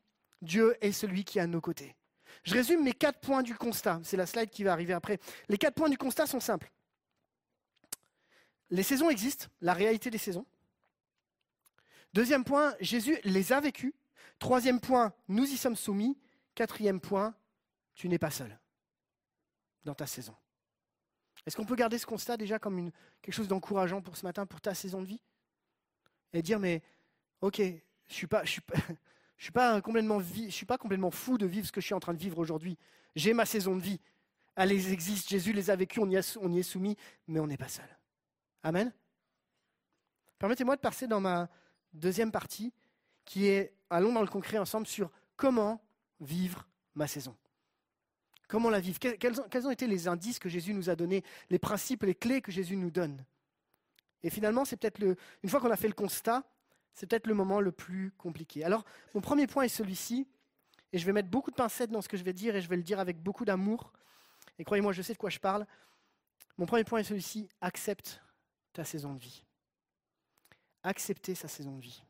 Dieu 0.42 0.76
est 0.80 0.92
celui 0.92 1.24
qui 1.24 1.38
est 1.38 1.42
à 1.42 1.46
nos 1.46 1.60
côtés. 1.60 1.96
Je 2.42 2.54
résume 2.54 2.82
mes 2.82 2.92
quatre 2.92 3.20
points 3.20 3.42
du 3.42 3.54
constat. 3.54 4.00
C'est 4.02 4.16
la 4.16 4.26
slide 4.26 4.50
qui 4.50 4.64
va 4.64 4.72
arriver 4.72 4.92
après. 4.92 5.18
Les 5.48 5.58
quatre 5.58 5.74
points 5.74 5.88
du 5.88 5.98
constat 5.98 6.26
sont 6.26 6.40
simples. 6.40 6.70
Les 8.70 8.82
saisons 8.82 9.10
existent, 9.10 9.46
la 9.60 9.74
réalité 9.74 10.10
des 10.10 10.18
saisons. 10.18 10.46
Deuxième 12.12 12.44
point, 12.44 12.74
Jésus 12.80 13.18
les 13.24 13.52
a 13.52 13.60
vécus. 13.60 13.92
Troisième 14.38 14.80
point, 14.80 15.12
nous 15.28 15.44
y 15.44 15.56
sommes 15.56 15.76
soumis. 15.76 16.18
Quatrième 16.54 17.00
point, 17.00 17.34
tu 17.94 18.08
n'es 18.08 18.18
pas 18.18 18.30
seul 18.30 18.58
dans 19.84 19.94
ta 19.94 20.06
saison. 20.06 20.34
Est-ce 21.46 21.56
qu'on 21.56 21.66
peut 21.66 21.76
garder 21.76 21.98
ce 21.98 22.06
constat 22.06 22.36
déjà 22.36 22.58
comme 22.58 22.90
quelque 23.22 23.34
chose 23.34 23.48
d'encourageant 23.48 24.02
pour 24.02 24.16
ce 24.16 24.24
matin, 24.24 24.46
pour 24.46 24.60
ta 24.60 24.74
saison 24.74 25.00
de 25.00 25.06
vie? 25.06 25.20
Et 26.32 26.42
dire, 26.42 26.58
mais 26.58 26.82
ok, 27.40 27.60
je 28.08 28.14
suis, 28.14 28.26
pas, 28.26 28.44
je 28.44 28.50
suis, 28.50 29.52
pas, 29.52 29.80
complètement 29.80 31.10
fou 31.10 31.38
de 31.38 31.46
vivre 31.46 31.66
ce 31.66 31.72
que 31.72 31.80
je 31.80 31.86
suis 31.86 31.94
en 31.94 32.00
train 32.00 32.14
de 32.14 32.18
vivre 32.18 32.38
aujourd'hui. 32.38 32.76
J'ai 33.14 33.32
ma 33.32 33.46
saison 33.46 33.76
de 33.76 33.82
vie. 33.82 34.00
Elle 34.56 34.72
existe, 34.72 35.28
Jésus 35.28 35.52
les 35.52 35.70
a 35.70 35.76
vécues, 35.76 36.00
on 36.00 36.10
y 36.10 36.16
est 36.16 36.62
soumis, 36.62 36.96
mais 37.28 37.40
on 37.40 37.46
n'est 37.46 37.58
pas 37.58 37.68
seul. 37.68 37.88
Amen 38.66 38.92
Permettez-moi 40.40 40.74
de 40.74 40.80
passer 40.80 41.06
dans 41.06 41.20
ma, 41.20 41.48
deuxième 41.92 42.32
partie 42.32 42.72
qui 43.24 43.46
est, 43.46 43.72
allons 43.90 44.12
dans 44.12 44.22
le 44.22 44.26
concret 44.26 44.58
ensemble 44.58 44.88
sur 44.88 45.12
comment 45.36 45.80
vivre 46.20 46.66
ma 46.96 47.06
saison. 47.06 47.36
Comment 48.48 48.68
la 48.68 48.80
vivre? 48.80 48.98
Quels 48.98 49.66
ont, 49.66 49.70
été 49.70 49.86
les 49.86 50.08
indices 50.08 50.40
que 50.40 50.48
Jésus 50.48 50.74
nous 50.74 50.90
a 50.90 50.96
donnés, 50.96 51.22
les 51.48 51.60
principes, 51.60 52.02
les 52.02 52.16
clés 52.16 52.42
que 52.42 52.50
Jésus 52.50 52.76
nous 52.76 52.90
donne? 52.90 53.24
Et 54.24 54.30
finalement, 54.30 54.64
c'est 54.64 54.76
peut-être 54.76 54.98
le, 54.98 55.14
une 55.44 55.48
fois 55.48 55.60
qu'on 55.60 55.70
a 55.70 55.76
fait 55.76 55.86
le 55.86 55.94
constat, 55.94 56.42
c'est 56.92 57.06
peut-être 57.06 57.28
le 57.28 57.34
moment 57.34 57.60
le 57.60 57.70
plus 57.70 58.10
compliqué. 58.18 58.64
Alors, 58.64 58.84
mon 59.14 59.20
premier 59.20 59.46
point 59.46 59.62
est 59.62 59.68
celui-ci, 59.68 60.26
et 60.92 60.98
je 60.98 61.06
vais 61.06 61.12
mettre 61.12 61.28
beaucoup 61.28 61.52
de 61.52 61.56
pincettes 61.56 61.92
dans 61.92 62.02
ce 62.02 62.08
que 62.08 62.16
je 62.16 62.24
vais 62.24 62.32
dire, 62.32 62.56
et 62.56 62.60
je 62.60 62.68
vais 62.68 62.76
le 62.76 62.82
dire 62.82 62.98
avec 62.98 63.22
beaucoup 63.22 63.44
d'amour. 63.44 63.92
Et 64.58 64.64
croyez-moi, 64.64 64.92
je 64.92 65.02
sais 65.02 65.12
de 65.12 65.18
quoi 65.18 65.30
je 65.30 65.38
parle. 65.38 65.66
Mon 66.58 66.66
premier 66.66 66.82
point 66.82 66.98
est 66.98 67.04
celui-ci, 67.04 67.48
accepte 67.60 68.20
ta 68.76 68.84
saison 68.84 69.14
de 69.14 69.18
vie. 69.18 69.42
Accepter 70.82 71.34
sa 71.34 71.48
saison 71.48 71.76
de 71.76 71.80
vie. 71.80 72.02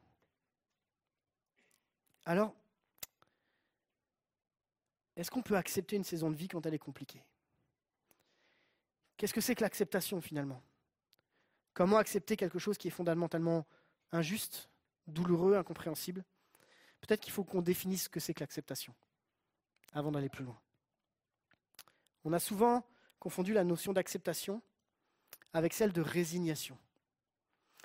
Alors, 2.24 2.52
est-ce 5.14 5.30
qu'on 5.30 5.42
peut 5.42 5.56
accepter 5.56 5.94
une 5.94 6.02
saison 6.02 6.28
de 6.28 6.34
vie 6.34 6.48
quand 6.48 6.66
elle 6.66 6.74
est 6.74 6.78
compliquée? 6.78 7.22
Qu'est-ce 9.16 9.32
que 9.32 9.40
c'est 9.40 9.54
que 9.54 9.62
l'acceptation 9.62 10.20
finalement? 10.20 10.60
Comment 11.72 11.98
accepter 11.98 12.36
quelque 12.36 12.58
chose 12.58 12.76
qui 12.76 12.88
est 12.88 12.90
fondamentalement 12.90 13.64
injuste, 14.10 14.68
douloureux, 15.06 15.56
incompréhensible? 15.56 16.24
Peut-être 17.00 17.20
qu'il 17.20 17.32
faut 17.32 17.44
qu'on 17.44 17.62
définisse 17.62 18.04
ce 18.04 18.08
que 18.08 18.18
c'est 18.18 18.34
que 18.34 18.40
l'acceptation 18.40 18.92
avant 19.92 20.10
d'aller 20.10 20.28
plus 20.28 20.44
loin. 20.44 20.60
On 22.24 22.32
a 22.32 22.40
souvent 22.40 22.84
confondu 23.20 23.52
la 23.52 23.62
notion 23.62 23.92
d'acceptation 23.92 24.60
avec 25.52 25.72
celle 25.72 25.92
de 25.92 26.00
résignation. 26.00 26.78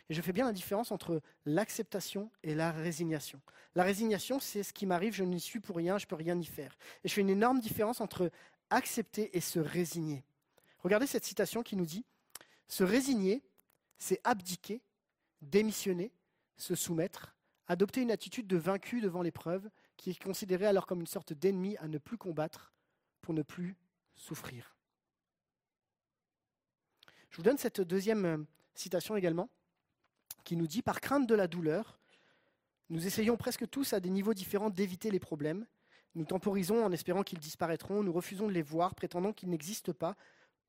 Et 0.09 0.14
je 0.14 0.22
fais 0.22 0.34
bien 0.34 0.45
la 0.45 0.51
différence 0.51 0.91
entre 0.91 1.22
l'acceptation 1.45 2.30
et 2.43 2.53
la 2.53 2.72
résignation. 2.72 3.39
La 3.76 3.84
résignation, 3.84 4.39
c'est 4.39 4.64
ce 4.64 4.74
qui 4.74 4.86
m'arrive, 4.86 5.14
je 5.14 5.24
n'y 5.24 5.39
suis 5.39 5.62
pour 5.62 5.78
rien, 5.78 5.97
je 5.97 6.05
ne 6.05 6.09
peux 6.09 6.16
rien 6.16 6.38
y 6.38 6.45
faire. 6.45 6.78
Et 7.03 7.07
je 7.07 7.14
fais 7.14 7.22
une 7.22 7.30
énorme 7.30 7.62
différence 7.62 8.01
entre 8.01 8.30
accepter 8.70 9.36
et 9.38 9.41
se 9.41 9.59
résigner. 9.59 10.24
Regardez 10.80 11.07
cette 11.07 11.24
citation 11.24 11.64
qui 11.64 11.76
nous 11.76 11.86
dit 11.86 12.03
Se 12.68 12.84
résigner, 12.84 13.41
c'est 13.99 14.20
abdiquer, 14.24 14.82
démissionner, 15.41 16.12
se 16.57 16.76
soumettre, 16.76 17.36
adopter 17.68 18.01
une 18.01 18.12
attitude 18.12 18.47
de 18.47 18.57
vaincu 18.57 18.99
devant 18.99 19.22
l'épreuve, 19.22 19.70
qui 19.95 20.09
est 20.09 20.24
considérée 20.24 20.66
alors 20.66 20.88
comme 20.88 20.99
une 20.99 21.07
sorte 21.07 21.32
d'ennemi 21.32 21.78
à 21.78 21.88
ne 21.88 21.99
plus 21.99 22.18
combattre 22.18 22.74
pour 23.22 23.34
ne 23.34 23.43
plus 23.43 23.78
souffrir. 24.16 24.76
Je 27.32 27.38
vous 27.38 27.43
donne 27.43 27.57
cette 27.57 27.79
deuxième 27.79 28.25
euh, 28.25 28.38
citation 28.75 29.15
également, 29.15 29.49
qui 30.43 30.57
nous 30.57 30.67
dit 30.67 30.82
Par 30.82 30.99
crainte 30.99 31.27
de 31.27 31.34
la 31.36 31.47
douleur, 31.47 31.97
nous 32.89 33.07
essayons 33.07 33.38
presque 33.38 33.69
tous 33.69 33.93
à 33.93 34.01
des 34.01 34.09
niveaux 34.09 34.34
différents 34.34 34.69
d'éviter 34.69 35.11
les 35.11 35.19
problèmes. 35.19 35.65
Nous 36.13 36.25
temporisons 36.25 36.84
en 36.84 36.91
espérant 36.91 37.23
qu'ils 37.23 37.39
disparaîtront, 37.39 38.03
nous 38.03 38.11
refusons 38.11 38.47
de 38.47 38.51
les 38.51 38.61
voir, 38.61 38.95
prétendant 38.95 39.32
qu'ils 39.32 39.49
n'existent 39.49 39.93
pas, 39.93 40.17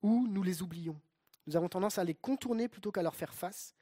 ou 0.01 0.25
nous 0.29 0.41
les 0.41 0.61
oublions. 0.61 0.99
Nous 1.47 1.57
avons 1.57 1.67
tendance 1.67 1.97
à 1.97 2.05
les 2.05 2.13
contourner 2.15 2.69
plutôt 2.69 2.93
qu'à 2.93 3.03
leur 3.03 3.15
faire 3.15 3.33
face, 3.33 3.75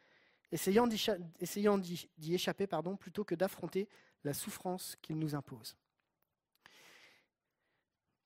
essayant 0.51 0.87
d'y 0.87 2.33
échapper 2.33 2.65
plutôt 2.99 3.23
que 3.23 3.35
d'affronter 3.35 3.87
la 4.23 4.33
souffrance 4.33 4.97
qu'ils 5.03 5.19
nous 5.19 5.35
imposent. 5.35 5.77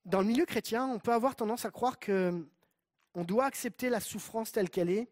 Dans 0.05 0.21
le 0.21 0.27
milieu 0.27 0.45
chrétien, 0.45 0.87
on 0.87 0.99
peut 0.99 1.11
avoir 1.11 1.35
tendance 1.35 1.65
à 1.65 1.71
croire 1.71 1.99
que 1.99 2.47
on 3.15 3.23
doit 3.23 3.45
accepter 3.45 3.89
la 3.89 3.99
souffrance 3.99 4.51
telle 4.51 4.69
qu'elle 4.69 4.89
est 4.89 5.07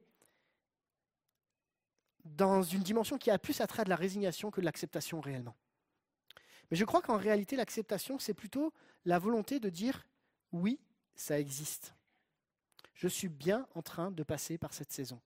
dans 2.25 2.61
une 2.61 2.83
dimension 2.83 3.17
qui 3.17 3.31
a 3.31 3.39
plus 3.39 3.59
attrait 3.61 3.83
de 3.83 3.89
la 3.89 3.95
résignation 3.95 4.51
que 4.51 4.61
de 4.61 4.65
l'acceptation 4.65 5.19
réellement. 5.19 5.55
Mais 6.69 6.77
je 6.77 6.85
crois 6.85 7.01
qu'en 7.01 7.17
réalité, 7.17 7.55
l'acceptation, 7.55 8.19
c'est 8.19 8.33
plutôt 8.33 8.73
la 9.05 9.19
volonté 9.19 9.59
de 9.59 9.69
dire 9.69 10.05
oui, 10.51 10.79
ça 11.15 11.39
existe. 11.39 11.95
Je 12.93 13.07
suis 13.07 13.29
bien 13.29 13.67
en 13.73 13.81
train 13.81 14.11
de 14.11 14.23
passer 14.23 14.57
par 14.57 14.73
cette 14.73 14.91
saison. 14.91 15.19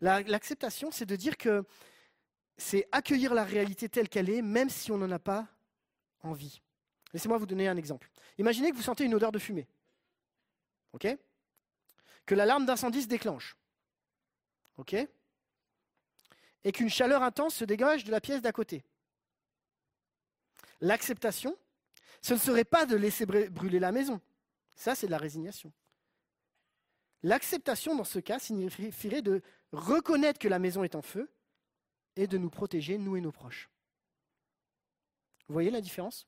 L'acceptation, 0.00 0.90
c'est 0.90 1.06
de 1.06 1.16
dire 1.16 1.36
que 1.36 1.64
c'est 2.56 2.88
accueillir 2.92 3.34
la 3.34 3.44
réalité 3.44 3.88
telle 3.88 4.08
qu'elle 4.08 4.30
est, 4.30 4.42
même 4.42 4.70
si 4.70 4.90
on 4.92 4.98
n'en 4.98 5.10
a 5.10 5.18
pas 5.18 5.48
envie. 6.22 6.60
Laissez-moi 7.12 7.38
vous 7.38 7.46
donner 7.46 7.68
un 7.68 7.76
exemple. 7.76 8.10
Imaginez 8.38 8.70
que 8.70 8.76
vous 8.76 8.82
sentez 8.82 9.04
une 9.04 9.14
odeur 9.14 9.32
de 9.32 9.38
fumée. 9.38 9.68
OK? 10.92 11.06
Que 12.26 12.34
l'alarme 12.34 12.66
d'incendie 12.66 13.02
se 13.02 13.08
déclenche. 13.08 13.56
OK? 14.76 14.94
Et 16.64 16.72
qu'une 16.72 16.90
chaleur 16.90 17.22
intense 17.22 17.54
se 17.56 17.64
dégage 17.64 18.04
de 18.04 18.10
la 18.10 18.20
pièce 18.20 18.42
d'à 18.42 18.52
côté. 18.52 18.84
L'acceptation, 20.80 21.56
ce 22.20 22.34
ne 22.34 22.38
serait 22.38 22.64
pas 22.64 22.86
de 22.86 22.96
laisser 22.96 23.26
brûler 23.26 23.78
la 23.78 23.92
maison. 23.92 24.20
Ça, 24.76 24.94
c'est 24.94 25.06
de 25.06 25.12
la 25.12 25.18
résignation. 25.18 25.72
L'acceptation, 27.22 27.94
dans 27.94 28.04
ce 28.04 28.18
cas, 28.18 28.38
signifierait 28.38 29.22
de 29.22 29.42
reconnaître 29.72 30.38
que 30.38 30.48
la 30.48 30.58
maison 30.58 30.82
est 30.82 30.94
en 30.94 31.02
feu 31.02 31.30
et 32.16 32.26
de 32.26 32.38
nous 32.38 32.50
protéger, 32.50 32.98
nous 32.98 33.16
et 33.16 33.20
nos 33.20 33.32
proches. 33.32 33.70
Vous 35.48 35.52
voyez 35.52 35.70
la 35.70 35.80
différence? 35.80 36.26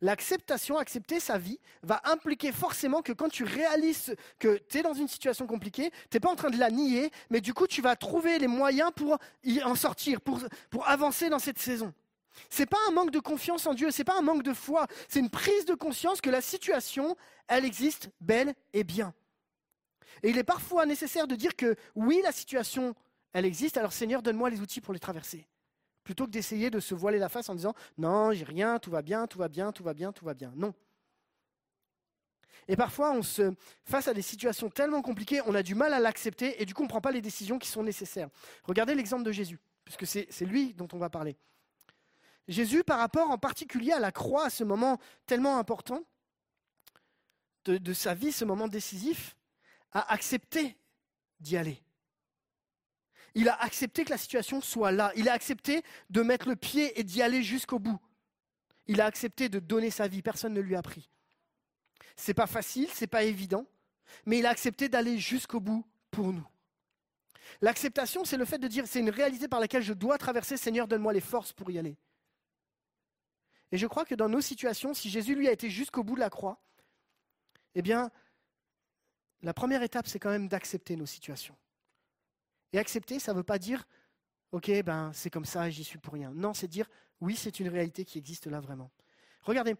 L'acceptation, 0.00 0.78
accepter 0.78 1.20
sa 1.20 1.38
vie, 1.38 1.58
va 1.82 2.00
impliquer 2.04 2.52
forcément 2.52 3.02
que 3.02 3.12
quand 3.12 3.28
tu 3.28 3.44
réalises 3.44 4.14
que 4.38 4.58
tu 4.68 4.78
es 4.78 4.82
dans 4.82 4.94
une 4.94 5.08
situation 5.08 5.46
compliquée, 5.46 5.90
tu 6.10 6.16
n'es 6.16 6.20
pas 6.20 6.30
en 6.30 6.36
train 6.36 6.50
de 6.50 6.58
la 6.58 6.70
nier, 6.70 7.10
mais 7.28 7.40
du 7.40 7.52
coup 7.52 7.66
tu 7.66 7.82
vas 7.82 7.96
trouver 7.96 8.38
les 8.38 8.46
moyens 8.46 8.92
pour 8.94 9.18
y 9.44 9.62
en 9.62 9.74
sortir, 9.74 10.20
pour, 10.20 10.40
pour 10.70 10.88
avancer 10.88 11.28
dans 11.28 11.38
cette 11.38 11.58
saison. 11.58 11.92
Ce 12.48 12.62
n'est 12.62 12.66
pas 12.66 12.78
un 12.88 12.92
manque 12.92 13.10
de 13.10 13.18
confiance 13.18 13.66
en 13.66 13.74
Dieu, 13.74 13.90
ce 13.90 13.98
n'est 13.98 14.04
pas 14.04 14.18
un 14.18 14.22
manque 14.22 14.42
de 14.42 14.54
foi, 14.54 14.86
c'est 15.08 15.20
une 15.20 15.30
prise 15.30 15.64
de 15.66 15.74
conscience 15.74 16.20
que 16.20 16.30
la 16.30 16.40
situation, 16.40 17.16
elle 17.48 17.64
existe 17.64 18.10
belle 18.20 18.54
et 18.72 18.84
bien. 18.84 19.12
Et 20.22 20.30
il 20.30 20.38
est 20.38 20.44
parfois 20.44 20.86
nécessaire 20.86 21.26
de 21.26 21.34
dire 21.34 21.56
que 21.56 21.76
oui, 21.94 22.20
la 22.22 22.32
situation, 22.32 22.94
elle 23.32 23.44
existe, 23.44 23.76
alors 23.76 23.92
Seigneur, 23.92 24.22
donne-moi 24.22 24.50
les 24.50 24.60
outils 24.60 24.80
pour 24.80 24.94
les 24.94 25.00
traverser. 25.00 25.46
Plutôt 26.04 26.26
que 26.26 26.30
d'essayer 26.30 26.70
de 26.70 26.80
se 26.80 26.94
voiler 26.94 27.18
la 27.18 27.28
face 27.28 27.48
en 27.48 27.54
disant 27.54 27.74
non, 27.98 28.32
j'ai 28.32 28.44
rien, 28.44 28.78
tout 28.78 28.90
va 28.90 29.02
bien, 29.02 29.26
tout 29.26 29.38
va 29.38 29.48
bien, 29.48 29.72
tout 29.72 29.84
va 29.84 29.94
bien, 29.94 30.12
tout 30.12 30.24
va 30.24 30.34
bien. 30.34 30.52
Non. 30.56 30.74
Et 32.68 32.76
parfois, 32.76 33.12
on 33.12 33.22
se, 33.22 33.52
face 33.84 34.08
à 34.08 34.14
des 34.14 34.22
situations 34.22 34.70
tellement 34.70 35.02
compliquées, 35.02 35.40
on 35.46 35.54
a 35.54 35.62
du 35.62 35.74
mal 35.74 35.92
à 35.92 35.98
l'accepter 35.98 36.60
et 36.62 36.66
du 36.66 36.74
coup, 36.74 36.82
on 36.82 36.84
ne 36.84 36.90
prend 36.90 37.00
pas 37.00 37.10
les 37.10 37.20
décisions 37.20 37.58
qui 37.58 37.68
sont 37.68 37.82
nécessaires. 37.82 38.28
Regardez 38.64 38.94
l'exemple 38.94 39.24
de 39.24 39.32
Jésus, 39.32 39.58
puisque 39.84 40.06
c'est 40.06 40.44
lui 40.44 40.74
dont 40.74 40.88
on 40.92 40.98
va 40.98 41.10
parler. 41.10 41.36
Jésus, 42.48 42.84
par 42.84 42.98
rapport 42.98 43.30
en 43.30 43.38
particulier 43.38 43.92
à 43.92 44.00
la 44.00 44.12
croix, 44.12 44.46
à 44.46 44.50
ce 44.50 44.64
moment 44.64 44.98
tellement 45.26 45.58
important 45.58 46.02
de 47.64 47.92
sa 47.92 48.14
vie, 48.14 48.32
ce 48.32 48.44
moment 48.44 48.68
décisif, 48.68 49.36
a 49.92 50.12
accepté 50.12 50.76
d'y 51.40 51.56
aller. 51.56 51.82
Il 53.34 53.48
a 53.48 53.60
accepté 53.62 54.04
que 54.04 54.10
la 54.10 54.18
situation 54.18 54.60
soit 54.60 54.92
là. 54.92 55.12
Il 55.16 55.28
a 55.28 55.32
accepté 55.32 55.82
de 56.10 56.22
mettre 56.22 56.48
le 56.48 56.56
pied 56.56 56.98
et 56.98 57.04
d'y 57.04 57.22
aller 57.22 57.42
jusqu'au 57.42 57.78
bout. 57.78 58.00
Il 58.86 59.00
a 59.00 59.06
accepté 59.06 59.48
de 59.48 59.58
donner 59.58 59.90
sa 59.90 60.08
vie. 60.08 60.22
Personne 60.22 60.52
ne 60.52 60.60
lui 60.60 60.74
a 60.74 60.82
pris. 60.82 61.08
C'est 62.16 62.34
pas 62.34 62.46
facile, 62.46 62.88
c'est 62.92 63.06
pas 63.06 63.22
évident, 63.22 63.66
mais 64.26 64.38
il 64.38 64.46
a 64.46 64.50
accepté 64.50 64.88
d'aller 64.88 65.18
jusqu'au 65.18 65.60
bout 65.60 65.86
pour 66.10 66.32
nous. 66.32 66.46
L'acceptation, 67.60 68.24
c'est 68.24 68.36
le 68.36 68.44
fait 68.44 68.58
de 68.58 68.68
dire 68.68 68.86
c'est 68.86 69.00
une 69.00 69.10
réalité 69.10 69.48
par 69.48 69.60
laquelle 69.60 69.82
je 69.82 69.92
dois 69.92 70.18
traverser. 70.18 70.56
Seigneur, 70.56 70.86
donne-moi 70.86 71.12
les 71.12 71.20
forces 71.20 71.52
pour 71.52 71.70
y 71.70 71.78
aller. 71.78 71.96
Et 73.72 73.78
je 73.78 73.86
crois 73.86 74.04
que 74.04 74.14
dans 74.14 74.28
nos 74.28 74.40
situations, 74.40 74.94
si 74.94 75.08
Jésus 75.10 75.34
lui 75.34 75.48
a 75.48 75.52
été 75.52 75.70
jusqu'au 75.70 76.02
bout 76.02 76.14
de 76.14 76.20
la 76.20 76.30
croix, 76.30 76.60
eh 77.74 77.82
bien, 77.82 78.10
la 79.42 79.54
première 79.54 79.82
étape, 79.82 80.06
c'est 80.06 80.18
quand 80.18 80.30
même 80.30 80.48
d'accepter 80.48 80.96
nos 80.96 81.06
situations. 81.06 81.56
Et 82.72 82.78
accepter, 82.78 83.18
ça 83.18 83.32
ne 83.32 83.38
veut 83.38 83.44
pas 83.44 83.58
dire, 83.58 83.86
OK, 84.52 84.70
ben, 84.82 85.10
c'est 85.12 85.30
comme 85.30 85.44
ça 85.44 85.70
j'y 85.70 85.84
suis 85.84 85.98
pour 85.98 86.14
rien. 86.14 86.32
Non, 86.34 86.54
c'est 86.54 86.68
dire, 86.68 86.88
oui, 87.20 87.36
c'est 87.36 87.60
une 87.60 87.68
réalité 87.68 88.04
qui 88.04 88.18
existe 88.18 88.46
là 88.46 88.60
vraiment. 88.60 88.90
Regardez, 89.42 89.76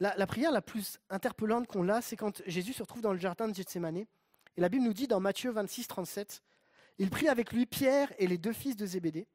la, 0.00 0.26
prière 0.26 0.52
la 0.52 0.62
plus 0.62 0.98
interpellante 1.10 1.66
qu'on 1.66 1.88
a, 1.88 2.00
c'est 2.00 2.16
quand 2.16 2.42
Jésus 2.46 2.72
se 2.72 2.82
retrouve 2.82 3.02
dans 3.02 3.12
le 3.12 3.18
jardin 3.18 3.48
de 3.48 3.54
Gethsemane. 3.54 3.96
Et 3.96 4.06
la 4.56 4.68
Bible 4.68 4.84
nous 4.84 4.92
dit 4.92 5.08
dans 5.08 5.20
Matthieu 5.20 5.50
26, 5.50 5.88
37, 5.88 6.42
il 6.98 7.10
prit 7.10 7.28
avec 7.28 7.52
lui 7.52 7.66
Pierre 7.66 8.12
et 8.18 8.26
les 8.26 8.38
deux 8.38 8.52
fils 8.52 8.76
de 8.76 8.86
Zébédée, 8.86 9.26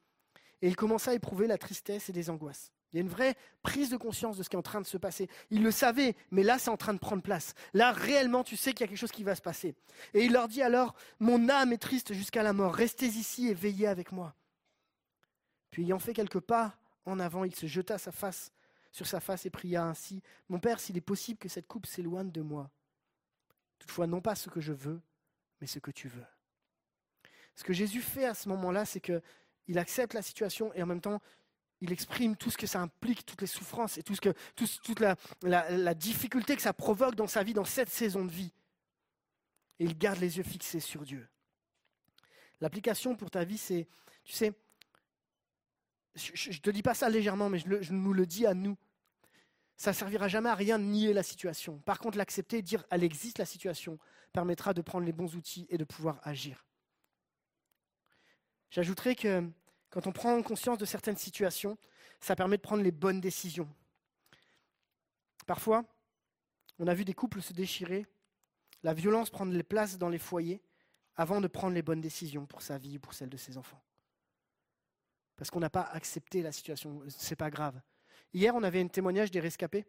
et 0.61 0.67
il 0.67 0.75
commença 0.75 1.11
à 1.11 1.13
éprouver 1.13 1.47
la 1.47 1.57
tristesse 1.57 2.09
et 2.09 2.13
les 2.13 2.29
angoisses. 2.29 2.71
Il 2.93 2.97
y 2.97 2.99
a 2.99 3.01
une 3.01 3.09
vraie 3.09 3.35
prise 3.63 3.89
de 3.89 3.97
conscience 3.97 4.37
de 4.37 4.43
ce 4.43 4.49
qui 4.49 4.55
est 4.55 4.59
en 4.59 4.63
train 4.63 4.79
de 4.79 4.85
se 4.85 4.97
passer. 4.97 5.27
Il 5.49 5.63
le 5.63 5.71
savait, 5.71 6.15
mais 6.29 6.43
là, 6.43 6.59
c'est 6.59 6.69
en 6.69 6.77
train 6.77 6.93
de 6.93 6.99
prendre 6.99 7.23
place. 7.23 7.55
Là, 7.73 7.91
réellement, 7.91 8.43
tu 8.43 8.55
sais 8.55 8.71
qu'il 8.71 8.81
y 8.81 8.83
a 8.83 8.87
quelque 8.87 8.97
chose 8.97 9.11
qui 9.11 9.23
va 9.23 9.35
se 9.35 9.41
passer. 9.41 9.75
Et 10.13 10.23
il 10.25 10.31
leur 10.31 10.47
dit 10.47 10.61
alors, 10.61 10.95
mon 11.19 11.49
âme 11.49 11.73
est 11.73 11.79
triste 11.79 12.13
jusqu'à 12.13 12.43
la 12.43 12.53
mort, 12.53 12.73
restez 12.73 13.07
ici 13.07 13.47
et 13.47 13.53
veillez 13.53 13.87
avec 13.87 14.11
moi. 14.11 14.35
Puis, 15.71 15.83
ayant 15.83 15.99
fait 15.99 16.13
quelques 16.13 16.39
pas 16.39 16.77
en 17.05 17.19
avant, 17.19 17.43
il 17.43 17.55
se 17.55 17.65
jeta 17.65 17.97
sa 17.97 18.11
face 18.11 18.51
sur 18.93 19.07
sa 19.07 19.19
face 19.19 19.45
et 19.45 19.49
pria 19.49 19.83
ainsi, 19.83 20.21
Mon 20.47 20.59
Père, 20.59 20.79
s'il 20.79 20.95
est 20.95 21.01
possible 21.01 21.39
que 21.39 21.49
cette 21.49 21.67
coupe 21.67 21.87
s'éloigne 21.87 22.31
de 22.31 22.41
moi. 22.41 22.69
Toutefois, 23.79 24.05
non 24.05 24.21
pas 24.21 24.35
ce 24.35 24.49
que 24.49 24.61
je 24.61 24.71
veux, 24.71 25.01
mais 25.59 25.67
ce 25.67 25.79
que 25.79 25.89
tu 25.89 26.07
veux. 26.07 26.25
Ce 27.55 27.63
que 27.63 27.73
Jésus 27.73 28.01
fait 28.01 28.25
à 28.25 28.35
ce 28.35 28.47
moment-là, 28.49 28.85
c'est 28.85 29.01
qu'il 29.01 29.77
accepte 29.77 30.13
la 30.13 30.21
situation 30.21 30.71
et 30.75 30.83
en 30.83 30.85
même 30.85 31.01
temps, 31.01 31.21
il 31.83 31.91
exprime 31.91 32.37
tout 32.37 32.49
ce 32.49 32.57
que 32.57 32.65
ça 32.65 32.79
implique, 32.79 33.25
toutes 33.25 33.41
les 33.41 33.47
souffrances 33.47 33.97
et 33.97 34.03
tout 34.03 34.15
ce 34.15 34.21
que, 34.21 34.33
toute 34.55 35.01
la, 35.01 35.93
difficulté 35.93 36.55
que 36.55 36.61
ça 36.61 36.71
provoque 36.71 37.15
dans 37.15 37.27
sa 37.27 37.43
vie, 37.43 37.53
dans 37.53 37.65
cette 37.65 37.89
saison 37.89 38.23
de 38.23 38.31
vie. 38.31 38.53
Et 39.79 39.85
il 39.85 39.97
garde 39.97 40.19
les 40.19 40.37
yeux 40.37 40.43
fixés 40.43 40.79
sur 40.79 41.03
Dieu. 41.03 41.27
L'application 42.61 43.17
pour 43.17 43.29
ta 43.29 43.43
vie, 43.43 43.57
c'est, 43.57 43.85
tu 44.23 44.31
sais, 44.31 44.53
je 46.15 46.51
ne 46.51 46.57
te 46.57 46.69
dis 46.69 46.83
pas 46.83 46.93
ça 46.93 47.09
légèrement, 47.09 47.49
mais 47.49 47.59
je, 47.59 47.81
je 47.81 47.91
nous 47.91 48.13
le 48.13 48.25
dis 48.25 48.45
à 48.45 48.53
nous. 48.53 48.77
ça 49.75 49.91
ne 49.91 49.95
servira 49.95 50.29
jamais 50.29 50.49
à 50.49 50.55
rien 50.55 50.79
de 50.79 50.85
nier 50.85 51.11
la 51.11 51.23
situation. 51.23 51.79
Par 51.79 51.99
contre, 51.99 52.17
l'accepter 52.17 52.59
et 52.59 52.61
dire 52.61 52.85
elle 52.91 53.03
existe 53.03 53.39
la 53.39 53.45
situation 53.45 53.99
permettra 54.31 54.73
de 54.73 54.81
prendre 54.81 55.05
les 55.05 55.11
bons 55.11 55.35
outils 55.35 55.67
et 55.69 55.77
de 55.77 55.83
pouvoir 55.83 56.21
agir. 56.23 56.65
J'ajouterai 58.69 59.17
que 59.17 59.51
quand 59.93 60.07
on 60.07 60.11
prend 60.11 60.41
conscience 60.41 60.79
de 60.79 60.85
certaines 60.85 61.17
situations, 61.17 61.77
ça 62.19 62.35
permet 62.35 62.57
de 62.57 62.63
prendre 62.63 62.81
les 62.81 62.91
bonnes 62.91 63.21
décisions. 63.21 63.69
Parfois, 65.45 65.85
on 66.79 66.87
a 66.87 66.95
vu 66.95 67.05
des 67.05 67.13
couples 67.13 67.43
se 67.43 67.53
déchirer, 67.53 68.07
la 68.81 68.95
violence 68.95 69.29
prendre 69.29 69.53
les 69.53 69.61
places 69.61 69.99
dans 69.99 70.09
les 70.09 70.17
foyers 70.17 70.63
avant 71.15 71.41
de 71.41 71.47
prendre 71.47 71.75
les 71.75 71.83
bonnes 71.83 72.01
décisions 72.01 72.47
pour 72.47 72.63
sa 72.63 72.79
vie 72.79 72.97
ou 72.97 72.99
pour 73.01 73.13
celle 73.13 73.29
de 73.29 73.37
ses 73.37 73.55
enfants. 73.55 73.79
Parce 75.35 75.51
qu'on 75.51 75.59
n'a 75.59 75.69
pas 75.69 75.83
accepté 75.83 76.41
la 76.41 76.51
situation, 76.51 77.03
c'est 77.07 77.35
pas 77.35 77.51
grave. 77.51 77.79
Hier, 78.33 78.55
on 78.55 78.63
avait 78.63 78.81
un 78.81 78.87
témoignage 78.87 79.29
des 79.29 79.41
rescapés. 79.41 79.85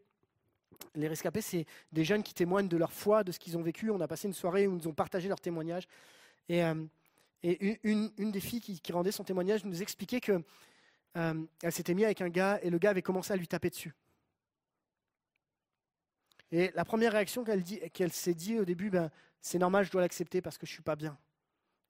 Les 0.96 1.08
rescapés, 1.08 1.40
c'est 1.40 1.64
des 1.92 2.04
jeunes 2.04 2.22
qui 2.22 2.34
témoignent 2.34 2.68
de 2.68 2.76
leur 2.76 2.92
foi, 2.92 3.24
de 3.24 3.32
ce 3.32 3.38
qu'ils 3.38 3.56
ont 3.56 3.62
vécu. 3.62 3.88
On 3.88 4.00
a 4.02 4.08
passé 4.08 4.28
une 4.28 4.34
soirée 4.34 4.66
où 4.66 4.76
ils 4.76 4.86
ont 4.86 4.92
partagé 4.92 5.30
leur 5.30 5.40
témoignage. 5.40 5.88
Et, 6.50 6.62
euh, 6.62 6.74
une, 7.44 8.10
des 8.16 8.40
filles 8.40 8.60
qui, 8.60 8.92
rendait 8.92 9.12
son 9.12 9.24
témoignage 9.24 9.64
nous 9.64 9.82
expliquait 9.82 10.20
qu'elle 10.20 10.42
euh, 11.16 11.46
s'était 11.70 11.94
mise 11.94 12.06
avec 12.06 12.22
un 12.22 12.30
gars 12.30 12.58
et 12.62 12.70
le 12.70 12.78
gars 12.78 12.90
avait 12.90 13.02
commencé 13.02 13.32
à 13.32 13.36
lui 13.36 13.46
taper 13.46 13.70
dessus. 13.70 13.94
Et 16.50 16.70
la 16.74 16.84
première 16.84 17.12
réaction 17.12 17.44
qu'elle 17.44 18.12
s'est 18.12 18.34
dit 18.34 18.58
au 18.58 18.64
début, 18.64 18.88
ben, 18.88 19.10
c'est 19.40 19.58
normal, 19.58 19.84
je 19.84 19.90
dois 19.90 20.00
l'accepter 20.00 20.40
parce 20.40 20.56
que 20.56 20.66
je 20.66 20.72
ne 20.72 20.74
suis 20.74 20.82
pas 20.82 20.96
bien. 20.96 21.18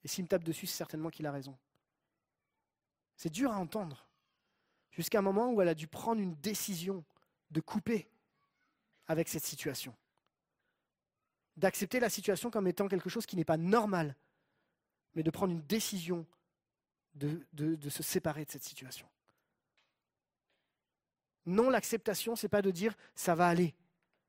Et 0.02 0.08
s'il 0.08 0.24
me 0.24 0.28
tape 0.28 0.42
dessus, 0.42 0.66
c'est 0.66 0.76
certainement 0.76 1.10
qu'il 1.10 1.26
a 1.26 1.32
raison. 1.32 1.56
C'est 3.16 3.30
dur 3.30 3.52
à 3.52 3.58
entendre. 3.58 4.08
Jusqu'à 4.90 5.18
un 5.18 5.22
moment 5.22 5.52
où 5.52 5.60
elle 5.60 5.68
a 5.68 5.74
dû 5.74 5.86
prendre 5.86 6.20
une 6.20 6.34
décision 6.36 7.04
de 7.50 7.60
couper 7.60 8.08
avec 9.06 9.28
cette 9.28 9.44
situation. 9.44 9.94
D'accepter 11.56 12.00
la 12.00 12.10
situation 12.10 12.50
comme 12.50 12.66
étant 12.66 12.88
quelque 12.88 13.08
chose 13.08 13.26
qui 13.26 13.36
n'est 13.36 13.44
pas 13.44 13.56
normal, 13.56 14.16
mais 15.14 15.22
de 15.22 15.30
prendre 15.30 15.52
une 15.52 15.62
décision 15.62 16.26
de, 17.14 17.46
de 17.52 17.88
se 17.88 18.02
séparer 18.02 18.44
de 18.44 18.50
cette 18.50 18.64
situation. 18.64 19.08
Non, 21.46 21.70
l'acceptation, 21.70 22.36
ce 22.36 22.46
n'est 22.46 22.50
pas 22.50 22.62
de 22.62 22.70
dire 22.70 22.94
ça 23.14 23.34
va 23.34 23.48
aller. 23.48 23.74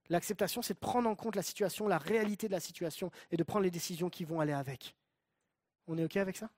L'acceptation, 0.09 0.61
c'est 0.61 0.75
de 0.75 0.79
prendre 0.79 1.09
en 1.09 1.15
compte 1.15 1.36
la 1.36 1.41
situation, 1.41 1.88
la 1.88 1.97
réalité 1.97 2.47
de 2.47 2.51
la 2.51 2.59
situation, 2.59 3.11
et 3.31 3.38
de 3.38 3.43
prendre 3.43 3.63
les 3.63 3.71
décisions 3.71 4.09
qui 4.09 4.23
vont 4.23 4.39
aller 4.39 4.53
avec. 4.53 4.95
On 5.88 5.97
est 5.97 6.03
OK 6.03 6.17
avec 6.17 6.38
ça? 6.38 6.49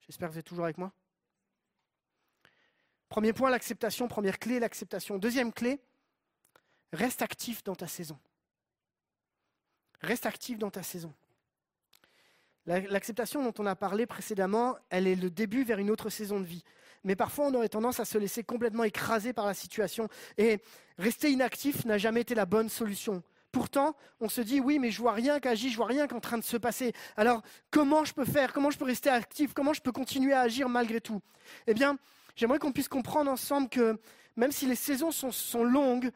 J'espère 0.00 0.28
que 0.28 0.34
vous 0.34 0.38
êtes 0.38 0.46
toujours 0.46 0.64
avec 0.64 0.78
moi. 0.78 0.92
Premier 3.08 3.32
point, 3.32 3.50
l'acceptation. 3.50 4.06
Première 4.06 4.38
clé, 4.38 4.60
l'acceptation. 4.60 5.18
Deuxième 5.18 5.52
clé, 5.52 5.80
reste 6.92 7.22
actif 7.22 7.64
dans 7.64 7.74
ta 7.74 7.86
saison. 7.86 8.18
Reste 10.00 10.26
actif 10.26 10.58
dans 10.58 10.70
ta 10.70 10.82
saison. 10.82 11.12
L'acceptation 12.68 13.42
dont 13.42 13.54
on 13.58 13.64
a 13.64 13.74
parlé 13.74 14.04
précédemment, 14.04 14.76
elle 14.90 15.06
est 15.06 15.14
le 15.14 15.30
début 15.30 15.64
vers 15.64 15.78
une 15.78 15.90
autre 15.90 16.10
saison 16.10 16.38
de 16.38 16.44
vie. 16.44 16.62
Mais 17.02 17.16
parfois, 17.16 17.46
on 17.46 17.54
aurait 17.54 17.70
tendance 17.70 17.98
à 17.98 18.04
se 18.04 18.18
laisser 18.18 18.44
complètement 18.44 18.84
écraser 18.84 19.32
par 19.32 19.46
la 19.46 19.54
situation. 19.54 20.06
Et 20.36 20.60
rester 20.98 21.30
inactif 21.30 21.86
n'a 21.86 21.96
jamais 21.96 22.20
été 22.20 22.34
la 22.34 22.44
bonne 22.44 22.68
solution. 22.68 23.22
Pourtant, 23.52 23.96
on 24.20 24.28
se 24.28 24.42
dit, 24.42 24.60
oui, 24.60 24.78
mais 24.78 24.90
je 24.90 25.00
vois 25.00 25.12
rien 25.12 25.40
qu'agir, 25.40 25.70
je 25.70 25.76
vois 25.78 25.86
rien 25.86 26.06
qu'en 26.06 26.20
train 26.20 26.36
de 26.36 26.44
se 26.44 26.58
passer. 26.58 26.92
Alors, 27.16 27.40
comment 27.70 28.04
je 28.04 28.12
peux 28.12 28.26
faire? 28.26 28.52
Comment 28.52 28.70
je 28.70 28.76
peux 28.76 28.84
rester 28.84 29.08
actif? 29.08 29.54
Comment 29.54 29.72
je 29.72 29.80
peux 29.80 29.92
continuer 29.92 30.34
à 30.34 30.40
agir 30.40 30.68
malgré 30.68 31.00
tout? 31.00 31.22
Eh 31.66 31.72
bien, 31.72 31.96
j'aimerais 32.36 32.58
qu'on 32.58 32.72
puisse 32.72 32.88
comprendre 32.88 33.30
ensemble 33.30 33.70
que 33.70 33.98
même 34.36 34.52
si 34.52 34.66
les 34.66 34.74
saisons 34.74 35.10
sont, 35.10 35.64
longues, 35.64 36.10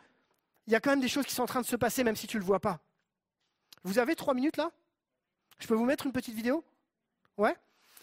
il 0.66 0.74
y 0.74 0.76
a 0.76 0.80
quand 0.80 0.90
même 0.90 1.00
des 1.00 1.08
choses 1.08 1.24
qui 1.24 1.34
sont 1.34 1.42
en 1.42 1.46
train 1.46 1.62
de 1.62 1.66
se 1.66 1.76
passer, 1.76 2.04
même 2.04 2.16
si 2.16 2.26
tu 2.26 2.36
ne 2.36 2.42
le 2.42 2.46
vois 2.46 2.60
pas. 2.60 2.80
Vous 3.84 3.98
avez 3.98 4.14
trois 4.14 4.34
minutes 4.34 4.58
là? 4.58 4.70
Je 5.58 5.66
peux 5.66 5.74
vous 5.74 5.84
mettre 5.84 6.06
une 6.06 6.12
petite 6.12 6.34
vidéo? 6.34 6.64
Ouais 7.36 7.54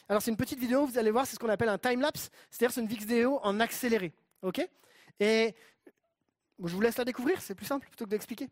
Alors 0.08 0.22
c'est 0.22 0.32
une 0.32 0.38
petite 0.38 0.60
vidéo, 0.60 0.86
vous 0.86 0.98
allez 0.98 1.12
voir, 1.12 1.28
c'est 1.28 1.36
ce 1.36 1.40
qu'on 1.40 1.50
appelle 1.50 1.70
un 1.70 1.78
time-lapse, 1.78 2.30
c'est-à-dire 2.50 2.74
c'est 2.74 2.82
une 2.82 2.88
vidéo 2.88 3.40
en 3.44 3.60
accéléré. 3.60 4.14
Ok? 4.42 4.68
Et 5.20 5.56
je 6.64 6.74
vous 6.74 6.82
laisse 6.82 6.98
la 6.98 7.06
découvrir, 7.06 7.42
c'est 7.42 7.56
plus 7.56 7.66
simple 7.66 7.88
plutôt 7.88 8.06
que 8.06 8.10
d'expliquer. 8.10 8.50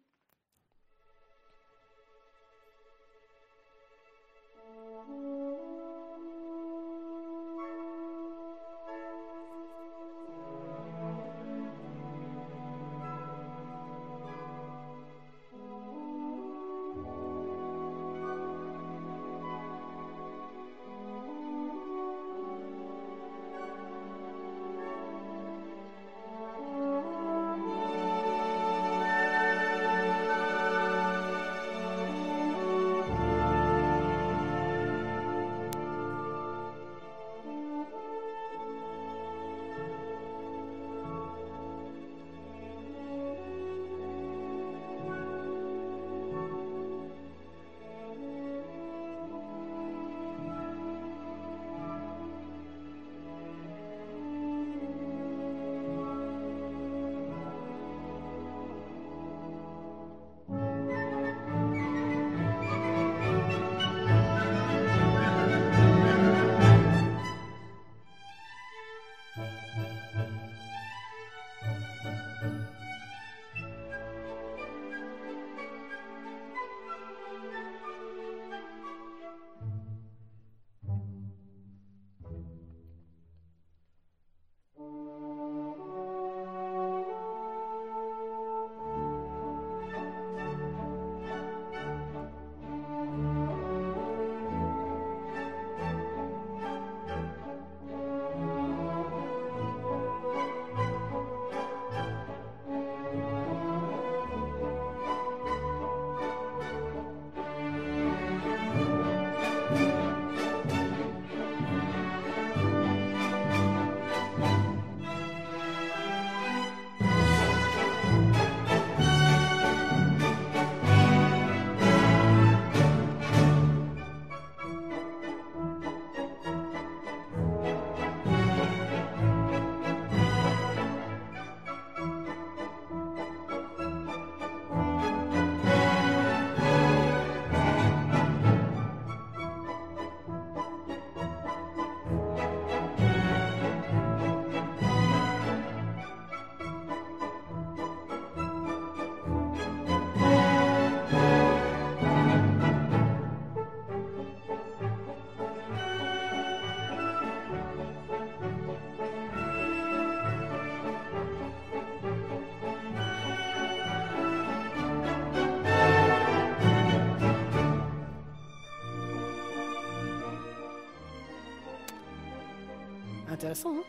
Hein 173.65 173.83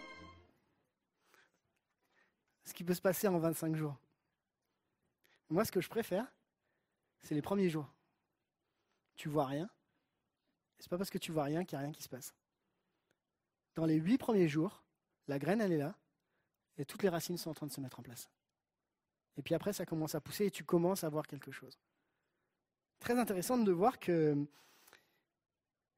Ce 2.64 2.74
qui 2.74 2.84
peut 2.84 2.94
se 2.94 3.00
passer 3.00 3.28
en 3.28 3.38
25 3.38 3.76
jours. 3.76 3.96
Moi, 5.50 5.64
ce 5.64 5.72
que 5.72 5.80
je 5.80 5.88
préfère, 5.88 6.26
c'est 7.22 7.34
les 7.34 7.42
premiers 7.42 7.70
jours. 7.70 7.88
Tu 9.16 9.28
vois 9.28 9.46
rien. 9.46 9.68
C'est 10.78 10.88
pas 10.88 10.98
parce 10.98 11.10
que 11.10 11.18
tu 11.18 11.32
vois 11.32 11.44
rien 11.44 11.64
qu'il 11.64 11.76
n'y 11.76 11.82
a 11.82 11.86
rien 11.86 11.92
qui 11.92 12.02
se 12.02 12.08
passe. 12.08 12.34
Dans 13.74 13.86
les 13.86 13.96
huit 13.96 14.18
premiers 14.18 14.48
jours, 14.48 14.82
la 15.26 15.38
graine, 15.38 15.60
elle 15.60 15.72
est 15.72 15.78
là, 15.78 15.96
et 16.76 16.84
toutes 16.84 17.02
les 17.02 17.08
racines 17.08 17.36
sont 17.36 17.50
en 17.50 17.54
train 17.54 17.66
de 17.66 17.72
se 17.72 17.80
mettre 17.80 17.98
en 17.98 18.02
place. 18.02 18.30
Et 19.36 19.42
puis 19.42 19.54
après, 19.54 19.72
ça 19.72 19.86
commence 19.86 20.14
à 20.14 20.20
pousser 20.20 20.46
et 20.46 20.50
tu 20.50 20.64
commences 20.64 21.04
à 21.04 21.08
voir 21.08 21.26
quelque 21.26 21.52
chose. 21.52 21.78
Très 23.00 23.18
intéressant 23.18 23.58
de 23.58 23.72
voir 23.72 23.98
que 23.98 24.36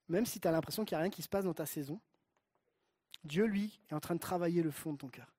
même 0.09 0.27
si 0.27 0.41
tu 0.41 0.49
as 0.49 0.51
l'impression 0.51 0.85
qu'il 0.85 0.97
n'y 0.97 1.01
a 1.01 1.03
rien 1.03 1.11
qui 1.11 1.23
se 1.23 1.29
passe 1.29 1.45
dans 1.45 1.55
ta 1.55 1.67
saison, 1.67 2.01
Dieu, 3.25 3.45
lui, 3.45 3.81
est 3.91 3.95
en 3.95 4.01
train 4.01 4.15
de 4.15 4.21
travailler 4.21 4.63
le 4.63 4.71
fond 4.71 4.93
de 4.93 4.99
ton 4.99 5.09
cœur. 5.09 5.35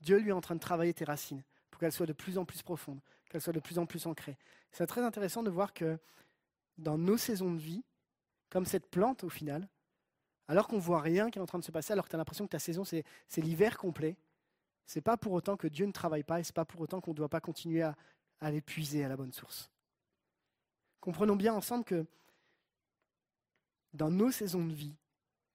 Dieu, 0.00 0.18
lui, 0.18 0.30
est 0.30 0.32
en 0.32 0.40
train 0.40 0.54
de 0.54 0.60
travailler 0.60 0.94
tes 0.94 1.04
racines 1.04 1.42
pour 1.70 1.80
qu'elles 1.80 1.92
soient 1.92 2.06
de 2.06 2.12
plus 2.12 2.38
en 2.38 2.44
plus 2.44 2.62
profondes, 2.62 3.00
qu'elles 3.28 3.40
soient 3.40 3.52
de 3.52 3.60
plus 3.60 3.78
en 3.78 3.86
plus 3.86 4.06
ancrées. 4.06 4.38
C'est 4.70 4.86
très 4.86 5.02
intéressant 5.02 5.42
de 5.42 5.50
voir 5.50 5.72
que 5.72 5.98
dans 6.76 6.98
nos 6.98 7.16
saisons 7.16 7.52
de 7.52 7.58
vie, 7.58 7.84
comme 8.50 8.64
cette 8.64 8.86
plante 8.86 9.24
au 9.24 9.28
final, 9.28 9.68
alors 10.46 10.68
qu'on 10.68 10.76
ne 10.76 10.80
voit 10.80 11.00
rien 11.00 11.30
qui 11.30 11.38
est 11.38 11.42
en 11.42 11.46
train 11.46 11.58
de 11.58 11.64
se 11.64 11.72
passer, 11.72 11.92
alors 11.92 12.04
que 12.04 12.10
tu 12.10 12.16
as 12.16 12.18
l'impression 12.18 12.46
que 12.46 12.52
ta 12.52 12.58
saison, 12.58 12.84
c'est 12.84 13.04
l'hiver 13.36 13.76
complet, 13.76 14.16
c'est 14.86 15.02
pas 15.02 15.18
pour 15.18 15.32
autant 15.32 15.56
que 15.56 15.66
Dieu 15.66 15.84
ne 15.84 15.92
travaille 15.92 16.22
pas 16.22 16.40
et 16.40 16.44
c'est 16.44 16.54
pas 16.54 16.64
pour 16.64 16.80
autant 16.80 17.00
qu'on 17.00 17.10
ne 17.10 17.16
doit 17.16 17.28
pas 17.28 17.40
continuer 17.40 17.82
à, 17.82 17.94
à 18.40 18.50
l'épuiser 18.50 19.04
à 19.04 19.08
la 19.08 19.16
bonne 19.16 19.32
source. 19.32 19.70
Comprenons 21.00 21.36
bien 21.36 21.52
ensemble 21.52 21.84
que 21.84 22.06
dans 23.92 24.10
nos 24.10 24.30
saisons 24.30 24.64
de 24.64 24.72
vie, 24.72 24.96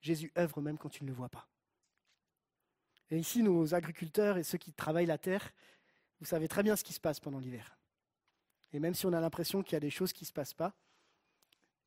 Jésus 0.04 0.32
œuvre 0.38 0.62
même 0.62 0.78
quand 0.78 0.90
tu 0.90 1.04
ne 1.04 1.10
le 1.10 1.16
vois 1.16 1.30
pas. 1.30 1.48
Et 3.10 3.18
ici, 3.18 3.42
nos 3.42 3.74
agriculteurs 3.74 4.38
et 4.38 4.44
ceux 4.44 4.58
qui 4.58 4.74
travaillent 4.74 5.08
la 5.08 5.18
terre, 5.18 5.52
vous 6.20 6.26
savez 6.26 6.48
très 6.48 6.62
bien 6.62 6.76
ce 6.76 6.84
qui 6.84 6.94
se 6.94 7.00
passe 7.00 7.20
pendant 7.20 7.40
l'hiver. 7.40 7.78
Et 8.74 8.80
même 8.80 8.94
si 8.94 9.06
on 9.06 9.14
a 9.14 9.20
l'impression 9.20 9.64
qu'il 9.64 9.74
y 9.74 9.78
a 9.78 9.80
des 9.80 9.90
choses 9.90 10.14
qui 10.14 10.26
ne 10.26 10.28
se 10.28 10.34
passent 10.34 10.54
pas, 10.54 10.74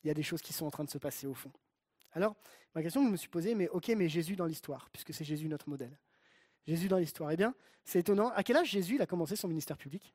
il 0.03 0.09
y 0.09 0.11
a 0.11 0.15
des 0.15 0.23
choses 0.23 0.41
qui 0.41 0.53
sont 0.53 0.67
en 0.67 0.71
train 0.71 0.85
de 0.85 0.91
se 0.91 0.99
passer 0.99 1.27
au 1.27 1.35
fond. 1.35 1.53
Alors, 2.13 2.35
ma 2.75 2.83
question 2.83 3.03
que 3.03 3.07
je 3.09 3.13
me 3.13 3.17
suis 3.17 3.29
posée, 3.29 3.55
mais 3.55 3.69
ok, 3.69 3.89
mais 3.89 4.09
Jésus 4.09 4.37
dans 4.37 4.47
l'histoire, 4.47 4.89
puisque 4.91 5.13
c'est 5.13 5.25
Jésus 5.25 5.49
notre 5.49 5.69
modèle. 5.69 5.99
Jésus 6.67 6.89
dans 6.89 6.99
l'histoire. 6.99 7.31
Eh 7.33 7.37
bien, 7.37 7.55
c'est 7.85 8.01
étonnant. 8.01 8.31
À 8.31 8.43
quel 8.43 8.57
âge 8.57 8.71
Jésus 8.71 9.01
a 9.01 9.07
commencé 9.07 9.37
son 9.37 9.49
ministère 9.49 9.77
public? 9.77 10.15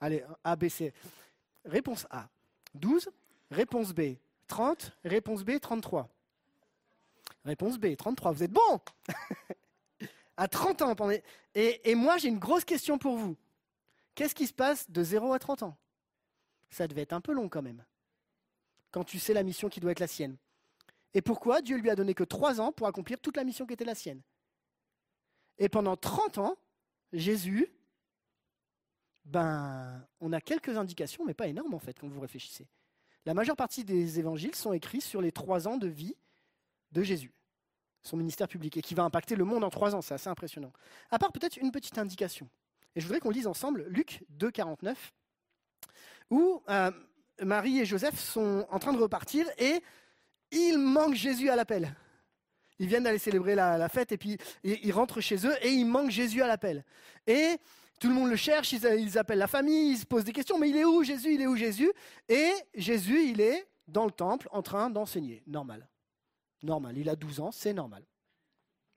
Allez, 0.00 0.24
A, 0.44 0.56
B, 0.56 0.68
C. 0.68 0.92
Réponse 1.64 2.06
A, 2.10 2.28
12. 2.74 3.10
Réponse 3.50 3.92
B, 3.92 4.16
30. 4.46 4.92
Réponse 5.04 5.44
B, 5.44 5.58
33. 5.60 6.08
Réponse 7.44 7.78
B, 7.78 7.96
33. 7.96 8.32
Vous 8.32 8.42
êtes 8.42 8.52
bon 8.52 8.80
À 10.36 10.48
30 10.48 10.82
ans. 10.82 10.94
Et, 11.54 11.90
et 11.90 11.94
moi, 11.94 12.18
j'ai 12.18 12.28
une 12.28 12.38
grosse 12.38 12.64
question 12.64 12.98
pour 12.98 13.16
vous. 13.16 13.36
Qu'est-ce 14.14 14.34
qui 14.34 14.46
se 14.46 14.52
passe 14.52 14.90
de 14.90 15.02
0 15.02 15.32
à 15.32 15.38
30 15.38 15.62
ans? 15.62 15.76
Ça 16.70 16.86
devait 16.86 17.02
être 17.02 17.12
un 17.12 17.20
peu 17.20 17.32
long 17.32 17.48
quand 17.48 17.62
même. 17.62 17.84
Quand 18.90 19.04
tu 19.04 19.18
sais 19.18 19.32
la 19.34 19.42
mission 19.42 19.68
qui 19.68 19.80
doit 19.80 19.92
être 19.92 20.00
la 20.00 20.06
sienne. 20.06 20.36
Et 21.14 21.22
pourquoi 21.22 21.62
Dieu 21.62 21.76
lui 21.76 21.90
a 21.90 21.96
donné 21.96 22.14
que 22.14 22.24
trois 22.24 22.60
ans 22.60 22.72
pour 22.72 22.86
accomplir 22.86 23.18
toute 23.20 23.36
la 23.36 23.44
mission 23.44 23.66
qui 23.66 23.74
était 23.74 23.84
la 23.84 23.94
sienne? 23.94 24.20
Et 25.58 25.68
pendant 25.68 25.96
30 25.96 26.38
ans, 26.38 26.56
Jésus, 27.12 27.72
ben, 29.24 30.06
on 30.20 30.32
a 30.32 30.40
quelques 30.40 30.76
indications, 30.76 31.24
mais 31.24 31.34
pas 31.34 31.48
énormes 31.48 31.74
en 31.74 31.78
fait, 31.78 31.98
quand 31.98 32.08
vous 32.08 32.20
réfléchissez. 32.20 32.66
La 33.26 33.34
majeure 33.34 33.56
partie 33.56 33.84
des 33.84 34.18
évangiles 34.18 34.54
sont 34.54 34.72
écrits 34.72 35.00
sur 35.00 35.20
les 35.20 35.32
trois 35.32 35.68
ans 35.68 35.76
de 35.76 35.88
vie 35.88 36.14
de 36.92 37.02
Jésus, 37.02 37.32
son 38.02 38.16
ministère 38.16 38.48
public, 38.48 38.76
et 38.76 38.82
qui 38.82 38.94
va 38.94 39.02
impacter 39.04 39.36
le 39.36 39.44
monde 39.44 39.64
en 39.64 39.70
trois 39.70 39.94
ans. 39.94 40.00
C'est 40.00 40.14
assez 40.14 40.28
impressionnant. 40.28 40.72
À 41.10 41.18
part 41.18 41.32
peut-être 41.32 41.56
une 41.56 41.70
petite 41.70 41.98
indication. 41.98 42.48
Et 42.94 43.00
je 43.00 43.06
voudrais 43.06 43.20
qu'on 43.20 43.30
lise 43.30 43.46
ensemble 43.46 43.84
Luc 43.88 44.24
2, 44.30 44.50
49, 44.50 45.12
où 46.30 46.62
euh, 46.68 46.90
Marie 47.42 47.80
et 47.80 47.86
Joseph 47.86 48.18
sont 48.18 48.66
en 48.70 48.78
train 48.78 48.92
de 48.92 48.98
repartir 48.98 49.46
et 49.58 49.82
il 50.50 50.78
manque 50.78 51.14
Jésus 51.14 51.50
à 51.50 51.56
l'appel. 51.56 51.94
Ils 52.78 52.86
viennent 52.86 53.02
d'aller 53.02 53.18
célébrer 53.18 53.54
la, 53.54 53.88
fête 53.88 54.12
et 54.12 54.18
puis 54.18 54.38
ils 54.62 54.92
rentrent 54.92 55.20
chez 55.20 55.46
eux 55.46 55.54
et 55.62 55.70
il 55.70 55.84
manque 55.84 56.10
Jésus 56.10 56.42
à 56.42 56.46
l'appel. 56.46 56.84
Et 57.26 57.58
tout 57.98 58.08
le 58.08 58.14
monde 58.14 58.30
le 58.30 58.36
cherche, 58.36 58.72
ils, 58.72 59.18
appellent 59.18 59.38
la 59.38 59.46
famille, 59.46 59.92
ils 59.92 59.98
se 59.98 60.06
posent 60.06 60.24
des 60.24 60.32
questions, 60.32 60.58
mais 60.58 60.70
il 60.70 60.76
est 60.76 60.84
où 60.84 61.02
Jésus? 61.02 61.34
Il 61.34 61.40
est 61.40 61.46
où 61.46 61.56
Jésus? 61.56 61.90
Et 62.28 62.52
Jésus, 62.74 63.28
il 63.28 63.40
est 63.40 63.66
dans 63.86 64.04
le 64.04 64.10
temple 64.10 64.48
en 64.52 64.62
train 64.62 64.90
d'enseigner. 64.90 65.42
Normal. 65.46 65.88
Normal. 66.62 66.96
Il 66.96 67.08
a 67.08 67.16
12 67.16 67.40
ans, 67.40 67.52
c'est 67.52 67.72
normal. 67.72 68.04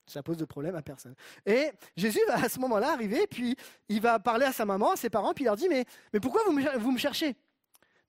Ça 0.06 0.22
pose 0.22 0.38
de 0.38 0.46
problème 0.46 0.76
à 0.76 0.82
personne. 0.82 1.16
Et 1.46 1.72
Jésus 1.96 2.20
va 2.28 2.44
à 2.44 2.50
ce 2.50 2.60
moment-là 2.60 2.92
arriver, 2.92 3.28
puis 3.28 3.56
il 3.88 4.02
va 4.02 4.20
parler 4.20 4.46
à 4.46 4.52
sa 4.52 4.66
maman, 4.66 4.92
à 4.92 4.96
ses 4.96 5.10
parents, 5.10 5.34
puis 5.34 5.44
il 5.44 5.48
leur 5.48 5.56
dit 5.56 5.70
Mais, 5.70 5.86
pourquoi 6.20 6.42
vous 6.46 6.92
me, 6.92 6.98
cherchez? 6.98 7.36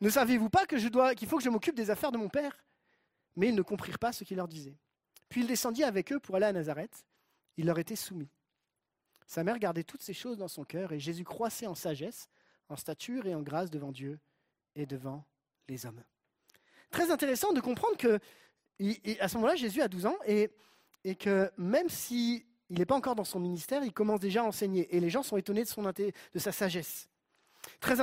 Ne 0.01 0.11
savez-vous 0.11 0.51
pas 0.51 0.67
que 0.67 0.77
qu'il 1.15 1.29
faut 1.29 1.37
que 1.37 1.45
je 1.45 1.51
m'occupe 1.51 1.77
des 1.77 1.91
affaires 1.91 2.11
de 2.11 2.19
mon 2.19 2.29
père? 2.29 2.65
Mais 3.37 3.49
ils 3.49 3.55
ne 3.55 3.63
comprirent 3.63 3.99
pas 3.99 4.13
ce 4.13 4.25
qu'il 4.25 4.37
leur 4.37 4.49
disait. 4.49 4.77
Puis 5.29 5.43
il 5.43 5.47
descendit 5.47 5.85
avec 5.85 6.13
eux 6.13 6.19
pour 6.19 6.37
aller 6.37 6.47
à 6.47 6.53
Nazareth. 6.53 7.05
Il 7.57 7.67
leur 7.67 7.79
était 7.79 7.97
soumis. 7.97 8.29
Sa 9.27 9.45
mère 9.45 9.59
gardait 9.59 9.85
toutes 9.85 10.03
ces 10.03 10.15
choses 10.15 10.39
dans 10.39 10.49
son 10.49 10.65
cœur 10.65 10.93
et 10.93 11.01
Jésus 11.01 11.25
croissait 11.25 11.67
en 11.67 11.75
sagesse, 11.75 12.29
en 12.69 12.77
stature 12.77 13.27
et 13.27 13.35
en 13.35 13.43
grâce 13.43 13.71
devant 13.71 13.93
Dieu 13.93 14.19
et 14.75 14.87
devant 14.87 15.25
les 15.69 15.87
hommes. 15.87 16.03
Très 16.91 17.11
intéressant 17.11 17.53
de 17.53 17.61
comprendre 17.61 17.97
que 17.97 18.19
à 19.21 19.29
ce 19.29 19.37
moment-là, 19.37 19.55
Jésus 19.55 19.81
a 19.81 19.89
12 19.89 20.07
ans 20.07 20.17
et, 20.27 20.51
que 21.17 21.51
même 21.57 21.89
s'il 21.89 22.45
n'est 22.71 22.87
pas 22.87 22.97
encore 22.97 23.15
dans 23.15 23.25
son 23.25 23.39
ministère, 23.39 23.85
il 23.85 23.93
commence 23.93 24.21
déjà 24.21 24.43
à 24.43 24.45
enseigner 24.45 24.95
et 24.95 24.99
les 24.99 25.11
gens 25.11 25.23
sont 25.23 25.37
étonnés 25.37 25.63
de, 25.63 25.69
son, 25.69 25.83
de 25.83 26.39
sa 26.39 26.53
sagesse. 26.53 27.09
Très, 27.79 27.95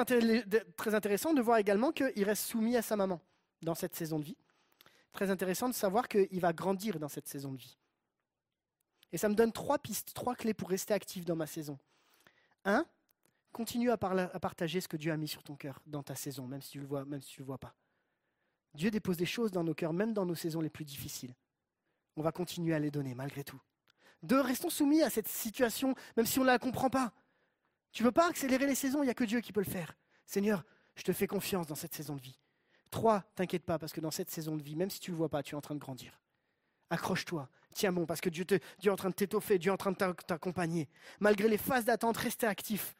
très 0.77 0.95
intéressant 0.95 1.33
de 1.33 1.41
voir 1.41 1.57
également 1.57 1.91
qu'il 1.91 2.23
reste 2.23 2.43
soumis 2.45 2.77
à 2.77 2.81
sa 2.81 2.95
maman 2.95 3.19
dans 3.61 3.75
cette 3.75 3.95
saison 3.95 4.19
de 4.19 4.25
vie 4.25 4.37
très 5.11 5.29
intéressant 5.29 5.69
de 5.69 5.73
savoir 5.73 6.07
qu'il 6.07 6.39
va 6.39 6.53
grandir 6.53 6.99
dans 6.99 7.07
cette 7.07 7.27
saison 7.27 7.51
de 7.51 7.57
vie. 7.57 7.77
Et 9.11 9.17
ça 9.17 9.29
me 9.29 9.35
donne 9.35 9.51
trois 9.51 9.79
pistes, 9.79 10.13
trois 10.13 10.35
clés 10.35 10.53
pour 10.53 10.69
rester 10.69 10.93
actif 10.93 11.25
dans 11.25 11.35
ma 11.35 11.47
saison. 11.47 11.77
Un, 12.65 12.85
continue 13.51 13.91
à, 13.91 13.97
partager 13.97 14.81
ce 14.81 14.87
que 14.87 14.97
Dieu 14.97 15.11
a 15.11 15.17
mis 15.17 15.27
sur 15.27 15.43
ton 15.43 15.55
cœur 15.55 15.81
dans 15.85 16.03
ta 16.03 16.15
saison, 16.15 16.47
même 16.47 16.61
si 16.61 16.71
tu 16.71 16.79
le 16.79 16.85
vois, 16.85 17.05
même 17.05 17.21
si 17.21 17.31
tu 17.31 17.39
le 17.39 17.45
vois 17.45 17.57
pas. 17.57 17.73
Dieu 18.75 18.91
dépose 18.91 19.17
des 19.17 19.25
choses 19.25 19.51
dans 19.51 19.63
nos 19.63 19.73
cœurs, 19.73 19.93
même 19.93 20.13
dans 20.13 20.25
nos 20.25 20.35
saisons 20.35 20.61
les 20.61 20.69
plus 20.69 20.85
difficiles. 20.85 21.35
On 22.15 22.21
va 22.21 22.31
continuer 22.31 22.75
à 22.75 22.79
les 22.79 22.91
donner 22.91 23.15
malgré 23.15 23.43
tout. 23.43 23.59
Deux, 24.21 24.41
restons 24.41 24.69
soumis 24.69 25.01
à 25.01 25.09
cette 25.09 25.27
situation, 25.27 25.95
même 26.17 26.25
si 26.25 26.39
on 26.39 26.43
ne 26.43 26.47
la 26.47 26.59
comprend 26.59 26.89
pas. 26.89 27.13
Tu 27.91 28.03
ne 28.03 28.07
veux 28.07 28.11
pas 28.11 28.27
accélérer 28.27 28.67
les 28.67 28.75
saisons, 28.75 29.01
il 29.01 29.05
n'y 29.05 29.11
a 29.11 29.15
que 29.15 29.23
Dieu 29.23 29.41
qui 29.41 29.53
peut 29.53 29.61
le 29.61 29.71
faire. 29.71 29.95
Seigneur, 30.25 30.63
je 30.95 31.03
te 31.03 31.13
fais 31.13 31.25
confiance 31.25 31.65
dans 31.65 31.75
cette 31.75 31.95
saison 31.95 32.15
de 32.15 32.21
vie. 32.21 32.37
Trois, 32.91 33.21
t'inquiète 33.35 33.63
pas, 33.63 33.79
parce 33.79 33.93
que 33.93 34.01
dans 34.01 34.11
cette 34.11 34.29
saison 34.29 34.55
de 34.55 34.61
vie, 34.61 34.75
même 34.75 34.89
si 34.89 34.99
tu 34.99 35.11
ne 35.11 35.15
le 35.15 35.19
vois 35.19 35.29
pas, 35.29 35.41
tu 35.41 35.55
es 35.55 35.57
en 35.57 35.61
train 35.61 35.75
de 35.75 35.79
grandir. 35.79 36.19
Accroche-toi, 36.89 37.47
tiens 37.73 37.91
bon, 37.91 38.05
parce 38.05 38.21
que 38.21 38.29
Dieu, 38.29 38.45
est 38.49 38.89
en 38.89 38.95
train 38.95 39.09
de 39.09 39.15
t'étoffer, 39.15 39.59
Dieu 39.59 39.69
est 39.69 39.73
en 39.73 39.77
train 39.77 39.91
de 39.91 39.97
t'accompagner. 39.97 40.89
Malgré 41.19 41.47
les 41.47 41.57
phases 41.57 41.85
d'attente, 41.85 42.17
restez 42.17 42.47
actif. 42.47 42.95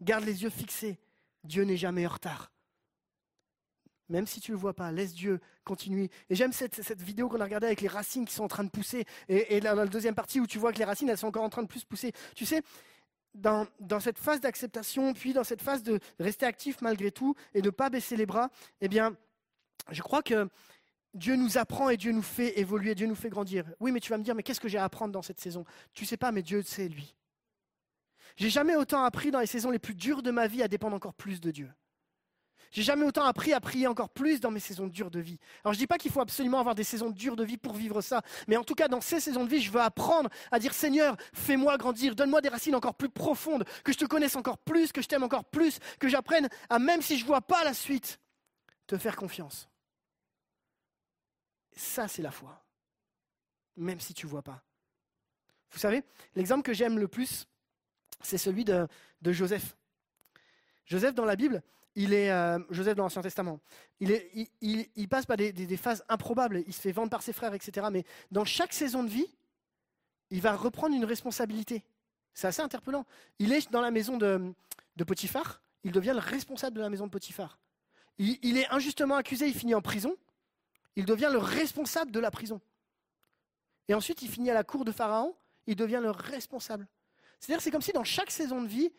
Garde 0.00 0.24
les 0.24 0.42
yeux 0.42 0.50
fixés. 0.50 0.98
Dieu 1.42 1.64
n'est 1.64 1.76
jamais 1.76 2.06
en 2.06 2.10
retard. 2.10 2.50
Même 4.08 4.26
si 4.26 4.40
tu 4.40 4.50
ne 4.50 4.56
le 4.56 4.60
vois 4.60 4.74
pas, 4.74 4.92
laisse 4.92 5.14
Dieu 5.14 5.40
continuer. 5.64 6.10
Et 6.28 6.34
j'aime 6.34 6.52
cette, 6.52 7.00
vidéo 7.00 7.28
qu'on 7.28 7.40
a 7.40 7.44
regardée 7.44 7.66
avec 7.66 7.80
les 7.80 7.88
racines 7.88 8.26
qui 8.26 8.34
sont 8.34 8.44
en 8.44 8.48
train 8.48 8.64
de 8.64 8.70
pousser. 8.70 9.04
Et, 9.28 9.60
là, 9.60 9.74
dans 9.74 9.82
la 9.82 9.88
deuxième 9.88 10.14
partie 10.14 10.40
où 10.40 10.46
tu 10.46 10.58
vois 10.58 10.72
que 10.72 10.78
les 10.78 10.84
racines, 10.84 11.08
elles 11.08 11.18
sont 11.18 11.28
encore 11.28 11.44
en 11.44 11.48
train 11.48 11.62
de 11.62 11.68
plus 11.68 11.84
pousser. 11.84 12.12
Tu 12.34 12.44
sais, 12.44 12.62
dans, 13.34 13.66
dans, 13.80 14.00
cette 14.00 14.18
phase 14.18 14.40
d'acceptation, 14.40 15.14
puis 15.14 15.32
dans 15.32 15.44
cette 15.44 15.62
phase 15.62 15.82
de 15.82 15.98
rester 16.20 16.44
actif 16.44 16.82
malgré 16.82 17.10
tout 17.10 17.34
et 17.54 17.62
de 17.62 17.66
ne 17.66 17.70
pas 17.70 17.88
baisser 17.88 18.16
les 18.16 18.26
bras, 18.26 18.50
eh 18.80 18.88
bien, 18.88 19.16
je 19.90 20.02
crois 20.02 20.22
que 20.22 20.48
Dieu 21.14 21.36
nous 21.36 21.58
apprend 21.58 21.90
et 21.90 21.96
Dieu 21.96 22.12
nous 22.12 22.22
fait 22.22 22.58
évoluer, 22.58 22.94
Dieu 22.94 23.06
nous 23.06 23.14
fait 23.14 23.30
grandir. 23.30 23.64
Oui, 23.80 23.92
mais 23.92 24.00
tu 24.00 24.10
vas 24.10 24.18
me 24.18 24.24
dire, 24.24 24.34
mais 24.34 24.42
qu'est-ce 24.42 24.60
que 24.60 24.68
j'ai 24.68 24.78
à 24.78 24.84
apprendre 24.84 25.12
dans 25.12 25.22
cette 25.22 25.40
saison? 25.40 25.64
Tu 25.92 26.04
sais 26.04 26.16
pas, 26.16 26.32
mais 26.32 26.42
Dieu 26.42 26.62
sait, 26.62 26.88
lui. 26.88 27.14
J'ai 28.36 28.50
jamais 28.50 28.74
autant 28.74 29.04
appris 29.04 29.30
dans 29.30 29.38
les 29.38 29.46
saisons 29.46 29.70
les 29.70 29.78
plus 29.78 29.94
dures 29.94 30.22
de 30.22 30.32
ma 30.32 30.48
vie 30.48 30.62
à 30.62 30.68
dépendre 30.68 30.96
encore 30.96 31.14
plus 31.14 31.40
de 31.40 31.50
Dieu. 31.50 31.70
J'ai 32.72 32.82
jamais 32.82 33.04
autant 33.04 33.22
appris 33.24 33.52
à 33.52 33.60
prier 33.60 33.86
encore 33.86 34.10
plus 34.10 34.40
dans 34.40 34.50
mes 34.50 34.58
saisons 34.58 34.88
dures 34.88 35.12
de 35.12 35.20
vie. 35.20 35.38
Alors 35.62 35.74
je 35.74 35.78
dis 35.78 35.86
pas 35.86 35.96
qu'il 35.96 36.10
faut 36.10 36.20
absolument 36.20 36.58
avoir 36.58 36.74
des 36.74 36.82
saisons 36.82 37.10
dures 37.10 37.36
de 37.36 37.44
vie 37.44 37.56
pour 37.56 37.74
vivre 37.74 38.02
ça, 38.02 38.22
mais 38.48 38.56
en 38.56 38.64
tout 38.64 38.74
cas 38.74 38.88
dans 38.88 39.00
ces 39.00 39.20
saisons 39.20 39.44
de 39.44 39.48
vie, 39.48 39.60
je 39.60 39.70
veux 39.70 39.80
apprendre 39.80 40.28
à 40.50 40.58
dire 40.58 40.74
Seigneur, 40.74 41.16
fais-moi 41.32 41.76
grandir, 41.76 42.16
donne-moi 42.16 42.40
des 42.40 42.48
racines 42.48 42.74
encore 42.74 42.96
plus 42.96 43.08
profondes, 43.08 43.64
que 43.84 43.92
je 43.92 43.98
te 43.98 44.06
connaisse 44.06 44.34
encore 44.34 44.58
plus, 44.58 44.90
que 44.90 45.00
je 45.00 45.06
t'aime 45.06 45.22
encore 45.22 45.44
plus, 45.44 45.78
que 46.00 46.08
j'apprenne 46.08 46.48
à 46.68 46.80
même 46.80 47.00
si 47.00 47.16
je 47.16 47.24
vois 47.24 47.42
pas 47.42 47.62
la 47.62 47.74
suite, 47.74 48.18
te 48.88 48.98
faire 48.98 49.14
confiance. 49.14 49.68
Ça, 51.76 52.08
c'est 52.08 52.22
la 52.22 52.30
foi. 52.30 52.62
Même 53.76 54.00
si 54.00 54.14
tu 54.14 54.26
ne 54.26 54.30
vois 54.30 54.42
pas. 54.42 54.62
Vous 55.70 55.78
savez, 55.78 56.04
l'exemple 56.36 56.62
que 56.62 56.72
j'aime 56.72 56.98
le 56.98 57.08
plus, 57.08 57.48
c'est 58.20 58.38
celui 58.38 58.64
de, 58.64 58.86
Joseph. 59.24 59.76
Joseph, 60.86 61.14
dans 61.14 61.24
la 61.24 61.34
Bible, 61.34 61.62
il 61.96 62.12
est 62.12 62.30
euh, 62.30 62.58
Joseph 62.70 62.94
dans 62.94 63.04
l'Ancien 63.04 63.22
Testament. 63.22 63.60
Il, 64.00 65.08
passe 65.08 65.26
par 65.26 65.36
des, 65.36 65.76
phases 65.76 66.04
improbables. 66.08 66.62
Il 66.66 66.72
se 66.72 66.80
fait 66.80 66.92
vendre 66.92 67.10
par 67.10 67.22
ses 67.22 67.32
frères, 67.32 67.54
etc. 67.54 67.88
Mais 67.92 68.04
dans 68.30 68.44
chaque 68.44 68.72
saison 68.72 69.02
de 69.02 69.08
vie, 69.08 69.26
il 70.30 70.40
va 70.40 70.54
reprendre 70.54 70.94
une 70.94 71.04
responsabilité. 71.04 71.82
C'est 72.34 72.46
assez 72.46 72.62
interpellant. 72.62 73.04
Il 73.38 73.52
est 73.52 73.70
dans 73.72 73.80
la 73.80 73.90
maison 73.90 74.16
de, 74.16 74.54
Potiphar. 75.04 75.60
Il 75.82 75.92
devient 75.92 76.12
le 76.14 76.20
responsable 76.20 76.76
de 76.76 76.82
la 76.82 76.90
maison 76.90 77.06
de 77.06 77.10
Potiphar. 77.10 77.58
Il 78.18 78.56
est 78.56 78.68
injustement 78.70 79.16
accusé. 79.16 79.48
Il 79.48 79.54
finit 79.54 79.74
en 79.74 79.82
prison. 79.82 80.16
Il 80.96 81.04
devient 81.04 81.30
le 81.32 81.38
responsable 81.38 82.10
de 82.10 82.20
la 82.20 82.30
prison. 82.30 82.60
Et 83.88 83.94
ensuite, 83.94 84.22
il 84.22 84.30
finit 84.30 84.50
à 84.50 84.54
la 84.54 84.64
cour 84.64 84.84
de 84.84 84.92
Pharaon. 84.92 85.36
Il 85.66 85.76
devient 85.76 86.00
le 86.02 86.10
responsable. 86.10 86.86
C'est-à-dire, 87.40 87.62
c'est 87.62 87.70
comme 87.70 87.82
si 87.82 87.92
dans 87.92 88.04
chaque 88.04 88.30
saison 88.30 88.62
de 88.62 88.68
vie, 88.68 88.90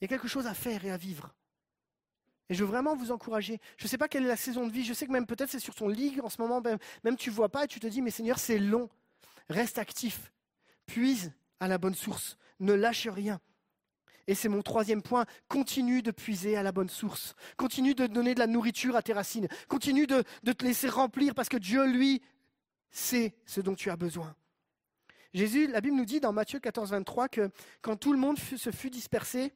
il 0.00 0.02
y 0.02 0.04
a 0.04 0.08
quelque 0.08 0.28
chose 0.28 0.46
à 0.46 0.54
faire 0.54 0.84
et 0.84 0.90
à 0.90 0.96
vivre. 0.96 1.34
Et 2.48 2.54
je 2.54 2.64
veux 2.64 2.70
vraiment 2.70 2.96
vous 2.96 3.12
encourager. 3.12 3.60
Je 3.76 3.84
ne 3.84 3.88
sais 3.88 3.98
pas 3.98 4.08
quelle 4.08 4.24
est 4.24 4.28
la 4.28 4.36
saison 4.36 4.66
de 4.66 4.72
vie. 4.72 4.84
Je 4.84 4.92
sais 4.92 5.06
que 5.06 5.12
même 5.12 5.26
peut-être 5.26 5.50
c'est 5.50 5.60
sur 5.60 5.74
ton 5.74 5.88
lit 5.88 6.20
en 6.20 6.28
ce 6.28 6.40
moment. 6.40 6.60
Même, 6.60 6.78
même 7.04 7.16
tu 7.16 7.30
ne 7.30 7.34
vois 7.34 7.48
pas 7.48 7.64
et 7.64 7.68
tu 7.68 7.78
te 7.78 7.86
dis, 7.86 8.02
mais 8.02 8.10
Seigneur, 8.10 8.38
c'est 8.38 8.58
long. 8.58 8.90
Reste 9.48 9.78
actif. 9.78 10.32
Puise 10.86 11.32
à 11.60 11.68
la 11.68 11.78
bonne 11.78 11.94
source. 11.94 12.36
Ne 12.58 12.72
lâche 12.72 13.06
rien. 13.06 13.40
Et 14.30 14.36
c'est 14.36 14.48
mon 14.48 14.62
troisième 14.62 15.02
point. 15.02 15.26
Continue 15.48 16.02
de 16.02 16.12
puiser 16.12 16.56
à 16.56 16.62
la 16.62 16.70
bonne 16.70 16.88
source. 16.88 17.34
Continue 17.56 17.96
de 17.96 18.06
donner 18.06 18.32
de 18.32 18.38
la 18.38 18.46
nourriture 18.46 18.94
à 18.94 19.02
tes 19.02 19.12
racines. 19.12 19.48
Continue 19.66 20.06
de, 20.06 20.22
te 20.52 20.64
laisser 20.64 20.88
remplir 20.88 21.34
parce 21.34 21.48
que 21.48 21.56
Dieu, 21.56 21.84
lui, 21.84 22.22
sait 22.92 23.34
ce 23.44 23.60
dont 23.60 23.74
tu 23.74 23.90
as 23.90 23.96
besoin. 23.96 24.36
Jésus, 25.34 25.66
la 25.66 25.80
Bible 25.80 25.96
nous 25.96 26.04
dit 26.04 26.20
dans 26.20 26.32
Matthieu 26.32 26.60
14, 26.60 26.92
23 26.92 27.28
que 27.28 27.50
quand 27.82 27.96
tout 27.96 28.12
le 28.12 28.20
monde 28.20 28.38
se 28.38 28.70
fut 28.70 28.88
dispersé, 28.88 29.52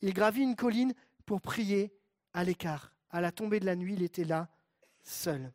il 0.00 0.14
gravit 0.14 0.42
une 0.42 0.54
colline 0.54 0.94
pour 1.26 1.40
prier 1.40 1.92
à 2.34 2.44
l'écart. 2.44 2.92
À 3.10 3.20
la 3.20 3.32
tombée 3.32 3.58
de 3.58 3.66
la 3.66 3.74
nuit, 3.74 3.94
il 3.94 4.04
était 4.04 4.22
là, 4.22 4.48
seul. 5.02 5.52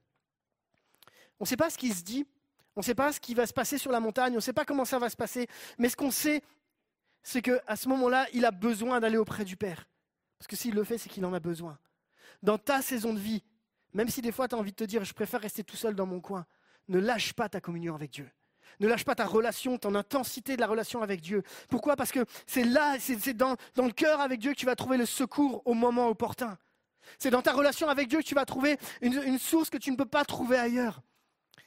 On 1.40 1.46
ne 1.46 1.48
sait 1.48 1.56
pas 1.56 1.70
ce 1.70 1.78
qui 1.78 1.94
se 1.94 2.04
dit, 2.04 2.28
on 2.76 2.82
ne 2.82 2.86
sait 2.86 2.94
pas 2.94 3.14
ce 3.14 3.22
qui 3.22 3.36
va 3.36 3.48
se 3.48 3.54
passer 3.54 3.78
sur 3.78 3.94
la 3.94 4.02
montagne, 4.02 4.34
on 4.34 4.38
ne 4.38 4.42
sait 4.42 4.52
pas 4.52 4.66
comment 4.66 4.84
ça 4.84 5.00
va 5.00 5.10
se 5.10 5.16
passer, 5.16 5.48
mais 5.78 5.88
ce 5.88 5.96
qu'on 5.96 6.12
sait, 6.12 6.44
c'est 7.24 7.42
qu'à 7.42 7.76
ce 7.76 7.90
moment-là, 7.90 8.28
il 8.34 8.46
a 8.46 8.52
besoin 8.52 9.00
d'aller 9.00 9.18
auprès 9.18 9.46
du 9.46 9.58
Père. 9.58 9.88
Parce 10.38 10.48
que 10.48 10.56
s'il 10.56 10.74
le 10.74 10.84
fait, 10.84 10.98
c'est 10.98 11.10
qu'il 11.10 11.26
en 11.26 11.34
a 11.34 11.40
besoin. 11.40 11.78
Dans 12.42 12.58
ta 12.58 12.82
saison 12.82 13.14
de 13.14 13.20
vie, 13.20 13.44
même 13.94 14.10
si 14.10 14.22
des 14.22 14.32
fois 14.32 14.48
tu 14.48 14.56
as 14.56 14.58
envie 14.58 14.72
de 14.72 14.76
te 14.76 14.84
dire, 14.84 15.04
je 15.04 15.14
préfère 15.14 15.42
rester 15.42 15.64
tout 15.64 15.76
seul 15.76 15.96
dans 15.96 16.06
mon 16.06 16.22
coin, 16.22 16.46
ne 16.88 17.00
lâche 17.00 17.34
pas 17.34 17.50
ta 17.50 17.62
communion 17.62 17.96
avec 17.96 18.12
Dieu. 18.12 18.30
Ne 18.80 18.88
lâche 18.88 19.04
pas 19.04 19.16
ta 19.16 19.26
relation, 19.26 19.78
ton 19.78 19.96
intensité 19.96 20.56
de 20.56 20.62
la 20.62 20.68
relation 20.68 21.02
avec 21.02 21.22
Dieu. 21.22 21.44
Pourquoi? 21.70 21.96
Parce 21.96 22.12
que 22.12 22.26
c'est 22.48 22.64
là, 22.64 22.98
c'est 23.00 23.34
dans, 23.34 23.58
le 23.76 23.92
cœur 23.92 24.22
avec 24.22 24.40
Dieu 24.40 24.52
que 24.52 24.58
tu 24.58 24.66
vas 24.66 24.76
trouver 24.76 24.98
le 24.98 25.06
secours 25.06 25.62
au 25.66 25.74
moment 25.74 26.08
opportun. 26.08 26.58
C'est 27.18 27.32
dans 27.32 27.42
ta 27.42 27.52
relation 27.52 27.90
avec 27.90 28.08
Dieu 28.08 28.20
que 28.20 28.26
tu 28.26 28.36
vas 28.36 28.46
trouver 28.46 28.78
une, 29.02 29.40
source 29.40 29.70
que 29.70 29.78
tu 29.78 29.92
ne 29.92 29.98
peux 29.98 30.06
pas 30.06 30.24
trouver 30.24 30.58
ailleurs. 30.58 31.02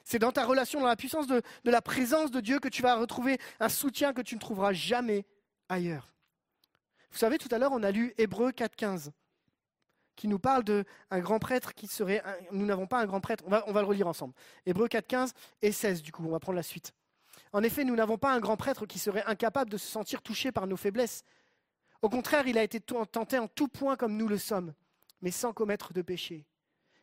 C'est 0.04 0.18
dans 0.18 0.32
ta 0.32 0.44
relation, 0.44 0.80
dans 0.80 0.86
la 0.86 0.96
puissance 0.96 1.26
de, 1.26 1.42
la 1.64 1.82
présence 1.82 2.30
de 2.30 2.40
Dieu 2.40 2.58
que 2.58 2.68
tu 2.68 2.82
vas 2.82 2.96
retrouver 2.96 3.38
un 3.60 3.68
soutien 3.68 4.12
que 4.12 4.22
tu 4.22 4.34
ne 4.34 4.40
trouveras 4.40 4.72
jamais 4.72 5.26
ailleurs. 5.68 6.12
Vous 7.10 7.18
savez, 7.18 7.38
tout 7.38 7.48
à 7.50 7.58
l'heure, 7.58 7.72
on 7.72 7.82
a 7.82 7.90
lu 7.90 8.14
Hébreu 8.18 8.50
4.15, 8.50 9.10
qui 10.16 10.28
nous 10.28 10.38
parle 10.38 10.64
d'un 10.64 10.84
grand 11.20 11.38
prêtre 11.38 11.74
qui 11.74 11.86
serait... 11.86 12.22
nous 12.52 12.66
n'avons 12.66 12.86
pas 12.86 13.00
un 13.00 13.06
grand 13.06 13.20
prêtre, 13.20 13.44
on 13.46 13.50
va, 13.50 13.80
le 13.80 13.86
relire 13.86 14.08
ensemble. 14.08 14.34
Hébreu 14.66 14.86
4.15 14.86 15.32
et 15.62 15.72
16, 15.72 16.02
du 16.02 16.12
coup, 16.12 16.24
on 16.24 16.30
va 16.30 16.40
prendre 16.40 16.56
la 16.56 16.62
suite. 16.62 16.92
En 17.52 17.62
effet, 17.62 17.84
nous 17.84 17.96
n'avons 17.96 18.18
pas 18.18 18.32
un 18.32 18.40
grand 18.40 18.56
prêtre 18.56 18.86
qui 18.86 18.98
serait 18.98 19.24
incapable 19.24 19.70
de 19.70 19.76
se 19.76 19.86
sentir 19.86 20.22
touché 20.22 20.52
par 20.52 20.66
nos 20.66 20.76
faiblesses. 20.76 21.22
Au 22.00 22.08
contraire, 22.08 22.46
il 22.46 22.58
a 22.58 22.62
été 22.62 22.80
tenté 22.80 23.38
en 23.38 23.48
tout 23.48 23.68
point 23.68 23.96
comme 23.96 24.16
nous 24.16 24.28
le 24.28 24.38
sommes 24.38 24.72
mais 25.22 25.30
sans 25.30 25.52
commettre 25.52 25.94
de 25.94 26.02
péché. 26.02 26.44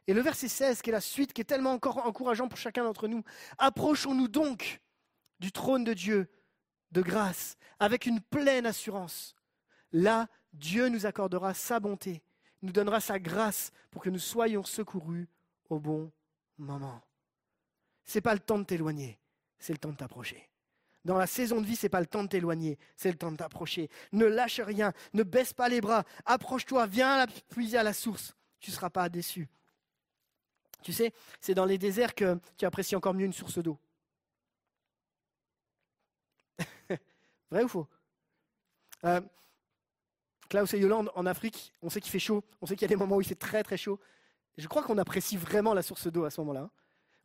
Et 0.06 0.14
le 0.14 0.22
verset 0.22 0.48
16, 0.48 0.81
qui 0.81 0.90
est 0.90 0.94
la 0.94 1.02
suite, 1.02 1.34
qui 1.34 1.41
est 1.41 1.45
tellement 1.45 1.72
encore 1.72 2.06
encourageant 2.06 2.48
pour 2.48 2.57
chacun 2.57 2.84
d'entre 2.84 3.07
nous. 3.07 3.23
Approchons-nous 3.57 4.27
donc 4.27 4.81
du 5.40 5.52
trône 5.52 5.84
de 5.84 5.94
Dieu 5.94 6.30
de 6.91 7.02
grâce, 7.02 7.57
avec 7.80 8.06
une 8.06 8.22
pleine 8.22 8.66
assurance. 8.66 9.36
Là, 9.91 10.28
Dieu 10.53 10.90
nous 10.90 11.06
accordera 11.06 11.53
sa 11.53 11.80
bonté, 11.80 12.22
nous 12.61 12.72
donnera 12.72 12.99
sa 12.99 13.20
grâce 13.20 13.72
pour 13.91 14.02
que 14.02 14.10
nous 14.10 14.20
soyons 14.20 14.64
secourus 14.64 15.28
au 15.70 15.80
bon 15.80 16.11
moment. 16.57 17.02
Ce 18.06 18.18
n'est 18.18 18.22
pas 18.22 18.34
le 18.34 18.40
temps 18.40 18.60
de 18.60 18.64
t'éloigner, 18.64 19.20
c'est 19.60 19.74
le 19.74 19.80
temps 19.80 19.91
de 19.91 19.98
t'approcher. 19.98 20.49
Dans 21.06 21.18
la 21.18 21.28
saison 21.28 21.61
de 21.61 21.66
vie, 21.66 21.76
ce 21.76 21.86
n'est 21.86 21.90
pas 21.90 22.02
le 22.02 22.07
temps 22.07 22.24
de 22.24 22.28
t'éloigner, 22.28 22.78
c'est 22.95 23.11
le 23.11 23.18
temps 23.18 23.32
de 23.32 23.38
t'approcher. 23.38 23.90
Ne 24.11 24.26
lâche 24.26 24.60
rien, 24.60 24.94
ne 25.14 25.24
baisse 25.24 25.53
pas 25.53 25.70
les 25.70 25.82
bras, 25.82 26.03
approche-toi, 26.26 26.88
viens 26.88 27.26
puiser 27.49 27.78
à 27.78 27.84
la 27.84 27.94
source. 27.94 28.36
Tu 28.60 28.72
ne 28.72 28.76
seras 28.76 28.90
pas 28.90 29.07
déçu. 29.10 29.48
Tu 30.82 30.94
sais, 30.94 31.14
c'est 31.41 31.53
dans 31.53 31.66
les 31.66 31.78
déserts 31.78 32.16
que 32.16 32.40
tu 32.57 32.66
apprécies 32.66 32.95
encore 32.95 33.14
mieux 33.14 33.26
une 33.26 33.34
source 33.34 33.60
d'eau. 33.60 33.78
Vrai 37.51 37.63
ou 37.63 37.67
faux? 37.67 37.88
Euh, 39.05 39.21
Klaus 40.49 40.73
et 40.73 40.80
Yolande, 40.80 41.11
en 41.15 41.26
Afrique, 41.26 41.73
on 41.81 41.89
sait 41.89 42.01
qu'il 42.01 42.11
fait 42.11 42.19
chaud, 42.19 42.43
on 42.61 42.65
sait 42.65 42.76
qu'il 42.76 42.81
y 42.84 42.85
a 42.85 42.89
des 42.89 42.95
moments 42.95 43.17
où 43.17 43.21
il 43.21 43.27
fait 43.27 43.35
très 43.35 43.63
très 43.63 43.77
chaud. 43.77 43.99
Je 44.57 44.67
crois 44.67 44.84
qu'on 44.84 44.97
apprécie 44.97 45.38
vraiment 45.38 45.73
la 45.73 45.84
source 45.84 46.07
d'eau 46.07 46.26
à 46.26 46.31
ce 46.31 46.41
moment-là. 46.41 46.69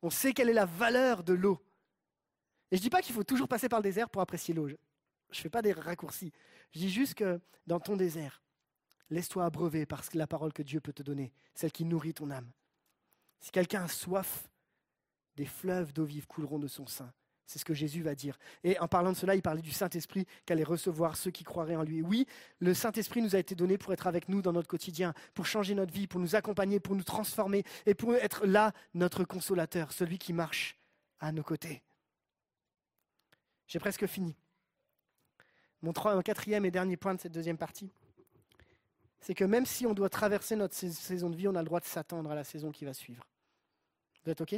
On 0.03 0.11
sait 0.11 0.33
quelle 0.33 0.51
est 0.51 0.55
la 0.55 0.67
valeur 0.67 1.25
de 1.25 1.33
l'eau. 1.33 1.59
Et 2.71 2.77
je 2.77 2.81
ne 2.81 2.83
dis 2.83 2.91
pas 2.91 3.03
qu'il 3.03 3.15
faut 3.15 3.25
toujours 3.25 3.49
passer 3.49 3.69
par 3.69 3.81
le 3.81 3.85
désert 3.85 4.11
pour 4.11 4.21
apprécier 4.21 4.55
l'eau. 4.55 4.69
Je 4.69 4.75
ne 4.75 5.43
fais 5.43 5.51
pas 5.51 5.63
des 5.63 5.73
raccourcis. 5.73 6.33
Je 6.73 6.81
dis 6.81 6.91
juste 6.91 7.15
que 7.15 7.41
dans 7.67 7.81
ton 7.81 7.97
désert, 7.97 8.43
laisse-toi 9.11 9.45
abreuver 9.45 9.87
par 9.87 10.03
la 10.13 10.27
parole 10.27 10.53
que 10.53 10.63
Dieu 10.63 10.81
peut 10.81 10.93
te 10.93 11.03
donner, 11.03 11.33
celle 11.55 11.73
qui 11.73 11.85
nourrit 11.85 12.15
ton 12.15 12.31
âme. 12.31 12.51
Si 13.41 13.51
quelqu'un 13.51 13.85
a 13.85 13.89
soif, 13.89 14.49
des 15.37 15.47
fleuves 15.47 15.93
d'eau 15.93 16.05
vive 16.05 16.27
couleront 16.27 16.59
de 16.59 16.69
son 16.69 16.87
sein. 16.87 17.13
C'est 17.47 17.59
ce 17.59 17.65
que 17.65 17.75
Jésus 17.75 18.03
va 18.03 18.15
dire. 18.15 18.39
Et 18.63 18.79
en 18.79 18.89
parlant 18.89 19.13
de 19.13 19.17
cela, 19.17 19.35
il 19.35 19.43
parlait 19.43 19.61
du 19.61 19.71
Saint-Esprit 19.71 20.27
qu'allait 20.47 20.65
recevoir 20.65 21.17
ceux 21.17 21.31
qui 21.31 21.45
croiraient 21.45 21.77
en 21.77 21.83
lui. 21.83 22.01
Oui, 22.01 22.27
le 22.59 22.73
Saint-Esprit 22.73 23.21
nous 23.21 23.37
a 23.37 23.39
été 23.39 23.55
donné 23.55 23.77
pour 23.77 23.93
être 23.93 24.07
avec 24.07 24.29
nous 24.29 24.41
dans 24.41 24.53
notre 24.53 24.69
quotidien, 24.69 25.13
pour 25.35 25.47
changer 25.47 25.75
notre 25.75 25.93
vie, 25.93 26.07
pour 26.07 26.21
nous 26.21 26.37
accompagner, 26.37 26.81
pour 26.81 26.95
nous 26.95 27.05
transformer 27.05 27.65
et 27.85 27.95
pour 27.95 28.15
être 28.15 28.47
là, 28.47 28.73
notre 28.95 29.25
consolateur, 29.25 29.93
celui 29.93 30.19
qui 30.19 30.33
marche 30.33 30.79
à 31.21 31.33
nos 31.33 31.43
côtés. 31.43 31.83
J'ai 33.67 33.79
presque 33.79 34.07
fini. 34.07 34.35
Mon, 35.83 35.93
quatrième 36.23 36.65
et 36.65 36.71
dernier 36.71 36.97
point 36.97 37.15
de 37.15 37.21
cette 37.21 37.33
deuxième 37.33 37.59
partie, 37.59 37.91
c'est 39.21 39.35
que 39.35 39.45
même 39.45 39.67
si 39.67 39.87
on 39.87 39.93
doit 39.93 40.09
traverser 40.09 40.57
notre 40.57 40.75
saison 40.75 41.29
de 41.29 41.37
vie, 41.37 41.47
on 41.47 41.55
a 41.55 41.61
le 41.61 41.67
droit 41.67 41.81
de 41.81 41.85
s'attendre 41.85 42.31
à 42.31 42.35
la 42.35 42.45
saison 42.45 42.71
qui 42.71 42.87
va 42.87 42.95
suivre. 42.95 43.27
Vous 44.25 44.31
êtes 44.31 44.41
OK? 44.41 44.55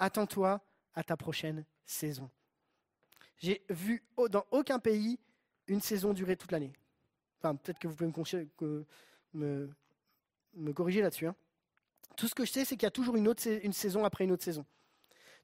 Attends-toi 0.00 0.60
à 0.94 1.02
ta 1.02 1.16
prochaine 1.16 1.64
saison. 1.84 2.30
J'ai 3.38 3.62
vu 3.68 4.02
dans 4.30 4.44
aucun 4.50 4.78
pays 4.78 5.18
une 5.66 5.80
saison 5.80 6.12
durer 6.12 6.36
toute 6.36 6.52
l'année. 6.52 6.72
Enfin, 7.40 7.56
peut-être 7.56 7.78
que 7.78 7.88
vous 7.88 7.94
pouvez 7.94 8.10
me, 9.34 10.72
corriger 10.72 11.02
là-dessus. 11.02 11.26
Hein. 11.26 11.34
Tout 12.16 12.28
ce 12.28 12.34
que 12.34 12.44
je 12.44 12.52
sais, 12.52 12.64
c'est 12.64 12.76
qu'il 12.76 12.84
y 12.84 12.86
a 12.86 12.92
toujours 12.92 13.16
une, 13.16 13.28
autre, 13.28 13.42
une 13.62 13.72
saison 13.72 14.04
après 14.04 14.24
une 14.24 14.32
autre 14.32 14.44
saison. 14.44 14.64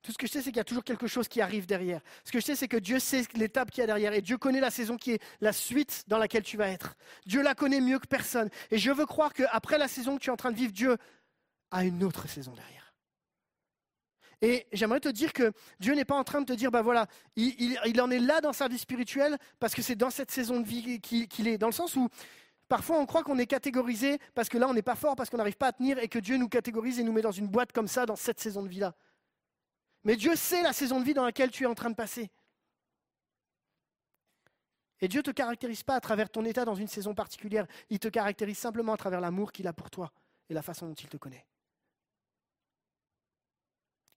Tout 0.03 0.13
ce 0.13 0.19
que 0.19 0.27
je 0.27 0.33
sais, 0.33 0.41
c'est 0.41 0.51
qu'il 0.51 0.57
y 0.57 0.61
a 0.61 0.65
toujours 0.65 0.85
quelque 0.85 1.07
chose 1.07 1.29
qui 1.29 1.43
arrive 1.43 1.67
derrière. 1.67 2.01
Ce 2.25 2.33
que 2.33 2.41
je 2.41 2.45
sais, 2.45 2.57
c'est 2.57 2.69
que 2.69 2.79
Dieu 2.79 2.99
sait 2.99 3.25
l'étape 3.35 3.71
qu'il 3.71 3.83
y 3.83 3.85
a 3.85 3.87
derrière. 3.87 4.15
Et 4.15 4.23
Dieu 4.23 4.39
connaît 4.39 4.61
la 4.61 4.71
saison 4.71 4.97
qui 4.97 5.13
est 5.13 5.23
la 5.43 5.53
suite 5.53 6.05
dans 6.09 6.17
laquelle 6.17 6.43
tu 6.43 6.57
vas 6.57 6.69
être. 6.69 6.97
Dieu 7.27 7.43
la 7.43 7.55
connaît 7.55 7.83
mieux 7.83 7.99
que 7.99 8.07
personne. 8.07 8.49
Et 8.71 8.79
je 8.79 8.91
veux 8.91 9.05
croire 9.05 9.35
qu'après 9.35 9.77
la 9.77 9.89
saison 9.89 10.17
que 10.17 10.23
tu 10.23 10.31
es 10.31 10.33
en 10.33 10.37
train 10.37 10.53
de 10.53 10.57
vivre, 10.57 10.73
Dieu 10.73 10.97
a 11.71 11.85
une 11.85 12.03
autre 12.03 12.29
saison 12.29 12.53
derrière. 12.53 12.80
Et 14.43 14.67
j'aimerais 14.73 15.01
te 15.01 15.09
dire 15.09 15.33
que 15.33 15.53
Dieu 15.79 15.95
n'est 15.95 16.05
pas 16.05 16.17
en 16.17 16.25
train 16.25 16.41
de 16.41 16.47
te 16.47 16.53
dire, 16.55 16.71
ben 16.71 16.81
voilà, 16.81 17.07
il, 17.37 18.01
en 18.01 18.11
est 18.11 18.19
là 18.19 18.41
dans 18.41 18.55
sa 18.55 18.69
vie 18.69 18.79
spirituelle 18.79 19.37
parce 19.59 19.75
que 19.75 19.83
c'est 19.83 19.97
dans 19.97 20.11
cette 20.11 20.31
saison 20.31 20.61
de 20.61 20.67
vie 20.67 21.01
qu'il 21.01 21.47
est. 21.47 21.59
Dans 21.59 21.67
le 21.67 21.73
sens 21.73 21.95
où 21.97 22.09
parfois 22.69 22.99
on 22.99 23.07
croit 23.07 23.23
qu'on 23.23 23.39
est 23.39 23.47
catégorisé 23.47 24.19
parce 24.35 24.49
que 24.49 24.57
là 24.57 24.67
on 24.69 24.75
n'est 24.75 24.83
pas 24.83 24.95
fort, 24.95 25.15
parce 25.15 25.29
qu'on 25.29 25.37
n'arrive 25.37 25.59
pas 25.59 25.69
à 25.69 25.73
tenir 25.73 25.99
et 25.99 26.09
que 26.09 26.19
Dieu 26.19 26.39
nous 26.39 26.49
catégorise 26.49 26.99
et 26.99 27.03
nous 27.03 27.13
met 27.13 27.23
dans 27.23 27.33
une 27.33 27.49
boîte 27.49 27.73
comme 27.73 27.89
ça 27.89 28.07
dans 28.07 28.17
cette 28.17 28.41
saison 28.41 28.63
de 28.63 28.69
vie-là. 28.69 28.95
Mais 30.05 30.17
Dieu 30.17 30.35
sait 30.37 30.63
la 30.63 30.73
saison 30.73 31.01
de 31.01 31.05
vie 31.05 31.15
dans 31.15 31.25
laquelle 31.25 31.51
tu 31.51 31.65
es 31.65 31.67
en 31.67 31.75
train 31.75 31.91
de 31.91 31.95
passer. 31.95 32.31
Et 35.03 35.09
Dieu 35.09 35.21
ne 35.21 35.25
te 35.25 35.31
caractérise 35.31 35.83
pas 35.83 35.97
à 35.97 36.01
travers 36.01 36.31
ton 36.31 36.45
état 36.45 36.65
dans 36.65 36.75
une 36.75 36.89
saison 36.89 37.15
particulière, 37.15 37.67
il 37.91 37.99
te 37.99 38.09
caractérise 38.09 38.59
simplement 38.59 38.95
à 38.95 38.97
travers 38.97 39.21
l'amour 39.21 39.53
qu'il 39.53 39.67
a 39.67 39.73
pour 39.73 39.91
toi 39.91 40.13
et 40.49 40.55
la 40.55 40.63
façon 40.63 40.87
dont 40.87 40.95
il 40.95 41.09
te 41.09 41.17
connaît. 41.17 41.47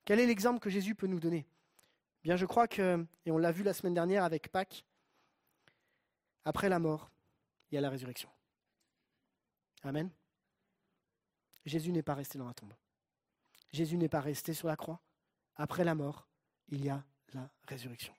Quel 0.06 0.20
est 0.20 0.26
l'exemple 0.26 0.60
que 0.60 0.70
Jésus 0.70 0.96
peut 0.96 1.08
nous 1.08 1.20
donner? 1.20 1.46
Bien, 2.24 2.36
je 2.36 2.46
crois 2.46 2.68
que, 2.68 3.06
et 3.26 3.32
on 3.32 3.38
l'a 3.38 3.52
vu 3.52 3.64
la 3.64 3.74
semaine 3.74 3.94
dernière 3.94 4.24
avec 4.24 4.50
Pâques, 4.50 4.86
après 6.46 6.70
la 6.70 6.80
mort, 6.80 7.12
il 7.72 7.76
y 7.76 7.78
a 7.78 7.82
la 7.82 7.90
résurrection. 7.90 8.30
Amen. 9.84 10.10
Jésus 11.66 11.92
n'est 11.92 12.04
pas 12.04 12.16
resté 12.16 12.38
dans 12.38 12.48
la 12.48 12.54
tombe. 12.54 12.74
Jésus 13.72 13.98
n'est 13.98 14.10
pas 14.10 14.22
resté 14.22 14.54
sur 14.54 14.68
la 14.68 14.76
croix 14.76 15.02
après 15.56 15.84
la 15.84 15.96
mort, 15.96 16.28
il 16.70 16.84
y 16.84 16.90
a 16.90 17.04
la 17.34 17.50
résurrection. 17.68 18.14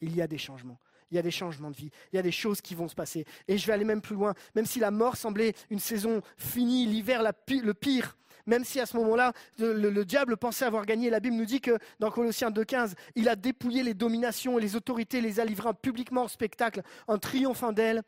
Il 0.00 0.14
y 0.14 0.22
a 0.22 0.26
des 0.26 0.38
changements. 0.38 0.78
Il 1.10 1.16
y 1.16 1.18
a 1.18 1.22
des 1.22 1.30
changements 1.30 1.70
de 1.70 1.76
vie, 1.76 1.90
il 2.12 2.16
y 2.16 2.18
a 2.18 2.22
des 2.22 2.32
choses 2.32 2.60
qui 2.60 2.74
vont 2.74 2.88
se 2.88 2.94
passer. 2.94 3.24
Et 3.46 3.58
je 3.58 3.66
vais 3.66 3.72
aller 3.72 3.84
même 3.84 4.00
plus 4.00 4.14
loin. 4.14 4.34
Même 4.54 4.66
si 4.66 4.78
la 4.78 4.90
mort 4.90 5.16
semblait 5.16 5.54
une 5.70 5.78
saison 5.78 6.22
finie, 6.36 6.86
l'hiver 6.86 7.22
le 7.22 7.74
pire, 7.74 8.16
même 8.48 8.64
si 8.64 8.80
à 8.80 8.86
ce 8.86 8.96
moment-là, 8.96 9.34
le, 9.58 10.04
diable 10.04 10.38
pensait 10.38 10.64
avoir 10.64 10.86
gagné, 10.86 11.10
la 11.10 11.20
Bible 11.20 11.36
nous 11.36 11.44
dit 11.44 11.60
que 11.60 11.78
dans 12.00 12.10
Colossiens 12.10 12.50
2.15, 12.50 12.94
il 13.14 13.28
a 13.28 13.36
dépouillé 13.36 13.82
les 13.82 13.92
dominations 13.92 14.58
et 14.58 14.62
les 14.62 14.74
autorités, 14.74 15.20
les 15.20 15.38
a 15.38 15.44
livrées 15.44 15.74
publiquement 15.80 16.22
en 16.22 16.28
spectacle, 16.28 16.82
en 17.06 17.18
triomphant 17.18 17.72
d'elles 17.72 18.02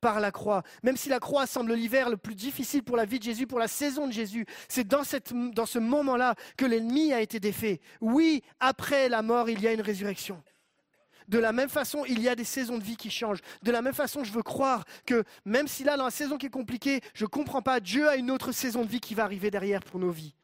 par 0.00 0.18
la 0.18 0.32
croix. 0.32 0.62
Même 0.82 0.96
si 0.96 1.10
la 1.10 1.20
croix 1.20 1.46
semble 1.46 1.74
l'hiver 1.74 2.08
le 2.08 2.16
plus 2.16 2.34
difficile 2.34 2.82
pour 2.82 2.96
la 2.96 3.04
vie 3.04 3.18
de 3.18 3.24
Jésus, 3.24 3.46
pour 3.46 3.58
la 3.58 3.68
saison 3.68 4.06
de 4.06 4.12
Jésus, 4.12 4.46
c'est 4.66 4.86
dans, 4.86 5.02
dans 5.52 5.66
ce 5.66 5.78
moment-là 5.78 6.36
que 6.56 6.64
l'ennemi 6.64 7.12
a 7.12 7.20
été 7.20 7.38
défait. 7.38 7.80
Oui, 8.00 8.42
après 8.60 9.10
la 9.10 9.20
mort, 9.20 9.50
il 9.50 9.60
y 9.60 9.68
a 9.68 9.72
une 9.74 9.82
résurrection. 9.82 10.42
De 11.32 11.38
la 11.38 11.52
même 11.52 11.70
façon, 11.70 12.04
il 12.04 12.20
y 12.20 12.28
a 12.28 12.34
des 12.34 12.44
saisons 12.44 12.76
de 12.76 12.84
vie 12.84 12.98
qui 12.98 13.10
changent. 13.10 13.40
De 13.62 13.72
la 13.72 13.80
même 13.80 13.94
façon, 13.94 14.22
je 14.22 14.30
veux 14.30 14.42
croire 14.42 14.84
que 15.06 15.24
même 15.46 15.66
si 15.66 15.82
là, 15.82 15.96
dans 15.96 16.04
la 16.04 16.10
saison 16.10 16.36
qui 16.36 16.44
est 16.44 16.50
compliquée, 16.50 17.00
je 17.14 17.24
ne 17.24 17.28
comprends 17.28 17.62
pas, 17.62 17.80
Dieu 17.80 18.06
a 18.06 18.16
une 18.16 18.30
autre 18.30 18.52
saison 18.52 18.84
de 18.84 18.90
vie 18.90 19.00
qui 19.00 19.14
va 19.14 19.24
arriver 19.24 19.50
derrière 19.50 19.80
pour 19.82 19.98
nos 19.98 20.10
vies. 20.10 20.34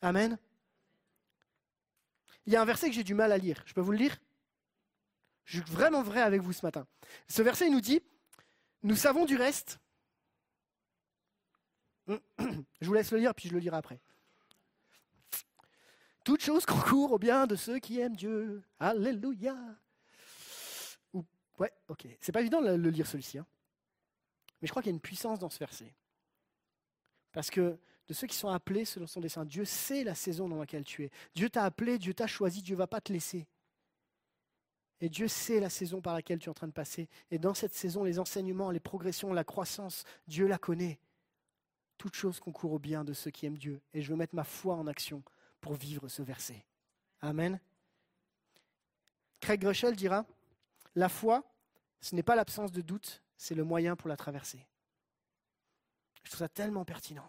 Amen. 0.00 0.38
Il 2.46 2.52
y 2.52 2.56
a 2.56 2.62
un 2.62 2.64
verset 2.64 2.90
que 2.90 2.94
j'ai 2.94 3.02
du 3.02 3.14
mal 3.14 3.32
à 3.32 3.38
lire. 3.38 3.60
Je 3.66 3.74
peux 3.74 3.80
vous 3.80 3.90
le 3.90 3.98
lire? 3.98 4.16
Je 5.46 5.60
suis 5.60 5.68
vraiment 5.68 6.04
vrai 6.04 6.22
avec 6.22 6.42
vous 6.42 6.52
ce 6.52 6.64
matin. 6.64 6.86
Ce 7.26 7.42
verset, 7.42 7.66
il 7.66 7.72
nous 7.72 7.80
dit, 7.80 8.00
nous 8.84 8.94
savons 8.94 9.24
du 9.24 9.36
reste. 9.36 9.80
Je 12.06 12.86
vous 12.86 12.94
laisse 12.94 13.10
le 13.10 13.18
lire, 13.18 13.34
puis 13.34 13.48
je 13.48 13.54
le 13.54 13.58
lirai 13.58 13.76
après. 13.76 14.00
Toute 16.24 16.42
chose 16.42 16.64
concourt 16.66 17.12
au 17.12 17.18
bien 17.18 17.46
de 17.46 17.56
ceux 17.56 17.78
qui 17.78 17.98
aiment 17.98 18.16
Dieu. 18.16 18.62
Alléluia. 18.78 19.56
ouais, 21.58 21.72
ok. 21.88 22.06
C'est 22.20 22.32
pas 22.32 22.40
évident 22.40 22.62
de 22.62 22.70
le 22.70 22.90
lire 22.90 23.06
celui-ci. 23.06 23.38
Hein. 23.38 23.46
Mais 24.60 24.68
je 24.68 24.72
crois 24.72 24.82
qu'il 24.82 24.90
y 24.90 24.94
a 24.94 24.96
une 24.96 25.00
puissance 25.00 25.38
dans 25.38 25.50
ce 25.50 25.58
verset. 25.58 25.92
Parce 27.32 27.50
que 27.50 27.78
de 28.08 28.14
ceux 28.14 28.26
qui 28.26 28.36
sont 28.36 28.48
appelés 28.48 28.84
selon 28.84 29.06
son 29.06 29.20
dessein, 29.20 29.44
Dieu 29.44 29.64
sait 29.64 30.04
la 30.04 30.14
saison 30.14 30.48
dans 30.48 30.58
laquelle 30.58 30.84
tu 30.84 31.04
es. 31.04 31.10
Dieu 31.34 31.50
t'a 31.50 31.64
appelé, 31.64 31.98
Dieu 31.98 32.14
t'a 32.14 32.26
choisi, 32.26 32.62
Dieu 32.62 32.74
ne 32.74 32.78
va 32.78 32.86
pas 32.86 33.00
te 33.00 33.12
laisser. 33.12 33.46
Et 35.00 35.08
Dieu 35.08 35.26
sait 35.26 35.58
la 35.58 35.70
saison 35.70 36.00
par 36.00 36.14
laquelle 36.14 36.38
tu 36.38 36.46
es 36.46 36.50
en 36.50 36.54
train 36.54 36.68
de 36.68 36.72
passer. 36.72 37.08
Et 37.32 37.38
dans 37.38 37.54
cette 37.54 37.74
saison, 37.74 38.04
les 38.04 38.20
enseignements, 38.20 38.70
les 38.70 38.80
progressions, 38.80 39.32
la 39.32 39.42
croissance, 39.42 40.04
Dieu 40.28 40.46
la 40.46 40.58
connaît. 40.58 41.00
Toute 41.98 42.14
chose 42.14 42.38
concourt 42.38 42.72
au 42.72 42.78
bien 42.78 43.02
de 43.02 43.12
ceux 43.12 43.32
qui 43.32 43.46
aiment 43.46 43.58
Dieu. 43.58 43.80
Et 43.94 44.02
je 44.02 44.10
veux 44.10 44.16
mettre 44.16 44.36
ma 44.36 44.44
foi 44.44 44.76
en 44.76 44.86
action 44.86 45.24
pour 45.62 45.74
vivre 45.74 46.08
ce 46.08 46.20
verset. 46.20 46.66
Amen. 47.22 47.58
Craig 49.40 49.60
Groeschel 49.60 49.96
dira, 49.96 50.26
la 50.94 51.08
foi, 51.08 51.42
ce 52.02 52.14
n'est 52.14 52.22
pas 52.22 52.36
l'absence 52.36 52.72
de 52.72 52.82
doute, 52.82 53.22
c'est 53.38 53.54
le 53.54 53.64
moyen 53.64 53.96
pour 53.96 54.08
la 54.08 54.16
traverser. 54.16 54.66
Je 56.24 56.30
trouve 56.30 56.40
ça 56.40 56.48
tellement 56.48 56.84
pertinent. 56.84 57.28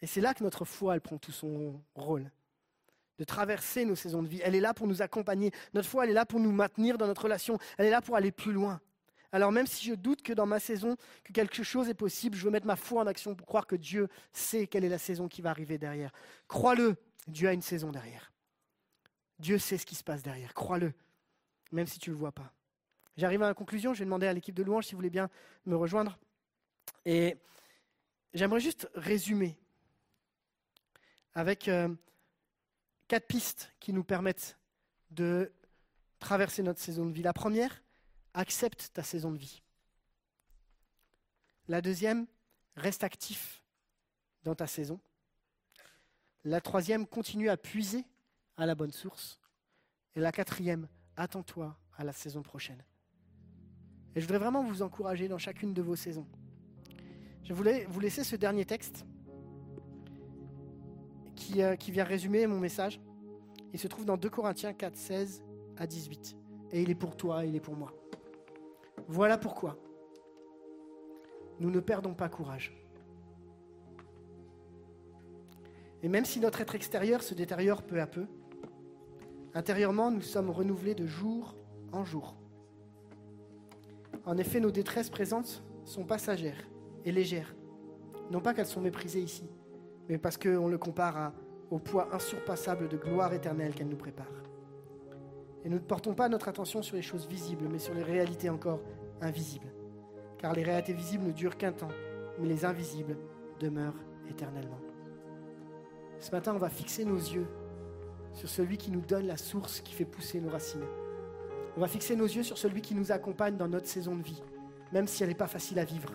Et 0.00 0.06
c'est 0.06 0.20
là 0.20 0.34
que 0.34 0.44
notre 0.44 0.64
foi, 0.64 0.94
elle 0.94 1.00
prend 1.00 1.18
tout 1.18 1.32
son 1.32 1.82
rôle 1.96 2.30
de 3.18 3.24
traverser 3.24 3.84
nos 3.84 3.96
saisons 3.96 4.22
de 4.22 4.28
vie. 4.28 4.40
Elle 4.44 4.54
est 4.54 4.60
là 4.60 4.74
pour 4.74 4.86
nous 4.86 5.02
accompagner. 5.02 5.50
Notre 5.74 5.88
foi, 5.88 6.04
elle 6.04 6.10
est 6.10 6.14
là 6.14 6.24
pour 6.24 6.38
nous 6.38 6.52
maintenir 6.52 6.98
dans 6.98 7.06
notre 7.06 7.22
relation. 7.22 7.58
Elle 7.76 7.86
est 7.86 7.90
là 7.90 8.00
pour 8.00 8.14
aller 8.14 8.30
plus 8.30 8.52
loin. 8.52 8.80
Alors 9.32 9.52
même 9.52 9.66
si 9.66 9.84
je 9.84 9.94
doute 9.94 10.22
que 10.22 10.32
dans 10.32 10.46
ma 10.46 10.58
saison, 10.58 10.96
que 11.24 11.32
quelque 11.32 11.62
chose 11.62 11.88
est 11.88 11.94
possible, 11.94 12.36
je 12.36 12.44
veux 12.44 12.50
mettre 12.50 12.66
ma 12.66 12.76
foi 12.76 13.02
en 13.02 13.06
action 13.06 13.34
pour 13.34 13.46
croire 13.46 13.66
que 13.66 13.76
Dieu 13.76 14.08
sait 14.32 14.66
quelle 14.66 14.84
est 14.84 14.88
la 14.88 14.98
saison 14.98 15.28
qui 15.28 15.42
va 15.42 15.50
arriver 15.50 15.76
derrière. 15.76 16.12
Crois-le, 16.46 16.96
Dieu 17.26 17.48
a 17.48 17.52
une 17.52 17.62
saison 17.62 17.90
derrière. 17.90 18.32
Dieu 19.38 19.58
sait 19.58 19.78
ce 19.78 19.86
qui 19.86 19.94
se 19.94 20.02
passe 20.02 20.22
derrière. 20.22 20.54
Crois-le, 20.54 20.92
même 21.72 21.86
si 21.86 21.98
tu 21.98 22.10
ne 22.10 22.14
le 22.14 22.18
vois 22.18 22.32
pas. 22.32 22.52
J'arrive 23.16 23.42
à 23.42 23.48
la 23.48 23.54
conclusion, 23.54 23.92
je 23.94 23.98
vais 23.98 24.04
demander 24.04 24.26
à 24.26 24.32
l'équipe 24.32 24.54
de 24.54 24.62
louange 24.62 24.86
si 24.86 24.92
vous 24.92 24.98
voulez 24.98 25.10
bien 25.10 25.28
me 25.66 25.76
rejoindre. 25.76 26.18
Et 27.04 27.36
j'aimerais 28.32 28.60
juste 28.60 28.88
résumer 28.94 29.58
avec 31.34 31.68
euh, 31.68 31.88
quatre 33.08 33.26
pistes 33.26 33.72
qui 33.80 33.92
nous 33.92 34.04
permettent 34.04 34.56
de 35.10 35.52
traverser 36.18 36.62
notre 36.62 36.80
saison 36.80 37.06
de 37.06 37.12
vie. 37.12 37.22
La 37.22 37.32
première, 37.32 37.82
accepte 38.38 38.90
ta 38.94 39.02
saison 39.02 39.32
de 39.32 39.36
vie. 39.36 39.60
La 41.66 41.82
deuxième, 41.82 42.26
reste 42.76 43.02
actif 43.02 43.64
dans 44.44 44.54
ta 44.54 44.68
saison. 44.68 45.00
La 46.44 46.60
troisième, 46.60 47.06
continue 47.06 47.50
à 47.50 47.56
puiser 47.56 48.04
à 48.56 48.64
la 48.64 48.76
bonne 48.76 48.92
source. 48.92 49.40
Et 50.14 50.20
la 50.20 50.30
quatrième, 50.30 50.88
attends-toi 51.16 51.76
à 51.96 52.04
la 52.04 52.12
saison 52.12 52.42
prochaine. 52.42 52.82
Et 54.14 54.20
je 54.20 54.24
voudrais 54.26 54.38
vraiment 54.38 54.62
vous 54.62 54.82
encourager 54.82 55.26
dans 55.26 55.38
chacune 55.38 55.74
de 55.74 55.82
vos 55.82 55.96
saisons. 55.96 56.26
Je 57.42 57.52
voulais 57.52 57.86
vous 57.86 57.98
laisser 57.98 58.22
ce 58.22 58.36
dernier 58.36 58.64
texte 58.64 59.04
qui, 61.34 61.60
euh, 61.60 61.74
qui 61.74 61.90
vient 61.90 62.04
résumer 62.04 62.46
mon 62.46 62.60
message. 62.60 63.00
Il 63.72 63.80
se 63.80 63.88
trouve 63.88 64.04
dans 64.04 64.16
2 64.16 64.30
Corinthiens 64.30 64.72
4, 64.72 64.96
16 64.96 65.42
à 65.76 65.88
18. 65.88 66.36
Et 66.70 66.82
il 66.82 66.90
est 66.90 66.94
pour 66.94 67.16
toi, 67.16 67.44
il 67.44 67.56
est 67.56 67.60
pour 67.60 67.74
moi. 67.74 67.97
Voilà 69.06 69.38
pourquoi 69.38 69.78
nous 71.60 71.70
ne 71.70 71.80
perdons 71.80 72.14
pas 72.14 72.28
courage. 72.28 72.74
Et 76.02 76.08
même 76.08 76.24
si 76.24 76.40
notre 76.40 76.60
être 76.60 76.74
extérieur 76.74 77.22
se 77.22 77.34
détériore 77.34 77.82
peu 77.82 78.00
à 78.00 78.06
peu, 78.06 78.26
intérieurement, 79.54 80.10
nous 80.10 80.20
sommes 80.20 80.50
renouvelés 80.50 80.94
de 80.94 81.06
jour 81.06 81.56
en 81.92 82.04
jour. 82.04 82.36
En 84.24 84.36
effet, 84.36 84.60
nos 84.60 84.70
détresses 84.70 85.10
présentes 85.10 85.64
sont 85.84 86.04
passagères 86.04 86.68
et 87.04 87.12
légères. 87.12 87.54
Non 88.30 88.40
pas 88.40 88.54
qu'elles 88.54 88.66
sont 88.66 88.80
méprisées 88.80 89.22
ici, 89.22 89.48
mais 90.08 90.18
parce 90.18 90.36
qu'on 90.36 90.68
le 90.68 90.78
compare 90.78 91.32
au 91.70 91.78
poids 91.78 92.14
insurpassable 92.14 92.88
de 92.88 92.96
gloire 92.96 93.32
éternelle 93.32 93.74
qu'elle 93.74 93.88
nous 93.88 93.96
prépare. 93.96 94.47
Et 95.64 95.68
nous 95.68 95.76
ne 95.76 95.82
portons 95.82 96.14
pas 96.14 96.28
notre 96.28 96.48
attention 96.48 96.82
sur 96.82 96.96
les 96.96 97.02
choses 97.02 97.26
visibles, 97.26 97.66
mais 97.70 97.78
sur 97.78 97.94
les 97.94 98.02
réalités 98.02 98.48
encore 98.48 98.80
invisibles. 99.20 99.72
Car 100.38 100.52
les 100.52 100.62
réalités 100.62 100.92
visibles 100.92 101.24
ne 101.24 101.32
durent 101.32 101.56
qu'un 101.56 101.72
temps, 101.72 101.88
mais 102.38 102.46
les 102.46 102.64
invisibles 102.64 103.16
demeurent 103.60 103.98
éternellement. 104.30 104.78
Ce 106.20 106.30
matin, 106.30 106.52
on 106.54 106.58
va 106.58 106.68
fixer 106.68 107.04
nos 107.04 107.16
yeux 107.16 107.46
sur 108.32 108.48
celui 108.48 108.76
qui 108.76 108.90
nous 108.90 109.00
donne 109.00 109.26
la 109.26 109.36
source 109.36 109.80
qui 109.80 109.94
fait 109.94 110.04
pousser 110.04 110.40
nos 110.40 110.50
racines. 110.50 110.84
On 111.76 111.80
va 111.80 111.88
fixer 111.88 112.16
nos 112.16 112.26
yeux 112.26 112.42
sur 112.42 112.58
celui 112.58 112.80
qui 112.80 112.94
nous 112.94 113.12
accompagne 113.12 113.56
dans 113.56 113.68
notre 113.68 113.86
saison 113.86 114.16
de 114.16 114.22
vie, 114.22 114.42
même 114.92 115.06
si 115.06 115.22
elle 115.22 115.28
n'est 115.28 115.34
pas 115.34 115.46
facile 115.46 115.78
à 115.78 115.84
vivre. 115.84 116.12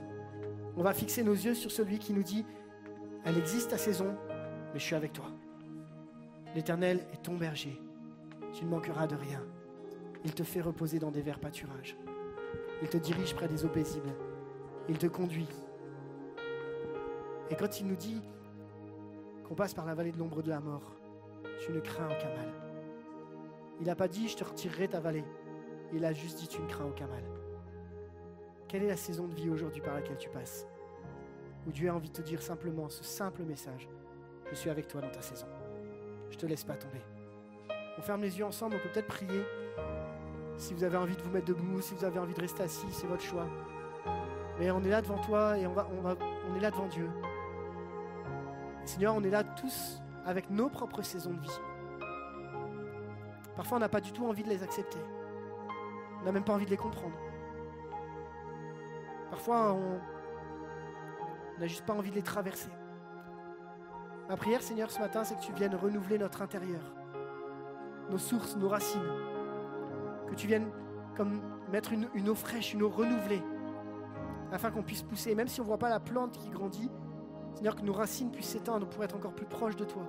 On 0.76 0.84
va 0.84 0.94
fixer 0.94 1.24
nos 1.24 1.34
yeux 1.34 1.54
sur 1.54 1.72
celui 1.72 2.00
qui 2.00 2.14
nous 2.14 2.24
dit, 2.24 2.46
elle 3.26 3.38
existe 3.38 3.70
ta 3.70 3.78
saison, 3.78 4.16
mais 4.74 4.80
je 4.80 4.84
suis 4.84 4.96
avec 4.96 5.14
toi. 5.14 5.26
L'Éternel 6.56 7.06
est 7.14 7.24
ton 7.24 7.36
berger, 7.36 7.80
tu 8.54 8.66
ne 8.66 8.70
manqueras 8.70 9.08
de 9.08 9.16
rien. 9.16 9.44
Il 10.24 10.34
te 10.34 10.44
fait 10.44 10.62
reposer 10.62 11.00
dans 11.00 11.12
des 11.12 11.22
verts 11.22 11.40
pâturages. 11.40 11.98
Il 12.82 12.88
te 12.88 12.98
dirige 12.98 13.36
près 13.36 13.48
des 13.48 13.66
eaux 13.66 13.70
paisibles. 13.70 14.14
Il 14.88 14.98
te 14.98 15.08
conduit. 15.08 15.50
Et 17.50 17.56
quand 17.56 17.80
il 17.80 17.88
nous 17.88 17.96
dit 17.96 18.22
qu'on 19.44 19.56
passe 19.56 19.74
par 19.74 19.86
la 19.86 19.96
vallée 19.96 20.12
de 20.12 20.20
l'ombre 20.20 20.42
de 20.42 20.50
la 20.50 20.60
mort, 20.60 20.96
tu 21.60 21.72
ne 21.72 21.80
crains 21.80 22.06
aucun 22.06 22.30
mal. 22.30 22.50
Il 23.80 23.88
n'a 23.88 23.96
pas 23.96 24.08
dit 24.08 24.28
je 24.28 24.38
te 24.38 24.44
retirerai 24.44 24.88
ta 24.88 25.00
vallée. 25.00 25.26
Il 25.92 26.06
a 26.06 26.14
juste 26.14 26.40
dit 26.40 26.48
tu 26.48 26.62
ne 26.62 26.68
crains 26.68 26.86
aucun 26.86 27.08
mal. 27.08 27.24
Quelle 28.68 28.84
est 28.84 28.88
la 28.88 28.98
saison 28.98 29.28
de 29.28 29.36
vie 29.36 29.50
aujourd'hui 29.50 29.82
par 29.82 29.94
laquelle 29.94 30.18
tu 30.18 30.30
passes? 30.30 30.68
Où 31.68 31.72
Dieu 31.72 31.90
a 31.90 31.96
envie 31.96 32.10
de 32.10 32.14
te 32.14 32.22
dire 32.22 32.42
simplement 32.42 32.90
ce 32.90 33.04
simple 33.04 33.44
message 33.44 33.90
Je 34.50 34.56
suis 34.56 34.70
avec 34.70 34.88
toi 34.88 35.02
dans 35.02 35.12
ta 35.12 35.22
saison. 35.22 35.48
Je 36.30 36.36
ne 36.36 36.42
te 36.42 36.46
laisse 36.46 36.64
pas 36.64 36.76
tomber. 36.76 37.02
On 37.98 38.02
ferme 38.02 38.22
les 38.22 38.38
yeux 38.38 38.46
ensemble, 38.46 38.76
on 38.76 38.80
peut 38.80 38.90
peut-être 38.90 39.08
prier. 39.08 39.44
Si 40.58 40.74
vous 40.74 40.84
avez 40.84 40.98
envie 40.98 41.16
de 41.16 41.22
vous 41.22 41.30
mettre 41.30 41.48
debout, 41.48 41.82
si 41.82 41.94
vous 41.94 42.06
avez 42.06 42.20
envie 42.20 42.34
de 42.34 42.42
rester 42.42 42.64
assis, 42.64 42.88
c'est 42.92 43.08
votre 43.08 43.24
choix. 43.24 43.48
Mais 44.60 44.72
on 44.72 44.84
est 44.84 44.90
là 44.90 45.02
devant 45.02 45.20
toi 45.20 45.58
et 45.58 45.66
on, 45.66 45.74
va, 45.74 45.88
on, 45.98 46.02
va, 46.02 46.16
on 46.50 46.56
est 46.56 46.60
là 46.60 46.72
devant 46.72 46.88
Dieu. 46.88 47.10
Seigneur, 48.86 49.16
on 49.16 49.24
est 49.24 49.30
là 49.30 49.44
tous 49.44 50.02
avec 50.26 50.50
nos 50.50 50.70
propres 50.70 51.02
saisons 51.02 51.34
de 51.34 51.42
vie. 51.42 51.60
Parfois, 53.56 53.78
on 53.78 53.82
n'a 53.82 53.90
pas 53.90 54.02
du 54.02 54.12
tout 54.12 54.26
envie 54.26 54.44
de 54.44 54.50
les 54.50 54.64
accepter. 54.64 55.00
On 56.22 56.26
n'a 56.26 56.32
même 56.32 56.44
pas 56.44 56.54
envie 56.54 56.66
de 56.66 56.72
les 56.72 56.78
comprendre. 56.78 57.16
Parfois, 59.30 59.74
on 59.74 60.00
n'a 61.60 61.68
juste 61.68 61.86
pas 61.86 61.94
envie 61.94 62.10
de 62.10 62.16
les 62.16 62.24
traverser. 62.24 62.70
Ma 64.30 64.38
prière, 64.38 64.62
Seigneur, 64.62 64.90
ce 64.90 65.00
matin, 65.00 65.24
c'est 65.24 65.36
que 65.36 65.42
tu 65.42 65.54
viennes 65.54 65.76
renouveler 65.76 66.18
notre 66.18 66.42
intérieur, 66.42 66.82
nos 68.10 68.18
sources, 68.18 68.56
nos 68.56 68.70
racines. 68.70 69.02
Que 70.28 70.36
tu 70.36 70.48
viennes 70.48 70.70
comme 71.16 71.42
mettre 71.72 71.92
une, 71.92 72.30
eau 72.30 72.36
fraîche, 72.36 72.74
une 72.74 72.84
eau 72.84 72.90
renouvelée, 72.90 73.42
afin 74.52 74.72
qu'on 74.72 74.84
puisse 74.84 75.04
pousser. 75.04 75.36
Même 75.36 75.48
si 75.48 75.60
on 75.60 75.64
ne 75.64 75.68
voit 75.68 75.78
pas 75.78 75.90
la 75.90 76.00
plante 76.00 76.38
qui 76.38 76.50
grandit, 76.50 76.90
Seigneur, 77.56 77.76
que 77.76 77.82
nos 77.82 77.94
racines 77.94 78.32
puissent 78.32 78.50
s'étendre 78.50 78.88
pour 78.88 79.04
être 79.04 79.16
encore 79.16 79.34
plus 79.34 79.46
proches 79.46 79.76
de 79.76 79.86
toi. 79.86 80.04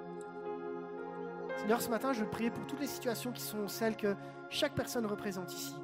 Seigneur, 1.57 1.81
ce 1.81 1.89
matin, 1.89 2.13
je 2.13 2.25
prier 2.25 2.51
pour 2.51 2.67
toutes 2.67 2.81
les 2.81 2.87
situations 2.87 3.33
qui 3.33 3.43
sont 3.43 3.69
celles 3.69 3.97
que 3.97 4.15
chaque 4.51 4.75
personne 4.75 5.07
représente 5.07 5.53
ici. 5.53 5.75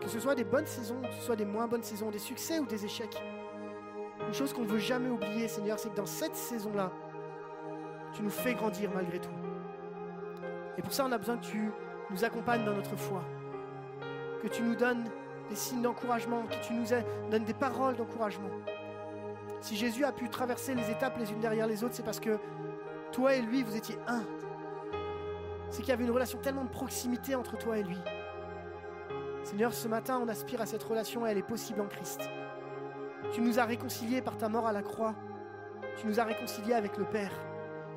Que 0.00 0.08
ce 0.08 0.20
soit 0.20 0.34
des 0.34 0.44
bonnes 0.44 0.66
saisons, 0.66 1.00
que 1.00 1.14
ce 1.14 1.22
soit 1.22 1.36
des 1.36 1.44
moins 1.44 1.66
bonnes 1.66 1.82
saisons, 1.82 2.10
des 2.10 2.18
succès 2.18 2.58
ou 2.58 2.66
des 2.66 2.84
échecs. 2.84 3.22
Une 4.26 4.34
chose 4.34 4.52
qu'on 4.52 4.62
ne 4.62 4.68
veut 4.68 4.78
jamais 4.78 5.08
oublier, 5.08 5.48
Seigneur, 5.48 5.78
c'est 5.78 5.90
que 5.90 5.96
dans 5.96 6.06
cette 6.06 6.36
saison-là, 6.36 6.90
tu 8.12 8.22
nous 8.22 8.30
fais 8.30 8.54
grandir 8.54 8.90
malgré 8.94 9.20
tout. 9.20 9.30
Et 10.78 10.82
pour 10.82 10.92
ça, 10.92 11.04
on 11.06 11.12
a 11.12 11.18
besoin 11.18 11.38
que 11.38 11.44
tu 11.44 11.70
nous 12.10 12.24
accompagnes 12.24 12.64
dans 12.64 12.74
notre 12.74 12.96
foi. 12.96 13.22
Que 14.42 14.48
tu 14.48 14.62
nous 14.62 14.74
donnes 14.74 15.04
des 15.48 15.56
signes 15.56 15.82
d'encouragement, 15.82 16.42
que 16.42 16.66
tu 16.66 16.72
nous 16.72 16.84
donnes 17.30 17.44
des 17.44 17.54
paroles 17.54 17.96
d'encouragement. 17.96 18.50
Si 19.60 19.76
Jésus 19.76 20.04
a 20.04 20.12
pu 20.12 20.28
traverser 20.28 20.74
les 20.74 20.90
étapes 20.90 21.18
les 21.18 21.32
unes 21.32 21.40
derrière 21.40 21.66
les 21.66 21.82
autres, 21.82 21.94
c'est 21.94 22.04
parce 22.04 22.20
que 22.20 22.38
toi 23.12 23.34
et 23.34 23.42
lui, 23.42 23.62
vous 23.62 23.76
étiez 23.76 23.96
un 24.06 24.22
c'est 25.70 25.82
qu'il 25.82 25.90
y 25.90 25.92
avait 25.92 26.04
une 26.04 26.10
relation 26.10 26.38
tellement 26.38 26.64
de 26.64 26.70
proximité 26.70 27.34
entre 27.34 27.56
toi 27.58 27.78
et 27.78 27.82
lui. 27.82 27.98
Seigneur, 29.44 29.72
ce 29.72 29.88
matin, 29.88 30.20
on 30.22 30.28
aspire 30.28 30.60
à 30.60 30.66
cette 30.66 30.82
relation 30.82 31.26
et 31.26 31.30
elle 31.30 31.38
est 31.38 31.42
possible 31.42 31.80
en 31.80 31.86
Christ. 31.86 32.28
Tu 33.32 33.40
nous 33.40 33.58
as 33.58 33.64
réconciliés 33.64 34.22
par 34.22 34.36
ta 34.36 34.48
mort 34.48 34.66
à 34.66 34.72
la 34.72 34.82
croix. 34.82 35.14
Tu 35.98 36.06
nous 36.06 36.20
as 36.20 36.24
réconciliés 36.24 36.74
avec 36.74 36.96
le 36.96 37.04
Père. 37.04 37.32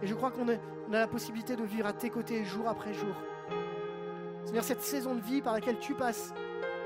Et 0.02 0.08
je 0.08 0.14
crois 0.14 0.32
qu'on 0.32 0.48
a, 0.50 0.54
la 0.90 1.08
possibilité 1.08 1.56
de 1.56 1.64
vivre 1.64 1.88
à 1.88 1.94
tes 1.94 2.10
côtés 2.10 2.44
jour 2.46 2.68
après 2.68 2.94
jour. 2.94 3.16
Seigneur, 4.46 4.64
cette 4.64 4.82
saison 4.82 5.16
de 5.16 5.22
vie 5.22 5.42
par 5.42 5.54
laquelle 5.54 5.78
tu 5.80 5.94
passes, 5.94 6.34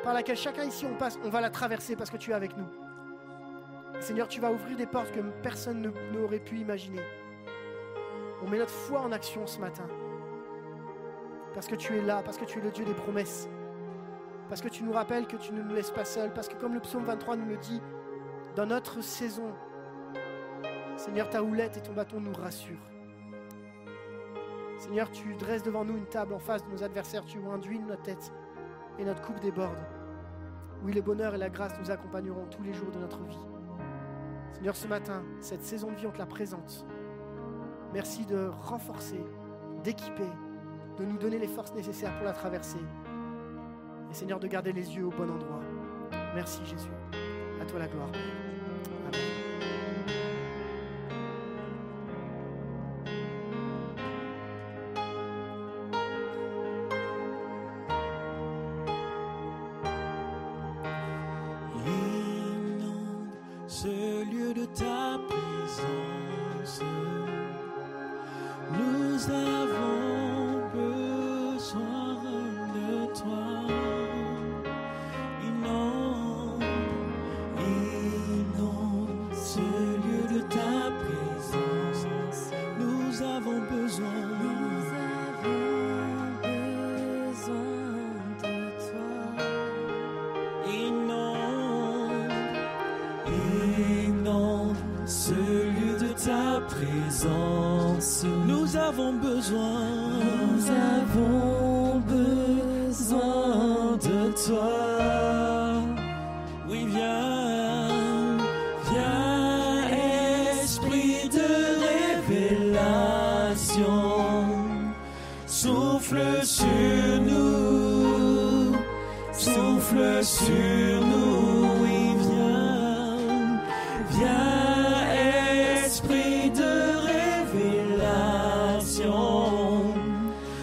par 0.03 0.14
laquelle 0.14 0.35
chacun 0.35 0.64
ici 0.64 0.85
on 0.85 0.95
passe, 0.95 1.18
on 1.23 1.30
va 1.30 1.40
la 1.40 1.49
traverser 1.49 1.95
parce 1.95 2.10
que 2.10 2.18
tu 2.18 2.31
es 2.31 2.34
avec 2.34 2.57
nous. 2.57 2.68
Seigneur, 3.99 4.27
tu 4.27 4.41
vas 4.41 4.52
ouvrir 4.52 4.76
des 4.76 4.85
portes 4.85 5.11
que 5.11 5.22
personne 5.41 5.94
n'aurait 6.11 6.40
pu 6.40 6.57
imaginer. 6.57 7.02
On 8.44 8.49
met 8.49 8.57
notre 8.57 8.72
foi 8.72 8.99
en 8.99 9.11
action 9.11 9.48
ce 9.48 9.60
matin. 9.60 9.88
Parce 11.53 11.68
que 11.68 11.76
tu 11.76 11.95
es 11.95 12.02
là, 12.02 12.22
parce 12.23 12.38
que 12.38 12.45
tu 12.45 12.60
es 12.60 12.61
le 12.61 12.72
Dieu 12.72 12.84
des 12.84 12.94
promesses. 12.94 13.48
Parce 14.49 14.61
que 14.61 14.68
tu 14.68 14.84
nous 14.84 14.91
rappelles 14.91 15.27
que 15.27 15.38
tu 15.38 15.53
ne 15.53 15.61
nous 15.61 15.73
laisses 15.73 15.91
pas 15.91 16.03
seuls. 16.03 16.34
Parce 16.34 16.49
que 16.49 16.56
comme 16.56 16.73
le 16.73 16.81
psaume 16.81 17.03
23 17.06 17.38
nous 17.38 17.48
le 17.48 17.57
dit, 17.57 17.81
dans 18.56 18.65
notre 18.65 19.02
saison, 19.02 19.53
Seigneur, 20.98 21.30
ta 21.30 21.41
houlette 21.41 21.77
et 21.77 21.81
ton 21.81 21.94
bâton 21.94 22.19
nous 22.19 22.34
rassurent. 22.34 22.93
Seigneur, 24.84 25.10
tu 25.10 25.34
dresses 25.35 25.64
devant 25.64 25.85
nous 25.85 25.95
une 25.95 26.07
table 26.07 26.34
en 26.34 26.39
face 26.39 26.65
de 26.65 26.69
nos 26.69 26.84
adversaires, 26.84 27.23
tu 27.23 27.39
induis 27.45 27.80
notre 27.80 28.01
tête 28.01 28.34
et 28.99 29.05
notre 29.05 29.22
coupe 29.22 29.39
déborde. 29.39 29.80
Oui, 30.84 30.91
le 30.91 31.01
bonheur 31.01 31.34
et 31.34 31.38
la 31.38 31.49
grâce 31.49 31.72
nous 31.80 31.89
accompagneront 31.89 32.47
tous 32.47 32.64
les 32.64 32.73
jours 32.73 32.91
de 32.91 32.99
notre 32.99 33.23
vie. 33.23 33.39
Seigneur, 34.51 34.76
ce 34.76 34.85
matin, 34.88 35.23
cette 35.39 35.64
saison 35.64 35.89
de 35.89 35.95
vie, 35.95 36.05
on 36.05 36.11
te 36.11 36.18
la 36.18 36.26
présente. 36.26 36.85
Merci 37.93 38.26
de 38.26 38.49
renforcer, 38.60 39.23
d'équiper, 39.85 40.30
de 40.97 41.05
nous 41.05 41.18
donner 41.18 41.39
les 41.39 41.47
forces 41.47 41.73
nécessaires 41.73 42.14
pour 42.18 42.26
la 42.26 42.34
traverser. 42.34 42.80
Et 44.11 44.14
Seigneur, 44.14 44.41
de 44.41 44.47
garder 44.47 44.73
les 44.73 44.97
yeux 44.97 45.05
au 45.05 45.11
bon 45.11 45.31
endroit. 45.31 45.61
Merci 46.35 46.60
Jésus. 46.65 46.91
À 47.61 47.65
toi 47.65 47.80
la 47.80 47.88
gloire. 47.88 48.11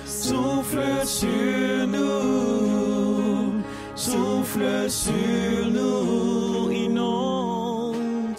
souffle 0.07 1.07
sur 1.07 1.87
nous, 1.87 3.63
souffle 3.95 4.89
sur 4.89 5.69
nous, 5.71 6.71
inonde, 6.71 8.37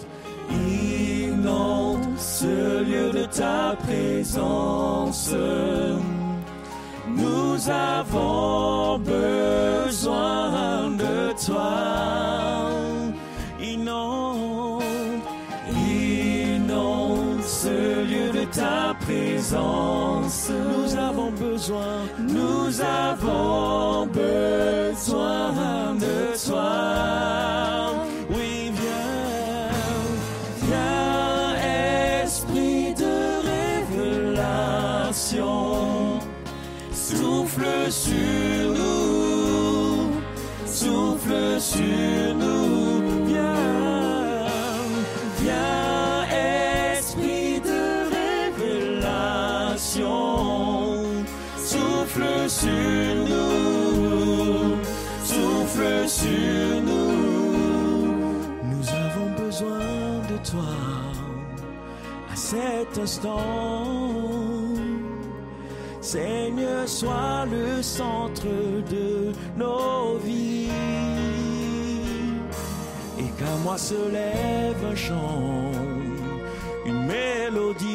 inonde 0.50 2.06
ce 2.16 2.82
lieu 2.82 3.10
de 3.10 3.24
ta 3.26 3.76
présence. 3.84 5.34
Nous 7.08 7.70
avons 7.70 8.98
besoin 8.98 10.90
de 10.90 11.32
toi. 11.46 12.21
Nous 19.50 20.96
avons 20.96 21.30
besoin, 21.32 22.06
nous 22.16 22.80
avons 22.80 24.06
besoin 24.06 25.94
de 25.94 26.32
toi. 26.46 27.90
Oui, 28.30 28.70
viens, 28.72 29.68
viens, 30.62 31.56
esprit 32.22 32.94
de 32.94 33.16
révélation. 34.30 35.58
Souffle 36.92 37.90
sur 37.90 38.74
nous, 38.78 40.12
souffle 40.66 41.60
sur 41.60 42.34
nous. 42.36 42.61
Seigneur, 66.12 66.86
sois 66.86 67.46
le 67.50 67.82
centre 67.82 68.44
de 68.90 69.32
nos 69.56 70.18
vies. 70.18 70.68
Et 73.18 73.30
qu'à 73.38 73.56
moi 73.64 73.78
se 73.78 73.94
lève 73.94 74.84
un 74.84 74.94
chant, 74.94 75.72
une 76.84 77.06
mélodie, 77.06 77.86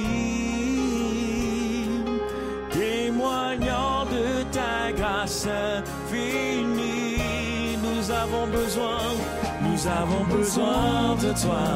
témoignant 2.71 4.05
de 4.05 4.43
ta 4.51 4.91
grâce. 4.93 5.47
Nous 5.47 5.96
avons 8.23 8.47
besoin, 8.47 8.99
nous 9.61 9.87
avons 9.87 10.23
besoin 10.37 11.15
de 11.23 11.31
toi 11.41 11.67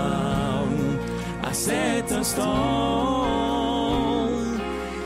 à 1.43 1.53
cet 1.53 2.11
instant. 2.11 3.27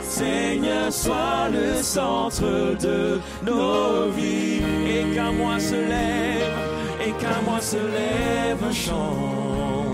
Seigneur, 0.02 0.92
sois 0.92 1.48
le 1.52 1.82
centre 1.82 2.76
de 2.86 3.20
nos 3.44 4.10
vies. 4.16 4.62
Et 4.88 5.14
qu'à 5.14 5.30
moi 5.30 5.58
se 5.58 5.74
lève, 5.74 6.56
et 7.04 7.12
qu'à 7.20 7.40
moi 7.44 7.60
se 7.60 7.76
lève 7.76 8.62
un 8.70 8.72
chant, 8.72 9.92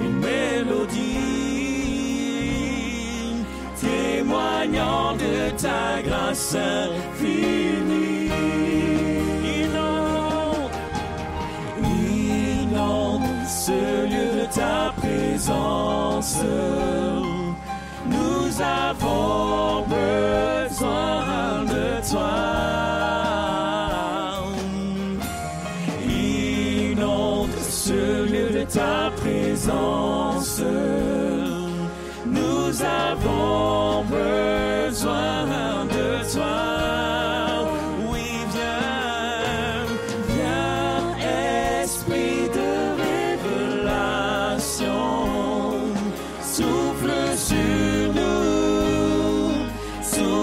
une 0.00 0.18
mélodie, 0.28 1.18
témoignant 3.80 5.14
de 5.16 5.50
ta 5.60 6.00
grâce 6.02 6.54
infinie. 6.54 8.21
Ce 13.66 14.06
lieu 14.12 14.40
de 14.40 14.46
ta 14.52 14.92
présence. 14.96 16.38
Nous 18.06 18.60
avons 18.60 19.84
besoin 19.86 21.62
de 21.72 22.10
toi. 22.10 22.71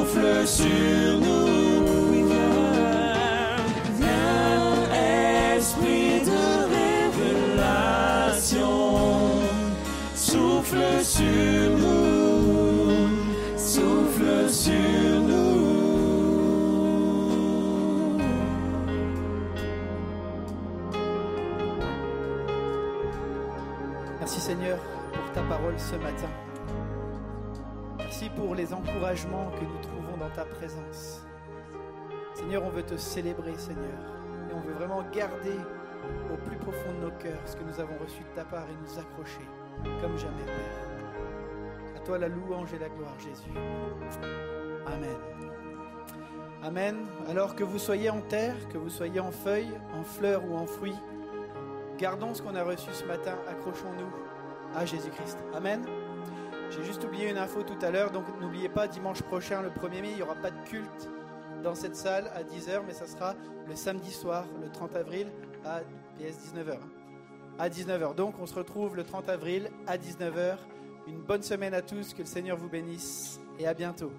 Souffle 0.10 0.48
sur 0.48 1.20
nous. 1.20 2.10
Oui, 2.12 2.24
viens, 2.24 3.56
viens, 4.00 4.90
esprit 5.56 6.22
de 6.22 6.42
révélation. 7.54 8.78
Souffle 10.16 11.04
sur 11.04 11.78
nous, 11.78 13.10
souffle 13.58 14.50
sur 14.50 15.22
nous. 15.22 15.38
Merci 24.20 24.40
Seigneur 24.42 24.78
pour 25.14 25.32
ta 25.34 25.42
parole 25.42 25.76
ce 25.78 25.96
matin. 25.96 26.30
Merci 27.98 28.30
pour 28.36 28.56
les 28.56 28.74
encouragements 28.74 29.52
que 29.60 29.66
ta 30.36 30.46
présence. 30.46 31.26
Seigneur, 32.34 32.64
on 32.64 32.70
veut 32.70 32.84
te 32.84 32.98
célébrer, 32.98 33.56
Seigneur. 33.58 34.00
Et 34.50 34.54
on 34.54 34.60
veut 34.62 34.74
vraiment 34.74 35.04
garder 35.12 35.58
au 36.34 36.38
plus 36.38 36.58
profond 36.58 36.94
de 36.94 37.06
nos 37.06 37.12
cœurs 37.12 37.42
ce 37.46 37.56
que 37.56 37.64
nous 37.64 37.80
avons 37.80 37.98
reçu 37.98 38.24
de 38.24 38.36
ta 38.36 38.46
part 38.46 38.66
et 38.70 38.76
nous 38.82 39.00
accrocher 39.00 39.48
comme 40.02 40.18
jamais, 40.18 40.44
Père. 40.46 41.96
À 41.96 42.00
toi 42.00 42.18
la 42.18 42.28
louange 42.28 42.74
et 42.74 42.80
la 42.80 42.90
gloire, 42.90 43.18
Jésus. 43.20 43.52
Amen. 44.88 45.18
Amen. 46.64 46.96
Alors 47.30 47.56
que 47.56 47.64
vous 47.64 47.80
soyez 47.80 48.10
en 48.10 48.22
terre, 48.22 48.56
que 48.70 48.78
vous 48.78 48.90
soyez 48.90 49.20
en 49.20 49.32
feuilles, 49.32 49.80
en 49.98 50.04
fleurs 50.04 50.44
ou 50.50 50.56
en 50.56 50.66
fruits, 50.66 50.98
gardons 51.98 52.34
ce 52.34 52.42
qu'on 52.42 52.56
a 52.56 52.64
reçu 52.64 52.90
ce 52.92 53.06
matin, 53.06 53.36
accrochons-nous 53.50 54.78
à 54.78 54.86
Jésus-Christ. 54.86 55.38
Amen. 55.54 55.86
J'ai 56.70 56.84
juste 56.84 57.04
oublié 57.04 57.30
une 57.30 57.38
info 57.38 57.64
tout 57.64 57.78
à 57.82 57.90
l'heure, 57.90 58.12
donc 58.12 58.26
n'oubliez 58.40 58.70
pas, 58.70 58.88
dimanche 58.88 59.22
prochain, 59.24 59.62
le 59.62 59.70
1er 59.70 60.02
mai, 60.02 60.10
il 60.12 60.16
n'y 60.18 60.22
aura 60.22 60.36
pas 60.36 60.52
de 60.52 60.62
culte 60.68 61.10
dans 61.64 61.76
cette 61.76 61.96
salle 61.96 62.30
à 62.36 62.44
10h, 62.44 62.82
mais 62.86 62.94
ça 62.94 63.08
sera 63.08 63.36
le 63.68 63.76
samedi 63.76 64.12
soir, 64.12 64.46
le 64.62 64.70
30 64.70 64.96
avril, 64.96 65.28
à 65.66 65.82
PS 66.18 66.54
19h. 66.54 66.78
À 67.58 67.70
19h. 67.70 68.16
Donc 68.16 68.36
on 68.40 68.46
se 68.46 68.56
retrouve 68.56 68.96
le 68.96 69.04
30 69.04 69.30
avril 69.30 69.70
à 69.88 69.98
19h. 69.98 70.58
Une 71.08 71.22
bonne 71.22 71.44
semaine 71.44 71.74
à 71.74 71.82
tous, 71.82 72.14
que 72.14 72.20
le 72.20 72.26
Seigneur 72.26 72.56
vous 72.56 72.70
bénisse 72.70 73.40
et 73.58 73.68
à 73.68 73.74
bientôt. 73.74 74.12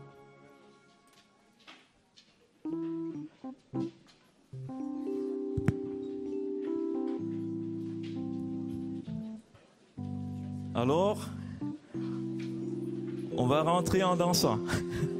Alors, 10.74 11.28
on 13.40 13.46
va 13.46 13.62
rentrer 13.62 14.02
en 14.02 14.16
dansant. 14.16 14.60